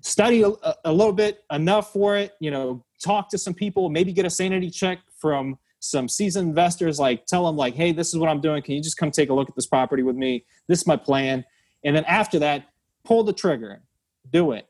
study 0.00 0.42
a, 0.42 0.50
a 0.84 0.92
little 0.92 1.12
bit 1.12 1.44
enough 1.52 1.92
for 1.92 2.16
it 2.16 2.34
you 2.40 2.50
know 2.50 2.84
talk 3.02 3.28
to 3.30 3.36
some 3.36 3.52
people 3.52 3.90
maybe 3.90 4.12
get 4.12 4.24
a 4.24 4.30
sanity 4.30 4.70
check 4.70 5.00
from 5.20 5.58
some 5.80 6.08
seasoned 6.08 6.48
investors 6.48 6.98
like 6.98 7.26
tell 7.26 7.44
them 7.44 7.56
like 7.56 7.74
hey 7.74 7.92
this 7.92 8.08
is 8.08 8.18
what 8.18 8.30
i'm 8.30 8.40
doing. 8.40 8.62
Can 8.62 8.74
you 8.74 8.82
just 8.82 8.96
come 8.96 9.10
take 9.10 9.28
a 9.28 9.34
look 9.34 9.48
at 9.48 9.54
this 9.54 9.66
property 9.66 10.02
with 10.02 10.16
me? 10.16 10.44
This 10.68 10.80
is 10.80 10.86
my 10.86 10.96
plan. 10.96 11.44
And 11.84 11.94
then 11.94 12.04
after 12.06 12.38
that 12.40 12.68
pull 13.04 13.24
the 13.24 13.32
trigger. 13.32 13.82
Do 14.30 14.52
it 14.52 14.68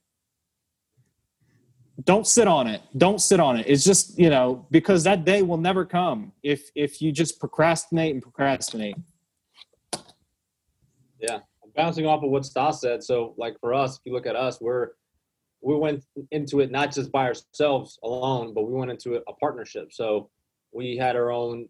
don't 2.05 2.27
sit 2.27 2.47
on 2.47 2.67
it. 2.67 2.81
Don't 2.97 3.21
sit 3.21 3.41
on 3.41 3.57
it. 3.57 3.67
It's 3.69 3.85
just 3.85 4.19
you 4.19 4.31
know 4.31 4.67
because 4.71 5.05
that 5.05 5.25
day 5.25 5.43
will 5.43 5.57
never 5.57 5.85
come 5.85 6.33
if 6.43 6.71
if 6.75 7.03
you 7.03 7.13
just 7.13 7.41
procrastinate 7.41 8.15
and 8.15 8.23
procrastinate. 8.23 8.97
Yeah 11.21 11.41
bouncing 11.79 12.07
off 12.07 12.25
of 12.25 12.31
what 12.31 12.45
stas 12.45 12.81
said. 12.81 13.03
So 13.03 13.35
like 13.39 13.59
for 13.61 13.73
us 13.73 13.97
if 13.97 14.01
you 14.05 14.13
look 14.13 14.27
at 14.27 14.37
us 14.37 14.61
we're 14.61 14.91
we 15.63 15.77
went 15.77 16.05
into 16.33 16.61
it 16.61 16.71
not 16.71 16.93
just 16.93 17.11
by 17.11 17.27
ourselves 17.27 17.99
alone 18.03 18.53
but 18.53 18.65
we 18.69 18.75
went 18.75 18.91
into 18.91 19.15
a 19.15 19.33
partnership. 19.35 19.93
So 19.93 20.29
we 20.73 20.97
had 20.97 21.15
our 21.17 21.31
own 21.31 21.69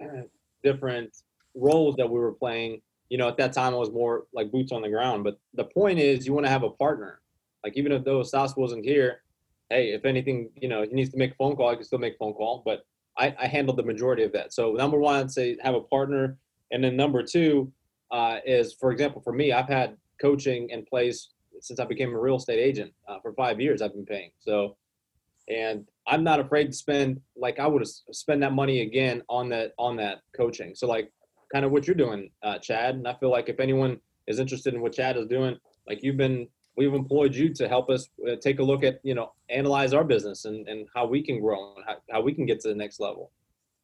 different 0.64 1.16
roles 1.54 1.94
that 1.96 2.10
we 2.10 2.18
were 2.18 2.32
playing. 2.32 2.82
You 3.08 3.18
know 3.18 3.28
at 3.28 3.36
that 3.36 3.52
time 3.52 3.74
i 3.74 3.76
was 3.76 3.92
more 3.92 4.24
like 4.34 4.50
boots 4.50 4.72
on 4.72 4.82
the 4.82 4.90
ground. 4.90 5.22
But 5.22 5.38
the 5.54 5.64
point 5.64 6.00
is 6.00 6.26
you 6.26 6.34
want 6.34 6.46
to 6.46 6.50
have 6.50 6.64
a 6.64 6.70
partner. 6.70 7.20
Like 7.62 7.76
even 7.76 7.92
if 7.92 8.04
though 8.04 8.24
stas 8.24 8.56
wasn't 8.56 8.84
here 8.84 9.22
hey, 9.70 9.92
if 9.92 10.04
anything, 10.04 10.50
you 10.56 10.68
know, 10.68 10.82
he 10.82 10.88
needs 10.88 11.10
to 11.10 11.16
make 11.16 11.32
a 11.32 11.34
phone 11.34 11.56
call, 11.56 11.68
I 11.68 11.74
can 11.74 11.84
still 11.84 11.98
make 11.98 12.14
a 12.14 12.18
phone 12.18 12.34
call. 12.34 12.62
But 12.64 12.84
I, 13.16 13.34
I 13.38 13.46
handled 13.46 13.78
the 13.78 13.82
majority 13.82 14.24
of 14.24 14.32
that. 14.32 14.52
So 14.52 14.72
number 14.72 14.98
one, 14.98 15.16
I'd 15.16 15.30
say 15.30 15.56
have 15.62 15.74
a 15.74 15.80
partner, 15.80 16.36
and 16.70 16.82
then 16.82 16.96
number 16.96 17.22
two 17.22 17.72
uh, 18.10 18.38
is, 18.44 18.74
for 18.74 18.92
example, 18.92 19.20
for 19.22 19.32
me, 19.32 19.52
I've 19.52 19.68
had 19.68 19.96
coaching 20.20 20.70
in 20.70 20.84
place 20.84 21.30
since 21.60 21.80
I 21.80 21.84
became 21.84 22.14
a 22.14 22.20
real 22.20 22.36
estate 22.36 22.58
agent 22.58 22.92
uh, 23.08 23.18
for 23.20 23.32
five 23.34 23.60
years. 23.60 23.82
I've 23.82 23.94
been 23.94 24.06
paying 24.06 24.30
so, 24.40 24.76
and 25.48 25.86
I'm 26.06 26.24
not 26.24 26.40
afraid 26.40 26.66
to 26.66 26.72
spend 26.72 27.20
like 27.36 27.58
I 27.58 27.66
would 27.66 27.86
spend 27.86 28.42
that 28.42 28.52
money 28.52 28.82
again 28.82 29.22
on 29.28 29.48
that 29.50 29.72
on 29.78 29.96
that 29.96 30.20
coaching. 30.36 30.74
So 30.74 30.86
like 30.86 31.12
kind 31.52 31.64
of 31.64 31.70
what 31.70 31.86
you're 31.86 31.94
doing, 31.94 32.30
uh, 32.42 32.58
Chad. 32.58 32.96
And 32.96 33.06
I 33.06 33.14
feel 33.14 33.30
like 33.30 33.48
if 33.48 33.60
anyone 33.60 34.00
is 34.26 34.38
interested 34.38 34.74
in 34.74 34.80
what 34.80 34.92
Chad 34.92 35.16
is 35.16 35.26
doing, 35.26 35.56
like 35.86 36.02
you've 36.02 36.16
been 36.16 36.48
we've 36.76 36.94
employed 36.94 37.34
you 37.34 37.52
to 37.54 37.68
help 37.68 37.90
us 37.90 38.08
uh, 38.28 38.36
take 38.36 38.58
a 38.58 38.62
look 38.62 38.84
at 38.84 39.00
you 39.02 39.14
know 39.14 39.32
analyze 39.50 39.92
our 39.92 40.04
business 40.04 40.44
and, 40.44 40.66
and 40.68 40.88
how 40.94 41.06
we 41.06 41.22
can 41.22 41.40
grow 41.40 41.74
and 41.76 41.84
how, 41.86 41.96
how 42.10 42.20
we 42.20 42.32
can 42.32 42.46
get 42.46 42.60
to 42.60 42.68
the 42.68 42.74
next 42.74 43.00
level. 43.00 43.30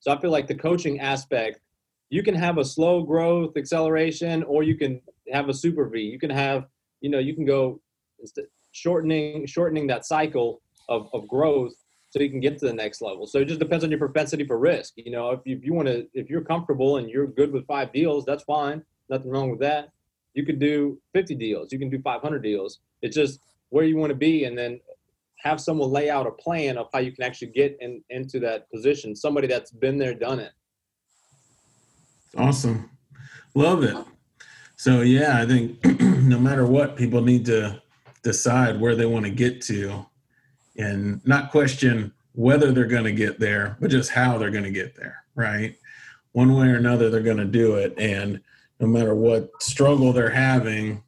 So 0.00 0.12
i 0.12 0.20
feel 0.20 0.30
like 0.30 0.46
the 0.46 0.54
coaching 0.54 1.00
aspect 1.00 1.60
you 2.08 2.22
can 2.22 2.34
have 2.34 2.58
a 2.58 2.64
slow 2.64 3.02
growth 3.02 3.56
acceleration 3.56 4.42
or 4.44 4.62
you 4.62 4.76
can 4.76 5.00
have 5.32 5.48
a 5.48 5.54
super 5.54 5.88
v. 5.88 6.00
You 6.00 6.18
can 6.18 6.30
have 6.30 6.66
you 7.00 7.10
know 7.10 7.18
you 7.18 7.34
can 7.34 7.44
go 7.44 7.80
shortening 8.72 9.46
shortening 9.46 9.86
that 9.88 10.04
cycle 10.04 10.60
of, 10.88 11.08
of 11.12 11.28
growth 11.28 11.74
so 12.10 12.20
you 12.20 12.28
can 12.28 12.40
get 12.40 12.58
to 12.58 12.66
the 12.66 12.72
next 12.72 13.00
level. 13.00 13.24
So 13.28 13.38
it 13.38 13.44
just 13.44 13.60
depends 13.60 13.84
on 13.84 13.90
your 13.90 14.00
propensity 14.00 14.44
for 14.44 14.58
risk. 14.58 14.94
You 14.96 15.12
know 15.12 15.30
if 15.30 15.40
you, 15.44 15.56
if 15.56 15.64
you 15.64 15.74
want 15.74 15.88
to 15.88 16.08
if 16.14 16.28
you're 16.28 16.42
comfortable 16.42 16.96
and 16.96 17.08
you're 17.08 17.26
good 17.26 17.52
with 17.52 17.66
five 17.66 17.92
deals 17.92 18.24
that's 18.24 18.44
fine. 18.44 18.82
Nothing 19.08 19.30
wrong 19.30 19.50
with 19.50 19.60
that 19.60 19.90
you 20.34 20.44
could 20.44 20.58
do 20.58 21.00
50 21.14 21.34
deals 21.34 21.72
you 21.72 21.78
can 21.78 21.90
do 21.90 22.00
500 22.00 22.42
deals. 22.42 22.80
It's 23.02 23.16
just 23.16 23.40
where 23.70 23.84
you 23.84 23.96
want 23.96 24.10
to 24.10 24.16
be 24.16 24.44
and 24.44 24.56
then 24.56 24.80
have 25.38 25.60
someone 25.60 25.90
lay 25.90 26.10
out 26.10 26.26
a 26.26 26.30
plan 26.30 26.76
of 26.76 26.88
how 26.92 26.98
you 26.98 27.12
can 27.12 27.24
actually 27.24 27.48
get 27.52 27.76
in, 27.80 28.02
into 28.10 28.38
that 28.40 28.70
position 28.70 29.16
somebody 29.16 29.46
that's 29.46 29.70
been 29.70 29.98
there 29.98 30.14
done 30.14 30.40
it. 30.40 30.52
Awesome. 32.36 32.90
Love 33.54 33.82
it. 33.82 33.96
So 34.76 35.02
yeah 35.02 35.38
i 35.38 35.46
think 35.46 35.84
no 36.00 36.38
matter 36.38 36.64
what 36.64 36.96
people 36.96 37.20
need 37.20 37.44
to 37.46 37.82
decide 38.22 38.80
where 38.80 38.94
they 38.94 39.06
want 39.06 39.24
to 39.24 39.30
get 39.30 39.60
to 39.62 40.06
and 40.76 41.20
not 41.26 41.50
question 41.50 42.12
whether 42.32 42.72
they're 42.72 42.86
going 42.86 43.04
to 43.04 43.12
get 43.12 43.40
there 43.40 43.76
but 43.80 43.90
just 43.90 44.10
how 44.10 44.38
they're 44.38 44.50
going 44.50 44.64
to 44.64 44.70
get 44.70 44.94
there 44.94 45.20
right? 45.34 45.76
One 46.32 46.54
way 46.54 46.68
or 46.68 46.76
another 46.76 47.10
they're 47.10 47.20
going 47.20 47.38
to 47.38 47.44
do 47.44 47.76
it. 47.76 47.94
And 47.98 48.40
no 48.80 48.86
matter 48.86 49.14
what 49.14 49.50
struggle 49.60 50.12
they're 50.12 50.30
having, 50.30 51.02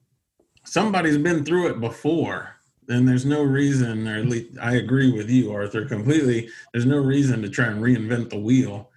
somebody's 0.64 1.18
been 1.18 1.44
through 1.44 1.68
it 1.68 1.80
before. 1.80 2.56
Then 2.86 3.06
there's 3.06 3.24
no 3.24 3.42
reason, 3.42 4.06
or 4.06 4.18
at 4.18 4.26
least 4.26 4.58
I 4.60 4.74
agree 4.74 5.10
with 5.10 5.30
you, 5.30 5.52
Arthur, 5.52 5.86
completely. 5.86 6.48
There's 6.72 6.86
no 6.86 6.98
reason 6.98 7.40
to 7.42 7.48
try 7.48 7.66
and 7.66 7.82
reinvent 7.82 8.30
the 8.30 8.38
wheel 8.38 8.90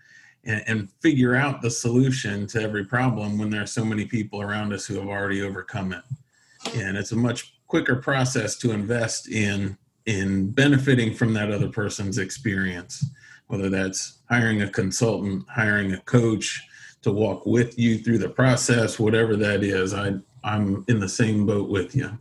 and, 0.44 0.64
and 0.68 0.92
figure 1.02 1.36
out 1.36 1.62
the 1.62 1.72
solution 1.72 2.48
to 2.48 2.62
every 2.62 2.84
problem 2.86 3.38
when 3.38 3.50
there 3.50 3.62
are 3.62 3.68
so 3.68 3.86
many 3.86 4.06
people 4.06 4.42
around 4.42 4.74
us 4.74 4.86
who 4.86 4.96
have 4.96 5.08
already 5.08 5.42
overcome 5.42 5.94
it. 5.94 6.04
And 6.76 6.98
it's 6.98 7.12
a 7.12 7.16
much 7.16 7.56
quicker 7.68 7.96
process 7.96 8.58
to 8.58 8.72
invest 8.72 9.30
in 9.30 9.78
in 10.06 10.52
benefiting 10.52 11.16
from 11.16 11.34
that 11.34 11.52
other 11.52 11.68
person's 11.68 12.20
experience, 12.20 13.04
whether 13.48 13.70
that's 13.70 14.20
hiring 14.30 14.62
a 14.62 14.70
consultant, 14.70 15.44
hiring 15.50 15.94
a 15.94 16.00
coach, 16.02 16.62
to 17.06 17.12
walk 17.12 17.46
with 17.46 17.78
you 17.78 18.00
through 18.00 18.18
the 18.18 18.28
process, 18.28 18.98
whatever 18.98 19.36
that 19.36 19.64
is. 19.64 19.94
I 19.94 20.16
I'm 20.44 20.84
in 20.88 21.00
the 21.00 21.08
same 21.08 21.46
boat 21.46 21.70
with 21.70 21.96
you. 21.96 22.18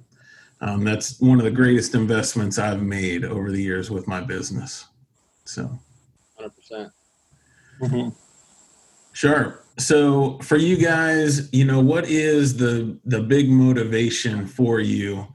Um, 0.61 0.85
that's 0.85 1.19
one 1.21 1.39
of 1.39 1.45
the 1.45 1.51
greatest 1.51 1.95
investments 1.95 2.59
I've 2.59 2.83
made 2.83 3.25
over 3.25 3.51
the 3.51 3.63
years 3.63 3.91
with 3.91 4.07
my 4.07 4.21
business. 4.21 4.87
So, 5.47 5.71
hundred 6.37 6.55
percent. 6.55 6.93
Mm-hmm. 7.81 8.09
Sure. 9.15 9.65
So 9.79 10.39
for 10.41 10.59
you 10.59 10.77
guys, 10.77 11.51
you 11.51 11.65
know, 11.65 11.81
what 11.81 12.05
is 12.05 12.59
the 12.59 12.99
the 13.07 13.21
big 13.21 13.49
motivation 13.49 14.47
for 14.47 14.81
you? 14.81 15.27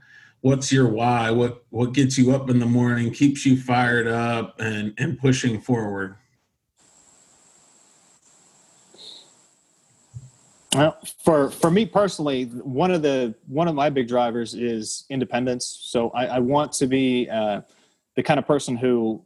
What's 0.42 0.70
your 0.70 0.86
why? 0.86 1.32
What 1.32 1.64
what 1.70 1.92
gets 1.92 2.16
you 2.16 2.32
up 2.36 2.50
in 2.50 2.60
the 2.60 2.66
morning, 2.66 3.12
keeps 3.12 3.44
you 3.44 3.60
fired 3.60 4.06
up 4.06 4.60
and 4.60 4.94
and 4.96 5.18
pushing 5.18 5.60
forward? 5.60 6.14
Well, 10.74 10.96
for 11.24 11.50
for 11.50 11.70
me 11.70 11.84
personally, 11.84 12.44
one 12.44 12.92
of 12.92 13.02
the 13.02 13.34
one 13.48 13.66
of 13.66 13.74
my 13.74 13.90
big 13.90 14.06
drivers 14.06 14.54
is 14.54 15.04
independence. 15.10 15.80
So 15.82 16.10
I, 16.10 16.26
I 16.26 16.38
want 16.38 16.72
to 16.74 16.86
be 16.86 17.28
uh, 17.28 17.62
the 18.14 18.22
kind 18.22 18.38
of 18.38 18.46
person 18.46 18.76
who, 18.76 19.24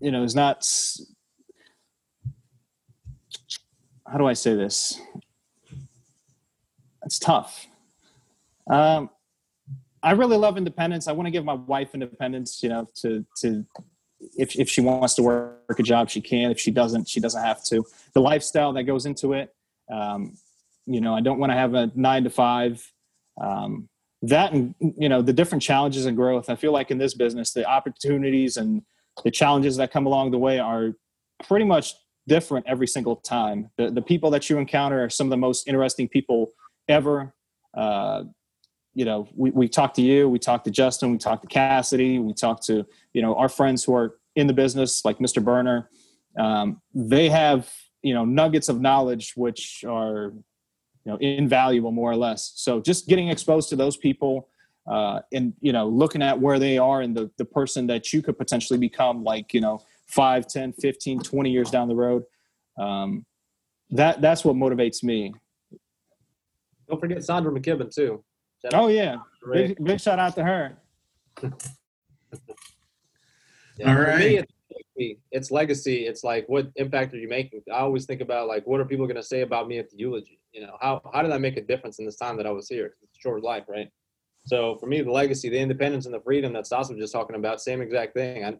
you 0.00 0.12
know, 0.12 0.22
is 0.22 0.36
not. 0.36 0.64
How 4.06 4.18
do 4.18 4.26
I 4.26 4.34
say 4.34 4.54
this? 4.54 5.00
It's 7.04 7.18
tough. 7.18 7.66
Um, 8.70 9.10
I 10.04 10.12
really 10.12 10.36
love 10.36 10.56
independence. 10.56 11.08
I 11.08 11.12
want 11.12 11.26
to 11.26 11.30
give 11.32 11.44
my 11.44 11.54
wife 11.54 11.94
independence. 11.94 12.62
You 12.62 12.68
know, 12.68 12.88
to 12.96 13.26
to 13.38 13.66
if 14.38 14.54
if 14.54 14.68
she 14.68 14.82
wants 14.82 15.14
to 15.14 15.22
work 15.24 15.76
a 15.76 15.82
job, 15.82 16.10
she 16.10 16.20
can. 16.20 16.52
If 16.52 16.60
she 16.60 16.70
doesn't, 16.70 17.08
she 17.08 17.18
doesn't 17.18 17.42
have 17.42 17.64
to. 17.64 17.84
The 18.12 18.20
lifestyle 18.20 18.72
that 18.74 18.84
goes 18.84 19.04
into 19.04 19.32
it 19.32 19.52
um, 19.92 20.34
you 20.86 21.00
know, 21.00 21.14
I 21.14 21.20
don't 21.20 21.38
want 21.38 21.52
to 21.52 21.56
have 21.56 21.74
a 21.74 21.92
nine 21.94 22.24
to 22.24 22.30
five. 22.30 22.84
Um, 23.40 23.88
that 24.22 24.52
and 24.52 24.74
you 24.80 25.08
know 25.08 25.20
the 25.20 25.32
different 25.32 25.62
challenges 25.62 26.06
and 26.06 26.16
growth. 26.16 26.48
I 26.48 26.54
feel 26.54 26.72
like 26.72 26.90
in 26.90 26.98
this 26.98 27.14
business, 27.14 27.52
the 27.52 27.64
opportunities 27.68 28.56
and 28.56 28.82
the 29.24 29.30
challenges 29.30 29.76
that 29.76 29.92
come 29.92 30.06
along 30.06 30.30
the 30.30 30.38
way 30.38 30.58
are 30.58 30.92
pretty 31.44 31.64
much 31.64 31.94
different 32.28 32.66
every 32.68 32.86
single 32.86 33.16
time. 33.16 33.70
The 33.76 33.90
the 33.90 34.02
people 34.02 34.30
that 34.30 34.48
you 34.48 34.58
encounter 34.58 35.04
are 35.04 35.10
some 35.10 35.26
of 35.26 35.30
the 35.30 35.36
most 35.36 35.66
interesting 35.66 36.08
people 36.08 36.52
ever. 36.88 37.34
Uh, 37.76 38.24
you 38.94 39.04
know, 39.04 39.26
we, 39.34 39.50
we 39.50 39.68
talk 39.68 39.94
to 39.94 40.02
you, 40.02 40.28
we 40.28 40.38
talk 40.38 40.64
to 40.64 40.70
Justin, 40.70 41.12
we 41.12 41.18
talk 41.18 41.40
to 41.40 41.48
Cassidy, 41.48 42.18
we 42.18 42.34
talk 42.34 42.62
to, 42.64 42.86
you 43.14 43.22
know, 43.22 43.34
our 43.36 43.48
friends 43.48 43.82
who 43.82 43.94
are 43.94 44.16
in 44.36 44.46
the 44.46 44.52
business, 44.52 45.02
like 45.02 45.18
Mr. 45.18 45.42
Burner. 45.42 45.88
Um, 46.38 46.82
they 46.94 47.30
have 47.30 47.72
you 48.02 48.14
know 48.14 48.24
nuggets 48.24 48.68
of 48.68 48.80
knowledge 48.80 49.32
which 49.36 49.84
are 49.86 50.32
you 51.04 51.12
know 51.12 51.16
invaluable 51.18 51.92
more 51.92 52.10
or 52.10 52.16
less. 52.16 52.52
So 52.56 52.80
just 52.80 53.08
getting 53.08 53.28
exposed 53.28 53.68
to 53.70 53.76
those 53.76 53.96
people 53.96 54.48
uh, 54.86 55.20
and 55.32 55.52
you 55.60 55.72
know 55.72 55.88
looking 55.88 56.22
at 56.22 56.38
where 56.38 56.58
they 56.58 56.78
are 56.78 57.00
and 57.00 57.16
the, 57.16 57.30
the 57.38 57.44
person 57.44 57.86
that 57.88 58.12
you 58.12 58.22
could 58.22 58.38
potentially 58.38 58.78
become 58.78 59.24
like 59.24 59.54
you 59.54 59.60
know 59.60 59.82
5 60.06 60.46
10 60.46 60.72
15 60.74 61.20
20 61.20 61.50
years 61.50 61.70
down 61.70 61.88
the 61.88 61.94
road 61.94 62.24
um, 62.78 63.24
that 63.90 64.20
that's 64.20 64.44
what 64.44 64.56
motivates 64.56 65.02
me. 65.02 65.34
Don't 66.88 67.00
forget 67.00 67.22
sandra 67.24 67.52
mckibben 67.52 67.94
too. 67.94 68.22
Shout 68.62 68.74
oh 68.74 68.88
yeah. 68.88 69.16
big, 69.52 69.82
big 69.82 70.00
shout 70.00 70.18
out 70.18 70.34
to 70.36 70.44
her. 70.44 70.78
Yeah, 73.78 73.96
all 73.96 74.02
right 74.02 74.46
legacy. 75.02 75.20
It's 75.30 75.50
legacy. 75.50 76.06
It's 76.06 76.24
like 76.24 76.48
what 76.48 76.68
impact 76.76 77.14
are 77.14 77.18
you 77.18 77.28
making? 77.28 77.62
I 77.72 77.78
always 77.78 78.06
think 78.06 78.20
about 78.20 78.48
like 78.48 78.66
what 78.66 78.80
are 78.80 78.84
people 78.84 79.06
going 79.06 79.16
to 79.16 79.22
say 79.22 79.42
about 79.42 79.68
me 79.68 79.78
at 79.78 79.90
the 79.90 79.96
eulogy? 79.98 80.40
You 80.52 80.62
know, 80.62 80.76
how 80.80 81.00
how 81.12 81.22
did 81.22 81.32
I 81.32 81.38
make 81.38 81.56
a 81.56 81.62
difference 81.62 81.98
in 81.98 82.06
this 82.06 82.16
time 82.16 82.36
that 82.36 82.46
I 82.46 82.50
was 82.50 82.68
here? 82.68 82.94
It's 83.02 83.18
short 83.18 83.42
life, 83.42 83.64
right? 83.68 83.88
So 84.46 84.76
for 84.78 84.86
me, 84.86 85.00
the 85.02 85.10
legacy, 85.10 85.48
the 85.48 85.58
independence, 85.58 86.06
and 86.06 86.14
the 86.14 86.20
freedom 86.20 86.52
that 86.54 86.66
Stas 86.66 86.90
was 86.90 86.98
just 86.98 87.12
talking 87.12 87.36
about, 87.36 87.60
same 87.60 87.80
exact 87.80 88.14
thing. 88.14 88.44
I 88.44 88.54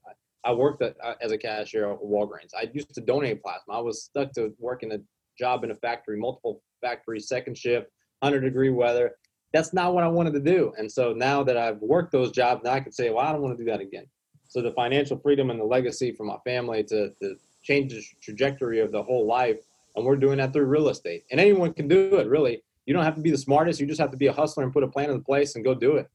I 0.45 0.53
worked 0.53 0.83
at, 0.83 0.97
uh, 1.03 1.15
as 1.21 1.31
a 1.31 1.39
cashier 1.39 1.93
at 1.93 2.01
Walgreens. 2.01 2.51
I 2.59 2.69
used 2.73 2.93
to 2.95 3.01
donate 3.01 3.43
plasma. 3.43 3.75
I 3.75 3.81
was 3.81 4.05
stuck 4.05 4.33
to 4.33 4.53
working 4.59 4.93
a 4.93 4.99
job 5.39 5.65
in 5.65 5.71
a 5.71 5.75
factory, 5.77 6.19
multiple 6.19 6.63
factories, 6.81 7.29
second 7.29 7.57
shift, 7.57 7.89
hundred 8.23 8.41
degree 8.41 8.71
weather. 8.71 9.13
That's 9.53 9.73
not 9.73 9.95
what 9.95 10.03
I 10.03 10.09
wanted 10.09 10.33
to 10.35 10.41
do. 10.41 10.73
And 10.79 10.91
so 10.91 11.13
now 11.13 11.45
that 11.45 11.57
I've 11.57 11.81
worked 11.81 12.11
those 12.11 12.33
jobs, 12.33 12.63
now 12.65 12.73
I 12.73 12.81
can 12.81 12.91
say, 12.91 13.11
well, 13.11 13.25
I 13.25 13.33
don't 13.33 13.43
want 13.43 13.57
to 13.57 13.65
do 13.65 13.71
that 13.71 13.81
again. 13.81 14.07
So 14.53 14.61
the 14.61 14.73
financial 14.73 15.17
freedom 15.17 15.49
and 15.49 15.59
the 15.59 15.65
legacy 15.65 16.13
for 16.13 16.25
my 16.25 16.37
family 16.45 16.85
to, 16.85 17.09
to 17.23 17.37
change 17.63 17.95
the 17.95 18.03
trajectory 18.21 18.81
of 18.81 18.93
the 18.93 19.03
whole 19.03 19.27
life. 19.27 19.61
And 19.97 20.05
we're 20.05 20.17
doing 20.17 20.37
that 20.37 20.53
through 20.53 20.67
real 20.67 20.91
estate. 20.91 21.25
And 21.31 21.41
anyone 21.41 21.73
can 21.73 21.89
do 21.89 22.17
it, 22.17 22.27
really. 22.29 22.63
You 22.85 22.93
don't 22.93 23.03
have 23.03 23.15
to 23.15 23.23
be 23.23 23.31
the 23.31 23.39
smartest. 23.39 23.81
You 23.81 23.87
just 23.87 23.99
have 23.99 24.11
to 24.11 24.17
be 24.19 24.27
a 24.27 24.33
hustler 24.33 24.63
and 24.63 24.71
put 24.71 24.83
a 24.83 24.89
plan 24.89 25.09
in 25.09 25.23
place 25.23 25.55
and 25.55 25.65
go 25.65 25.75
do 25.75 25.97
it. 25.97 26.07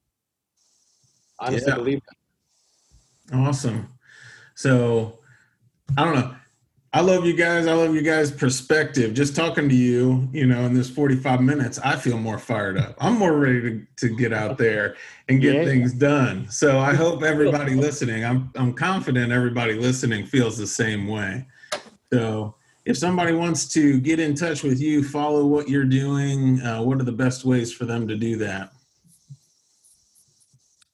I 1.39 1.47
honestly 1.47 1.71
yeah. 1.71 1.77
believe 1.77 2.01
that. 3.31 3.37
Awesome. 3.39 3.87
So 4.53 5.17
I 5.97 6.03
don't 6.03 6.13
know. 6.13 6.35
I 6.97 7.01
love 7.01 7.27
you 7.27 7.33
guys. 7.33 7.67
I 7.67 7.73
love 7.73 7.93
you 7.93 8.01
guys' 8.01 8.31
perspective. 8.31 9.13
Just 9.13 9.35
talking 9.35 9.69
to 9.69 9.75
you, 9.75 10.27
you 10.33 10.47
know, 10.47 10.61
in 10.61 10.73
this 10.73 10.89
45 10.89 11.41
minutes, 11.41 11.77
I 11.77 11.95
feel 11.95 12.17
more 12.17 12.39
fired 12.39 12.75
up. 12.75 12.95
I'm 12.97 13.19
more 13.19 13.37
ready 13.37 13.61
to, 13.61 13.87
to 13.97 14.15
get 14.15 14.33
out 14.33 14.57
there 14.57 14.95
and 15.29 15.39
get 15.39 15.53
yeah. 15.53 15.65
things 15.65 15.93
done. 15.93 16.49
So 16.49 16.79
I 16.79 16.95
hope 16.95 17.21
everybody 17.21 17.75
listening, 17.75 18.25
I'm 18.25 18.51
I'm 18.55 18.73
confident 18.73 19.31
everybody 19.31 19.73
listening 19.75 20.25
feels 20.25 20.57
the 20.57 20.65
same 20.65 21.07
way. 21.07 21.45
So 22.11 22.55
if 22.83 22.97
somebody 22.97 23.33
wants 23.33 23.67
to 23.73 23.99
get 23.99 24.19
in 24.19 24.33
touch 24.33 24.63
with 24.63 24.81
you, 24.81 25.03
follow 25.03 25.45
what 25.45 25.69
you're 25.69 25.85
doing, 25.85 26.59
uh, 26.61 26.81
what 26.81 26.99
are 26.99 27.05
the 27.05 27.11
best 27.11 27.45
ways 27.45 27.71
for 27.71 27.85
them 27.85 28.07
to 28.07 28.15
do 28.15 28.37
that? 28.37 28.71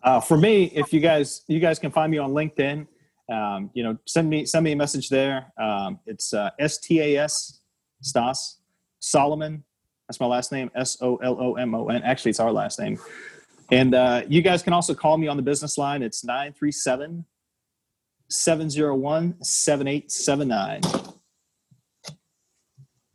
Uh, 0.02 0.20
for 0.20 0.36
me, 0.38 0.66
if 0.76 0.92
you 0.92 1.00
guys 1.00 1.44
you 1.48 1.62
guys 1.62 1.80
can 1.80 1.92
find 1.92 2.12
me 2.12 2.18
on 2.18 2.32
LinkedIn 2.32 2.88
um, 3.32 3.70
you 3.74 3.84
know, 3.84 3.98
send 4.06 4.30
me 4.30 4.46
send 4.46 4.64
me 4.64 4.74
a 4.74 4.76
message 4.76 5.10
there. 5.10 5.52
Um, 5.58 6.00
it's 6.06 6.34
uh, 6.34 6.50
S 6.60 6.78
T 6.78 7.00
A 7.00 7.18
S 7.24 7.62
Stas 8.02 8.58
Solomon. 9.00 9.64
That's 10.08 10.20
my 10.20 10.26
last 10.26 10.52
name. 10.52 10.70
S 10.76 10.98
O 11.02 11.18
L 11.18 11.38
O 11.40 11.56
M 11.56 11.74
O 11.74 11.88
N. 11.88 12.02
Actually, 12.04 12.32
it's 12.32 12.40
our 12.40 12.52
last 12.52 12.80
name. 12.80 13.00
And 13.72 13.96
uh, 13.96 14.24
you 14.28 14.42
guys 14.42 14.62
can 14.62 14.74
also 14.74 14.94
call 14.94 15.18
me 15.18 15.28
on 15.28 15.38
the 15.38 15.44
business 15.44 15.78
line. 15.78 16.04
It's 16.04 16.24
937 16.24 17.26
701 18.30 19.44
7879. 19.44 20.82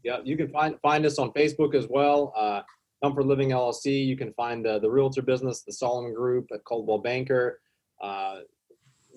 Yeah, 0.05 0.19
you 0.25 0.37
can 0.37 0.49
find 0.49 0.77
find 0.81 1.05
us 1.05 1.19
on 1.19 1.33
Facebook 1.33 1.75
as 1.75 1.87
well. 1.89 2.33
Uh, 2.37 2.63
Comfort 3.03 3.27
Living 3.27 3.51
LLC. 3.51 4.07
You 4.07 4.17
can 4.17 4.33
find 4.35 4.65
the, 4.65 4.79
the 4.79 4.91
realtor 4.91 5.23
business, 5.23 5.63
the 5.63 5.73
Solomon 5.73 6.15
Group 6.15 6.47
at 6.53 6.65
Coldwell 6.65 6.99
Banker. 6.99 7.61
Uh, 8.03 8.39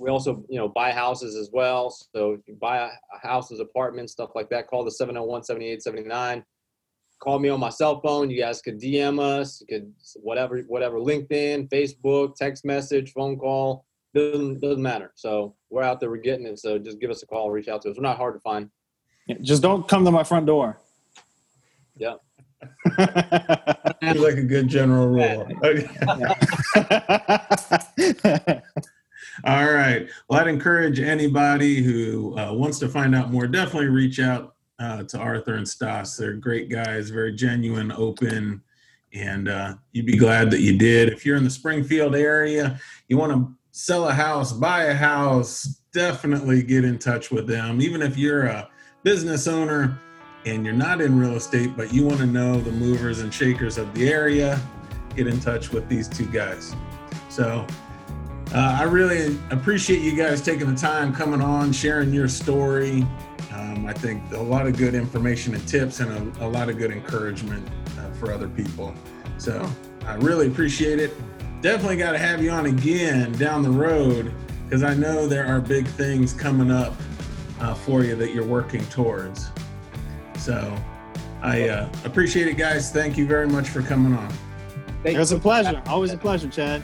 we 0.01 0.09
also 0.09 0.43
you 0.49 0.57
know 0.57 0.67
buy 0.67 0.91
houses 0.91 1.35
as 1.35 1.51
well. 1.53 1.91
So 1.91 2.33
if 2.33 2.41
you 2.47 2.55
buy 2.59 2.77
a 2.77 2.89
houses 3.21 3.59
apartments 3.59 4.13
stuff 4.13 4.31
like 4.35 4.49
that 4.49 4.67
call 4.67 4.83
the 4.83 4.91
701 4.91 5.43
7879 5.43 6.43
call 7.19 7.37
me 7.37 7.49
on 7.49 7.59
my 7.59 7.69
cell 7.69 8.01
phone. 8.01 8.31
You 8.31 8.41
guys 8.41 8.61
could 8.61 8.81
dm 8.81 9.19
us. 9.19 9.61
You 9.61 9.67
could 9.67 9.93
whatever 10.15 10.59
whatever 10.61 10.97
linkedin 10.97 11.69
facebook 11.69 12.35
text 12.35 12.65
message 12.65 13.13
phone 13.13 13.37
call. 13.37 13.85
Doesn't 14.15 14.59
doesn't 14.59 14.81
matter. 14.81 15.11
So 15.15 15.55
we're 15.69 15.83
out 15.83 15.99
there 15.99 16.09
we're 16.09 16.17
getting 16.17 16.47
it. 16.47 16.59
So 16.59 16.79
just 16.79 16.99
give 16.99 17.11
us 17.11 17.23
a 17.23 17.27
call 17.27 17.51
reach 17.51 17.67
out 17.67 17.83
to 17.83 17.91
us. 17.91 17.97
We're 17.97 18.03
not 18.03 18.17
hard 18.17 18.33
to 18.33 18.39
find. 18.39 18.69
Yeah, 19.27 19.35
just 19.41 19.61
don't 19.61 19.87
come 19.87 20.03
to 20.03 20.11
my 20.11 20.23
front 20.23 20.47
door. 20.47 20.79
Yeah. 21.95 22.15
Like 24.03 24.35
a 24.35 24.43
good 24.43 24.67
general 24.67 25.07
rule 25.07 25.47
All 29.45 29.71
right. 29.71 30.09
Well, 30.27 30.39
I'd 30.39 30.47
encourage 30.47 30.99
anybody 30.99 31.81
who 31.81 32.37
uh, 32.37 32.53
wants 32.53 32.79
to 32.79 32.89
find 32.89 33.15
out 33.15 33.31
more, 33.31 33.47
definitely 33.47 33.89
reach 33.89 34.19
out 34.19 34.55
uh, 34.79 35.03
to 35.03 35.17
Arthur 35.17 35.55
and 35.55 35.67
Stas. 35.67 36.17
They're 36.17 36.33
great 36.33 36.69
guys, 36.69 37.09
very 37.09 37.33
genuine, 37.33 37.91
open, 37.91 38.61
and 39.13 39.47
uh, 39.47 39.75
you'd 39.91 40.05
be 40.05 40.17
glad 40.17 40.51
that 40.51 40.61
you 40.61 40.77
did. 40.77 41.09
If 41.09 41.25
you're 41.25 41.37
in 41.37 41.43
the 41.43 41.49
Springfield 41.49 42.15
area, 42.15 42.79
you 43.07 43.17
want 43.17 43.31
to 43.31 43.53
sell 43.71 44.07
a 44.07 44.13
house, 44.13 44.53
buy 44.53 44.85
a 44.85 44.93
house, 44.93 45.81
definitely 45.93 46.63
get 46.63 46.83
in 46.83 46.97
touch 46.97 47.31
with 47.31 47.47
them. 47.47 47.81
Even 47.81 48.01
if 48.01 48.17
you're 48.17 48.45
a 48.45 48.69
business 49.03 49.47
owner 49.47 49.97
and 50.45 50.65
you're 50.65 50.73
not 50.73 51.01
in 51.01 51.19
real 51.19 51.35
estate, 51.35 51.75
but 51.77 51.93
you 51.93 52.05
want 52.05 52.19
to 52.19 52.25
know 52.25 52.59
the 52.59 52.71
movers 52.71 53.19
and 53.19 53.33
shakers 53.33 53.77
of 53.77 53.93
the 53.93 54.11
area, 54.11 54.59
get 55.15 55.27
in 55.27 55.39
touch 55.39 55.71
with 55.71 55.87
these 55.87 56.07
two 56.07 56.25
guys. 56.27 56.75
So, 57.29 57.65
uh, 58.53 58.77
I 58.79 58.83
really 58.83 59.37
appreciate 59.49 60.01
you 60.01 60.15
guys 60.15 60.41
taking 60.41 60.69
the 60.69 60.79
time 60.79 61.13
coming 61.13 61.41
on, 61.41 61.71
sharing 61.71 62.13
your 62.13 62.27
story. 62.27 63.05
Um, 63.53 63.85
I 63.87 63.93
think 63.93 64.21
a 64.33 64.41
lot 64.41 64.67
of 64.67 64.77
good 64.77 64.93
information 64.93 65.53
and 65.53 65.65
tips, 65.67 66.01
and 66.01 66.37
a, 66.37 66.45
a 66.45 66.49
lot 66.49 66.67
of 66.69 66.77
good 66.77 66.91
encouragement 66.91 67.65
uh, 67.97 68.11
for 68.11 68.33
other 68.33 68.49
people. 68.49 68.93
So 69.37 69.69
I 70.05 70.15
really 70.15 70.47
appreciate 70.47 70.99
it. 70.99 71.13
Definitely 71.61 71.97
got 71.97 72.11
to 72.11 72.17
have 72.17 72.43
you 72.43 72.51
on 72.51 72.65
again 72.65 73.31
down 73.33 73.63
the 73.63 73.69
road 73.69 74.33
because 74.65 74.83
I 74.83 74.95
know 74.95 75.27
there 75.27 75.45
are 75.45 75.61
big 75.61 75.87
things 75.87 76.33
coming 76.33 76.71
up 76.71 76.93
uh, 77.61 77.73
for 77.73 78.03
you 78.03 78.15
that 78.15 78.33
you're 78.33 78.45
working 78.45 78.85
towards. 78.87 79.49
So 80.37 80.75
I 81.41 81.69
uh, 81.69 81.89
appreciate 82.03 82.47
it, 82.47 82.57
guys. 82.57 82.91
Thank 82.91 83.17
you 83.17 83.25
very 83.27 83.47
much 83.47 83.69
for 83.69 83.81
coming 83.81 84.13
on. 84.13 84.29
Thank 85.03 85.15
it 85.15 85.19
was 85.19 85.31
a 85.31 85.39
pleasure. 85.39 85.81
Always 85.87 86.11
a 86.11 86.17
pleasure, 86.17 86.49
Chad. 86.49 86.83